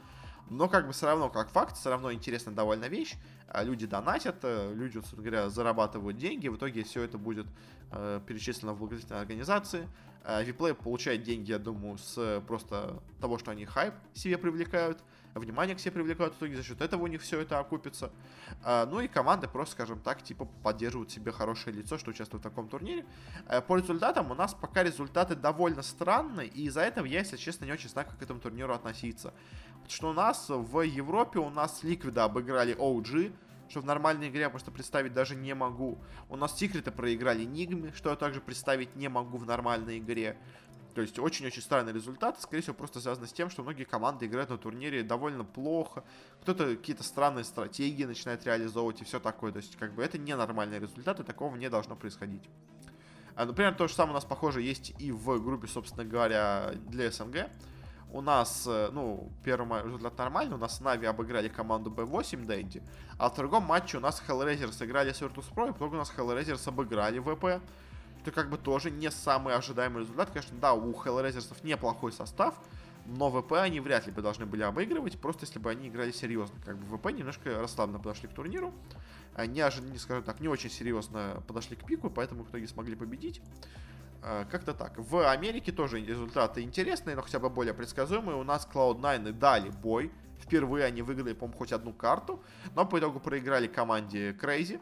Но, 0.49 0.69
как 0.69 0.87
бы, 0.87 0.93
все 0.95 1.07
равно, 1.07 1.29
как 1.29 1.51
факт, 1.51 1.77
все 1.77 1.91
равно 1.91 2.11
интересная 2.13 2.55
довольно 2.55 2.87
вещь. 2.87 3.17
А, 3.49 3.63
люди 3.63 3.87
донатят, 3.87 4.37
э, 4.43 4.73
люди, 4.75 4.95
собственно 4.95 5.23
говоря, 5.23 5.51
зарабатывают 5.51 6.17
деньги. 6.17 6.49
В 6.49 6.57
итоге 6.57 6.85
все 6.85 7.03
это 7.03 7.19
будет 7.19 7.47
э, 7.91 8.21
перечислено 8.27 8.73
в 8.73 8.79
благотворительной 8.79 9.21
организации. 9.21 9.89
Виплей 10.43 10.75
получает 10.75 11.23
деньги, 11.23 11.53
я 11.53 11.59
думаю, 11.59 11.97
с 11.97 12.43
просто 12.47 13.01
того, 13.19 13.39
что 13.39 13.51
они 13.51 13.65
хайп 13.65 13.95
себе 14.13 14.37
привлекают 14.37 15.03
внимание 15.35 15.77
к 15.77 15.81
себе 15.81 15.93
привлекают, 15.93 16.35
в 16.35 16.39
итоге 16.39 16.57
за 16.57 16.63
счет 16.63 16.81
этого 16.81 17.03
у 17.03 17.07
них 17.07 17.23
все 17.23 17.41
это 17.41 17.59
окупится. 17.59 18.11
А, 18.63 18.87
ну 18.87 19.01
и 19.01 19.09
команды 19.09 19.49
просто, 19.49 19.73
скажем 19.75 20.01
так, 20.01 20.23
типа 20.23 20.47
поддерживают 20.63 21.11
себе 21.11 21.33
хорошее 21.33 21.77
лицо, 21.77 21.99
что 21.99 22.11
участвуют 22.11 22.45
в 22.45 22.49
таком 22.49 22.69
турнире. 22.69 23.05
А, 23.47 23.61
по 23.61 23.77
результатам 23.77 24.31
у 24.31 24.35
нас 24.35 24.55
пока 24.55 24.83
результаты 24.83 25.35
довольно 25.35 25.83
странные, 25.83 26.49
и 26.49 26.65
из-за 26.65 26.83
этого 26.83 27.07
я, 27.07 27.21
если 27.21 27.37
честно, 27.37 27.65
не 27.65 27.73
очень 27.73 27.89
знаю, 27.89 28.09
как 28.09 28.19
к 28.19 28.23
этому 28.23 28.41
турниру 28.41 28.75
относиться. 28.75 29.33
Потому 29.75 29.91
что 29.91 30.11
у 30.11 30.13
нас 30.13 30.47
в 30.49 30.81
Европе 30.83 31.39
у 31.39 31.51
нас 31.51 31.83
Ликвида 31.83 32.25
обыграли 32.25 32.77
OG, 32.77 33.33
что 33.69 33.81
в 33.81 33.85
нормальной 33.85 34.29
игре 34.29 34.43
я 34.43 34.51
просто 34.51 34.71
представить 34.71 35.13
даже 35.13 35.37
не 35.37 35.55
могу. 35.55 35.99
У 36.29 36.37
нас 36.37 36.57
Секреты 36.59 36.91
проиграли 36.91 37.45
Нигме, 37.45 37.93
что 37.95 38.11
я 38.11 38.17
также 38.17 38.41
представить 38.41 38.97
не 38.97 39.09
могу 39.09 39.39
в 39.39 39.47
нормальной 39.47 39.99
игре. 39.99 40.37
То 40.99 41.03
есть 41.03 41.17
очень-очень 41.21 41.63
странный 41.63 41.93
результат, 41.93 42.43
скорее 42.43 42.61
всего, 42.61 42.75
просто 42.75 43.01
связано 43.01 43.29
с 43.29 43.33
тем, 43.33 43.51
что 43.51 43.63
многие 43.63 43.85
команды 43.85 44.27
играют 44.27 44.51
на 44.51 44.59
турнире 44.59 45.05
довольно 45.05 45.45
плохо, 45.45 46.03
кто-то 46.43 46.75
какие-то 46.75 47.05
странные 47.05 47.45
стратегии 47.45 48.03
начинает 48.03 48.45
реализовывать 48.45 49.01
и 49.01 49.05
все 49.05 49.21
такое. 49.21 49.53
То 49.53 49.59
есть, 49.59 49.77
как 49.77 49.95
бы 49.95 50.03
это 50.03 50.19
ненормальный 50.19 50.81
результат, 50.81 51.21
и 51.21 51.23
такого 51.23 51.55
не 51.55 51.71
должно 51.71 51.95
происходить. 51.95 52.43
А, 53.37 53.47
например, 53.47 53.77
то 53.77 53.87
же 53.87 53.95
самое 53.95 54.11
у 54.11 54.15
нас, 54.15 54.25
похоже, 54.25 54.61
есть 54.61 54.93
и 54.99 55.13
в 55.13 55.39
группе, 55.39 55.69
собственно 55.69 56.05
говоря, 56.05 56.73
для 56.89 57.13
СНГ. 57.13 57.49
У 58.11 58.21
нас, 58.21 58.65
э, 58.67 58.89
ну, 58.91 59.31
первый 59.45 59.85
результат 59.85 60.19
нормальный, 60.19 60.57
у 60.57 60.59
нас 60.59 60.81
Нави 60.81 61.07
обыграли 61.07 61.49
команду 61.49 61.93
B8 61.93 62.45
Дэнди, 62.45 62.83
а 63.19 63.31
в 63.31 63.37
другом 63.37 63.63
матче 63.63 63.99
у 63.99 64.01
нас 64.01 64.21
Hellraisers 64.27 64.73
сыграли 64.73 65.13
с 65.13 65.23
Virtus.pro, 65.23 65.69
и 65.69 65.71
итоге 65.71 65.95
у 65.95 65.99
нас 65.99 66.13
Hellraisers 66.17 66.69
обыграли 66.69 67.21
ВП 67.21 67.63
это 68.29 68.35
как 68.35 68.51
бы 68.51 68.59
тоже 68.59 68.91
не 68.91 69.11
самый 69.11 69.55
ожидаемый 69.55 70.03
результат. 70.03 70.31
Конечно, 70.31 70.57
да, 70.61 70.75
у 70.75 70.93
Hellraisers'ов 70.93 71.59
неплохой 71.63 72.13
состав, 72.13 72.55
но 73.07 73.31
ВП 73.31 73.53
они 73.53 73.81
вряд 73.81 74.07
ли 74.07 74.13
бы 74.13 74.23
должны 74.23 74.47
были 74.47 74.63
обыгрывать, 74.63 75.19
просто 75.19 75.47
если 75.47 75.59
бы 75.59 75.71
они 75.71 75.89
играли 75.89 76.11
серьезно. 76.11 76.61
Как 76.65 76.77
бы 76.77 76.97
ВП 76.97 77.11
немножко 77.13 77.61
расслабленно 77.61 77.99
подошли 77.99 78.29
к 78.29 78.33
турниру, 78.33 78.75
неожиданно, 79.37 79.93
не 79.93 79.99
скажу 79.99 80.23
так, 80.23 80.41
не 80.41 80.49
очень 80.49 80.71
серьезно 80.71 81.43
подошли 81.47 81.77
к 81.77 81.85
пику, 81.85 82.11
поэтому 82.11 82.45
в 82.45 82.51
итоге 82.51 82.69
смогли 82.69 82.97
победить. 82.97 83.41
А, 84.23 84.45
как-то 84.45 84.75
так. 84.75 84.99
В 84.99 85.31
Америке 85.31 85.73
тоже 85.73 86.01
результаты 86.01 86.63
интересные, 86.63 87.17
но 87.17 87.23
хотя 87.23 87.39
бы 87.39 87.49
более 87.51 87.73
предсказуемые. 87.73 88.37
У 88.37 88.43
нас 88.43 88.69
Cloud9 88.73 89.33
дали 89.33 89.71
бой. 89.71 90.13
Впервые 90.41 90.85
они 90.85 91.03
выиграли, 91.03 91.35
по-моему, 91.35 91.59
хоть 91.59 91.73
одну 91.73 91.93
карту, 91.93 92.43
но 92.75 92.87
по 92.87 92.99
итогу 92.99 93.21
проиграли 93.21 93.67
команде 93.67 94.33
Crazy 94.33 94.81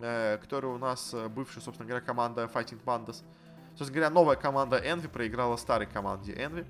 э, 0.00 0.38
которая 0.38 0.72
у 0.72 0.78
нас 0.78 1.12
э, 1.14 1.28
бывшая, 1.28 1.60
собственно 1.60 1.88
говоря, 1.88 2.04
команда 2.04 2.50
Fighting 2.52 2.82
Pandas. 2.84 3.22
Собственно 3.78 4.00
говоря, 4.00 4.10
новая 4.10 4.36
команда 4.36 4.76
Envy 4.76 5.08
проиграла 5.08 5.56
старой 5.56 5.86
команде 5.86 6.32
Envy. 6.32 6.66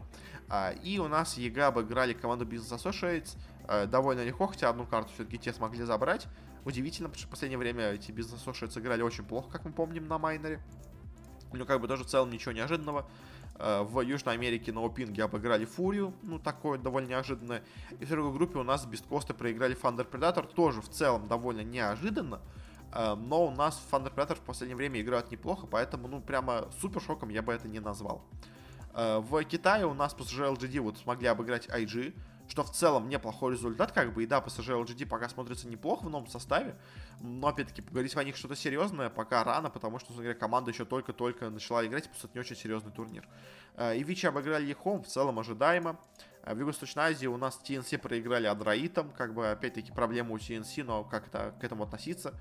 А, 0.50 0.72
и 0.72 0.98
у 0.98 1.08
нас 1.08 1.38
ЕГА 1.38 1.68
обыграли 1.68 2.12
команду 2.12 2.44
Business 2.44 2.76
Associates 2.76 3.36
а, 3.66 3.86
довольно 3.86 4.22
легко, 4.24 4.46
хотя 4.46 4.68
одну 4.68 4.86
карту 4.86 5.12
все-таки 5.14 5.38
те 5.38 5.52
смогли 5.52 5.84
забрать. 5.84 6.26
Удивительно, 6.66 7.08
потому 7.08 7.20
что 7.20 7.28
в 7.28 7.30
последнее 7.30 7.58
время 7.58 7.92
эти 7.92 8.10
Business 8.10 8.44
Associates 8.44 8.78
играли 8.78 9.00
очень 9.00 9.24
плохо, 9.24 9.50
как 9.50 9.64
мы 9.64 9.72
помним, 9.72 10.06
на 10.06 10.18
майнере. 10.18 10.60
Ну, 11.52 11.64
как 11.64 11.80
бы 11.80 11.88
тоже 11.88 12.04
в 12.04 12.08
целом 12.08 12.30
ничего 12.30 12.52
неожиданного. 12.52 13.08
В 13.58 14.02
Южной 14.02 14.34
Америке 14.34 14.70
на 14.72 14.82
опинге 14.82 15.24
обыграли 15.24 15.64
Фурию, 15.64 16.14
ну, 16.22 16.38
такое 16.38 16.78
довольно 16.78 17.08
неожиданное. 17.08 17.64
И 17.98 18.04
в 18.04 18.08
другой 18.08 18.32
группе 18.32 18.58
у 18.58 18.62
нас 18.62 18.86
без 18.86 19.00
Коста 19.00 19.34
проиграли 19.34 19.76
Thunder 19.76 20.08
Predator, 20.08 20.46
тоже 20.54 20.80
в 20.80 20.88
целом 20.88 21.26
довольно 21.26 21.62
неожиданно. 21.62 22.40
Э, 22.92 23.14
но 23.14 23.46
у 23.46 23.50
нас 23.50 23.80
Thunder 23.90 24.14
Predator 24.14 24.36
в 24.36 24.40
последнее 24.40 24.76
время 24.76 25.00
играют 25.00 25.30
неплохо, 25.30 25.66
поэтому, 25.66 26.08
ну, 26.08 26.20
прямо 26.20 26.68
супер 26.80 27.00
шоком 27.00 27.28
я 27.28 27.42
бы 27.42 27.52
это 27.52 27.68
не 27.68 27.80
назвал. 27.80 28.24
Э, 28.94 29.18
в 29.18 29.42
Китае 29.44 29.86
у 29.86 29.94
нас 29.94 30.14
PSG 30.14 30.56
LGD 30.56 30.80
вот 30.80 30.98
смогли 30.98 31.28
обыграть 31.28 31.66
IG, 31.68 32.14
что 32.48 32.64
в 32.64 32.72
целом 32.72 33.08
неплохой 33.08 33.52
результат, 33.52 33.92
как 33.92 34.14
бы, 34.14 34.22
и 34.22 34.26
да, 34.26 34.38
PSG 34.38 34.84
LGD 34.84 35.06
пока 35.06 35.28
смотрится 35.28 35.68
неплохо 35.68 36.04
в 36.06 36.10
новом 36.10 36.26
составе, 36.28 36.76
но, 37.20 37.48
опять-таки, 37.48 37.82
поговорить 37.82 38.16
о 38.16 38.24
них 38.24 38.36
что-то 38.36 38.56
серьезное 38.56 39.10
пока 39.10 39.44
рано, 39.44 39.70
потому 39.70 39.98
что, 39.98 40.12
говоря, 40.14 40.34
команда 40.34 40.70
еще 40.70 40.84
только-только 40.84 41.50
начала 41.50 41.86
играть, 41.86 42.08
по 42.08 42.16
сути, 42.16 42.32
не 42.34 42.40
очень 42.40 42.56
серьезный 42.56 42.90
турнир. 42.90 43.28
Э, 43.76 43.96
и 43.96 44.02
Вичи 44.02 44.26
обыграли 44.26 44.66
Ехом, 44.66 45.02
в 45.02 45.06
целом 45.06 45.38
ожидаемо. 45.38 45.98
В 46.44 46.56
Юго-Восточной 46.56 47.04
Азии 47.04 47.26
у 47.26 47.36
нас 47.36 47.60
TNC 47.62 47.98
проиграли 47.98 48.46
Адраитом, 48.46 49.10
как 49.10 49.34
бы, 49.34 49.50
опять-таки, 49.50 49.92
проблема 49.92 50.32
у 50.32 50.38
TNC, 50.38 50.82
но 50.82 51.04
как 51.04 51.26
это 51.26 51.54
к 51.60 51.64
этому 51.64 51.84
относиться. 51.84 52.32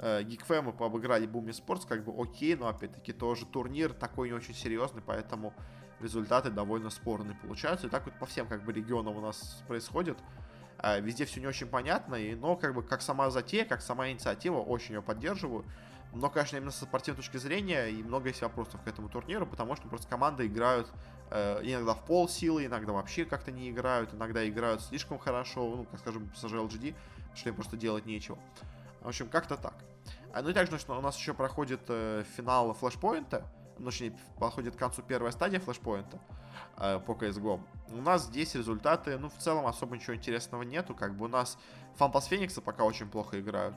Гикфэмы 0.00 0.72
пообыграли 0.72 1.26
Буми 1.26 1.52
Спортс, 1.52 1.84
как 1.84 2.04
бы 2.04 2.14
окей, 2.20 2.56
но 2.56 2.68
опять-таки 2.68 3.12
тоже 3.12 3.46
турнир 3.46 3.92
такой 3.92 4.28
не 4.28 4.34
очень 4.34 4.54
серьезный, 4.54 5.02
поэтому 5.02 5.52
результаты 6.00 6.50
довольно 6.50 6.90
спорные 6.90 7.36
получаются. 7.36 7.86
И 7.86 7.90
так 7.90 8.06
вот 8.06 8.14
по 8.18 8.26
всем 8.26 8.46
как 8.46 8.64
бы 8.64 8.72
регионам 8.72 9.16
у 9.16 9.20
нас 9.20 9.62
происходит. 9.68 10.18
А, 10.78 10.98
везде 10.98 11.26
все 11.26 11.40
не 11.40 11.46
очень 11.46 11.66
понятно, 11.66 12.14
и, 12.14 12.34
но 12.34 12.56
как 12.56 12.74
бы 12.74 12.82
как 12.82 13.02
сама 13.02 13.30
затея, 13.30 13.66
как 13.66 13.82
сама 13.82 14.10
инициатива, 14.10 14.58
очень 14.58 14.94
ее 14.94 15.02
поддерживаю. 15.02 15.64
Но, 16.12 16.28
конечно, 16.28 16.56
именно 16.56 16.72
со 16.72 16.86
спортивной 16.86 17.22
точки 17.22 17.36
зрения 17.36 17.86
и 17.86 18.02
много 18.02 18.28
есть 18.28 18.42
вопросов 18.42 18.82
к 18.82 18.88
этому 18.88 19.08
турниру, 19.08 19.46
потому 19.46 19.76
что 19.76 19.86
просто 19.88 20.08
команды 20.08 20.46
играют 20.46 20.88
э, 21.30 21.60
иногда 21.62 21.94
в 21.94 22.04
пол 22.04 22.28
силы, 22.28 22.66
иногда 22.66 22.92
вообще 22.92 23.24
как-то 23.24 23.52
не 23.52 23.70
играют, 23.70 24.12
иногда 24.12 24.48
играют 24.48 24.82
слишком 24.82 25.18
хорошо, 25.18 25.76
ну, 25.76 25.84
как 25.84 26.00
скажем, 26.00 26.32
с 26.34 26.42
LGD, 26.42 26.96
что 27.34 27.50
им 27.50 27.54
просто 27.54 27.76
делать 27.76 28.06
нечего. 28.06 28.38
В 29.00 29.08
общем, 29.08 29.28
как-то 29.28 29.56
так. 29.56 29.74
А, 30.32 30.42
ну 30.42 30.50
и 30.50 30.52
также 30.52 30.78
у 30.88 31.00
нас 31.00 31.16
еще 31.16 31.34
проходит 31.34 31.80
э, 31.88 32.24
финал 32.36 32.74
флешпоинта, 32.74 33.46
ну, 33.78 33.86
точнее, 33.86 34.16
подходит 34.38 34.76
к 34.76 34.78
концу 34.78 35.02
первая 35.02 35.32
стадия 35.32 35.58
флешпоинта 35.58 36.20
э, 36.76 37.00
по 37.00 37.12
CSGO. 37.12 37.60
У 37.88 37.96
нас 38.02 38.26
здесь 38.26 38.54
результаты, 38.54 39.18
ну, 39.18 39.30
в 39.30 39.38
целом 39.38 39.66
особо 39.66 39.96
ничего 39.96 40.14
интересного 40.14 40.62
нету, 40.62 40.94
как 40.94 41.16
бы 41.16 41.24
у 41.24 41.28
нас 41.28 41.58
Фанпас 41.96 42.26
Феникса 42.26 42.60
пока 42.60 42.84
очень 42.84 43.08
плохо 43.08 43.40
играют. 43.40 43.74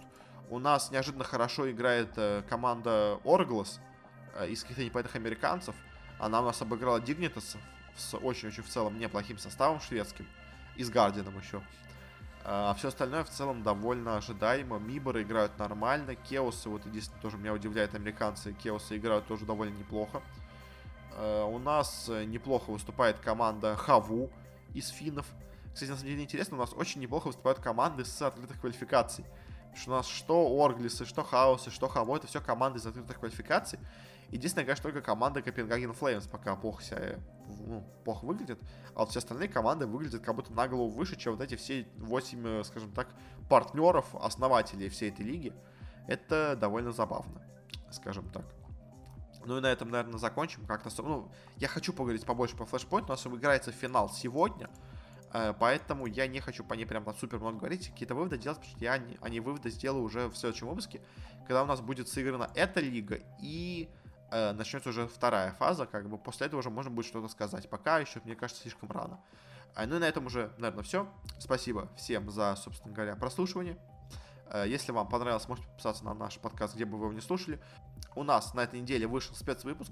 У 0.50 0.60
нас 0.60 0.92
неожиданно 0.92 1.24
хорошо 1.24 1.72
играет 1.72 2.12
э, 2.18 2.44
команда 2.50 3.20
Орглас 3.24 3.80
э, 4.36 4.50
из 4.50 4.62
каких-то 4.62 4.84
непонятных 4.84 5.16
американцев. 5.16 5.76
Она 6.20 6.42
у 6.42 6.46
нас 6.46 6.62
обыграла 6.62 7.00
Дигнитас 7.00 7.56
с 7.96 8.16
очень-очень 8.16 8.64
в 8.64 8.70
целом 8.70 9.00
неплохим 9.00 9.38
составом 9.38 9.80
шведским. 9.80 10.28
И 10.76 10.84
с 10.84 10.90
Гардином 10.90 11.38
еще. 11.40 11.62
А 12.46 12.74
все 12.74 12.90
остальное 12.90 13.24
в 13.24 13.30
целом 13.30 13.64
довольно 13.64 14.18
ожидаемо. 14.18 14.78
Миборы 14.78 15.24
играют 15.24 15.58
нормально. 15.58 16.16
Кеосы, 16.16 16.70
вот 16.70 16.86
единственное, 16.86 17.22
тоже 17.22 17.38
меня 17.38 17.54
удивляет, 17.54 17.96
американцы. 17.96 18.54
Кеосы 18.54 18.98
играют 18.98 19.26
тоже 19.28 19.46
довольно 19.46 19.78
неплохо. 19.78 20.22
А, 21.16 21.46
у 21.46 21.58
нас 21.58 22.10
э, 22.10 22.26
неплохо 22.26 22.72
выступает 22.72 23.20
команда 23.20 23.76
Хаву 23.78 24.30
из 24.74 24.90
финнов. 24.90 25.26
Кстати, 25.74 25.92
на 25.92 25.96
самом 25.96 26.10
деле 26.12 26.24
интересно, 26.24 26.58
у 26.58 26.60
нас 26.60 26.74
очень 26.74 27.00
неплохо 27.00 27.28
выступают 27.28 27.60
команды 27.60 28.04
с 28.04 28.22
открытых 28.22 28.60
квалификаций. 28.60 29.26
Потому 29.74 29.78
что 29.78 29.92
у 29.92 29.96
нас 29.96 30.08
что 30.08 30.64
Орглисы, 30.64 31.06
что 31.06 31.24
Хаосы, 31.24 31.72
что 31.72 31.88
Хамо, 31.88 32.18
это 32.18 32.28
все 32.28 32.42
команды 32.42 32.80
из 32.80 32.86
открытых 32.86 33.20
квалификаций. 33.20 33.80
Единственное, 34.34 34.66
конечно, 34.66 34.82
только 34.90 35.04
команда 35.04 35.44
Копенгаген 35.44 35.94
Флеймс 35.94 36.26
пока 36.26 36.56
плохо 36.56 36.82
себя 36.84 37.20
ну, 37.68 37.84
плохо 38.04 38.26
выглядит, 38.26 38.60
а 38.96 39.02
вот 39.02 39.12
все 39.12 39.20
остальные 39.20 39.48
команды 39.48 39.86
выглядят 39.86 40.24
как 40.24 40.34
будто 40.34 40.52
на 40.52 40.68
голову 40.68 40.90
выше, 40.90 41.16
чем 41.16 41.34
вот 41.34 41.44
эти 41.44 41.56
все 41.56 41.88
8, 41.98 42.48
э, 42.48 42.64
скажем 42.64 42.92
так, 42.94 43.10
партнеров, 43.48 44.08
основателей 44.16 44.90
всей 44.90 45.12
этой 45.12 45.24
лиги. 45.24 45.54
Это 46.08 46.58
довольно 46.60 46.92
забавно, 46.92 47.44
скажем 47.92 48.28
так. 48.32 48.44
Ну 49.46 49.60
и 49.60 49.62
на 49.62 49.68
этом, 49.68 49.92
наверное, 49.92 50.18
закончим. 50.18 50.66
Как-то, 50.66 50.90
ну, 51.04 51.32
я 51.58 51.68
хочу 51.68 51.94
поговорить 51.94 52.26
побольше 52.26 52.58
по 52.58 52.64
Flashpoint, 52.64 53.04
у 53.04 53.10
нас 53.10 53.28
играется 53.28 53.72
финал 53.72 54.10
сегодня, 54.10 54.68
э, 55.32 55.54
поэтому 55.60 56.08
я 56.08 56.26
не 56.26 56.40
хочу 56.40 56.64
по 56.64 56.74
ней 56.74 56.86
прям 56.86 57.06
супер 57.20 57.38
много 57.38 57.60
говорить, 57.60 57.90
какие-то 57.90 58.16
выводы 58.16 58.40
делать, 58.40 58.58
потому 58.58 58.78
что 58.78 58.84
я 58.84 59.00
они 59.22 59.40
выводы 59.42 59.70
сделаю 59.70 60.04
уже 60.04 60.28
в 60.28 60.36
следующем 60.36 60.70
выпуске, 60.70 61.02
когда 61.46 61.62
у 61.62 61.68
нас 61.68 61.82
будет 61.82 62.08
сыграна 62.10 62.50
эта 62.56 62.80
лига 62.80 63.20
и 63.40 63.92
э, 64.34 64.52
начнется 64.54 64.90
уже 64.90 65.08
вторая 65.08 65.52
фаза, 65.54 65.86
как 65.86 66.10
бы 66.10 66.18
после 66.18 66.48
этого 66.48 66.60
уже 66.60 66.70
можно 66.70 66.92
будет 66.92 67.06
что-то 67.06 67.28
сказать. 67.28 67.70
Пока 67.70 68.00
еще, 68.00 68.22
мне 68.26 68.36
кажется, 68.36 68.62
слишком 68.62 68.92
рано. 68.92 69.20
А, 69.76 69.86
ну 69.86 69.96
и 69.96 70.00
на 70.00 70.06
этом 70.06 70.26
уже, 70.26 70.52
наверное, 70.58 70.84
все. 70.84 71.08
Спасибо 71.40 71.90
всем 71.96 72.30
за, 72.30 72.56
собственно 72.56 72.94
говоря, 72.94 73.16
прослушивание. 73.16 73.78
Э, 74.48 74.66
если 74.68 74.92
вам 74.92 75.08
понравилось, 75.08 75.48
можете 75.48 75.68
подписаться 75.68 76.04
на 76.06 76.14
наш 76.14 76.38
подкаст, 76.40 76.76
где 76.76 76.86
бы 76.86 76.98
вы 76.98 77.06
его 77.06 77.14
не 77.14 77.22
слушали. 77.22 77.60
У 78.16 78.24
нас 78.24 78.54
на 78.54 78.62
этой 78.62 78.80
неделе 78.80 79.08
вышел 79.08 79.36
спецвыпуск, 79.36 79.92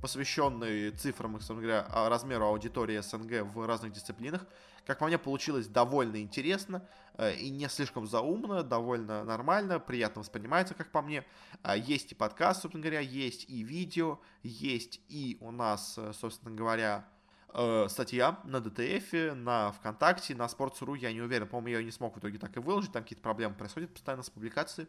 посвященный 0.00 0.90
цифрам, 0.90 1.32
собственно 1.34 1.60
говоря, 1.60 2.08
размеру 2.08 2.46
аудитории 2.46 2.98
СНГ 2.98 3.54
в 3.54 3.66
разных 3.66 3.92
дисциплинах. 3.92 4.44
Как 4.86 4.98
по 4.98 5.06
мне, 5.06 5.18
получилось 5.18 5.68
довольно 5.68 6.20
интересно 6.20 6.86
э, 7.14 7.34
и 7.36 7.50
не 7.50 7.68
слишком 7.68 8.06
заумно, 8.06 8.62
довольно 8.62 9.24
нормально, 9.24 9.78
приятно 9.78 10.20
воспринимается, 10.22 10.74
как 10.74 10.90
по 10.90 11.02
мне. 11.02 11.24
А, 11.62 11.76
есть 11.76 12.12
и 12.12 12.14
подкаст, 12.14 12.62
собственно 12.62 12.82
говоря, 12.82 13.00
есть 13.00 13.48
и 13.48 13.62
видео, 13.62 14.18
есть 14.42 15.00
и 15.08 15.36
у 15.40 15.52
нас, 15.52 15.96
э, 15.98 16.12
собственно 16.12 16.54
говоря, 16.54 17.06
э, 17.54 17.86
статья 17.88 18.40
на 18.44 18.60
ДТФ, 18.60 19.34
на 19.36 19.70
ВКонтакте, 19.72 20.34
на 20.34 20.46
Sports.ru, 20.46 20.98
я 20.98 21.12
не 21.12 21.20
уверен, 21.20 21.46
по-моему, 21.46 21.68
я 21.68 21.78
ее 21.78 21.84
не 21.84 21.92
смог 21.92 22.16
в 22.16 22.18
итоге 22.18 22.38
так 22.38 22.56
и 22.56 22.60
выложить, 22.60 22.92
там 22.92 23.04
какие-то 23.04 23.22
проблемы 23.22 23.54
происходят 23.54 23.92
постоянно 23.92 24.22
с 24.22 24.30
публикацией. 24.30 24.88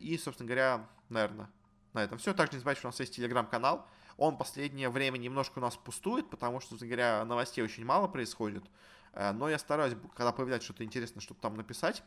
И, 0.00 0.18
собственно 0.22 0.48
говоря, 0.48 0.88
наверное, 1.08 1.48
на 1.94 2.02
этом 2.02 2.18
все. 2.18 2.34
Также 2.34 2.54
не 2.54 2.58
забывайте, 2.58 2.80
что 2.80 2.88
у 2.88 2.90
нас 2.90 3.00
есть 3.00 3.14
телеграм-канал, 3.14 3.86
он 4.16 4.36
последнее 4.36 4.88
время 4.90 5.18
немножко 5.18 5.58
у 5.58 5.62
нас 5.62 5.76
пустует, 5.76 6.30
потому 6.30 6.60
что, 6.60 6.76
говоря, 6.76 7.24
новостей 7.24 7.62
очень 7.62 7.84
мало 7.84 8.08
происходит. 8.08 8.64
Э, 9.12 9.32
но 9.32 9.48
я 9.48 9.58
стараюсь, 9.58 9.94
когда 10.14 10.32
появляется 10.32 10.66
что-то 10.66 10.84
интересное, 10.84 11.20
чтобы 11.20 11.40
там 11.40 11.56
написать. 11.56 12.02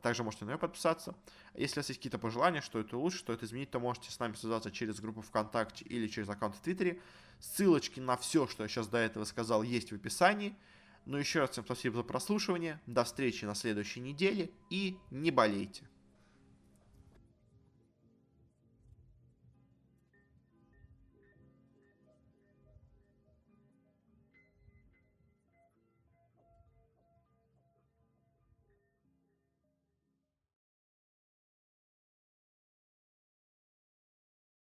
Также 0.00 0.22
можете 0.22 0.46
на 0.46 0.50
нее 0.50 0.58
подписаться. 0.58 1.14
Если 1.54 1.78
у 1.78 1.80
вас 1.80 1.88
есть 1.88 2.00
какие-то 2.00 2.18
пожелания, 2.18 2.62
что 2.62 2.78
это 2.78 2.96
лучше, 2.96 3.18
что 3.18 3.32
это 3.32 3.44
изменить, 3.44 3.70
то 3.70 3.78
можете 3.78 4.10
с 4.10 4.18
нами 4.18 4.34
связаться 4.34 4.70
через 4.70 5.00
группу 5.00 5.20
ВКонтакте 5.20 5.84
или 5.84 6.06
через 6.06 6.28
аккаунт 6.30 6.56
в 6.56 6.60
Твиттере. 6.60 7.00
Ссылочки 7.40 8.00
на 8.00 8.16
все, 8.16 8.46
что 8.46 8.62
я 8.62 8.68
сейчас 8.68 8.88
до 8.88 8.98
этого 8.98 9.24
сказал, 9.24 9.62
есть 9.62 9.92
в 9.92 9.94
описании. 9.94 10.56
Ну 11.04 11.18
еще 11.18 11.40
раз 11.40 11.50
всем 11.50 11.64
спасибо 11.64 11.96
за 11.96 12.04
прослушивание. 12.04 12.80
До 12.86 13.04
встречи 13.04 13.44
на 13.44 13.54
следующей 13.54 14.00
неделе 14.00 14.50
и 14.70 14.96
не 15.10 15.30
болейте. 15.30 15.91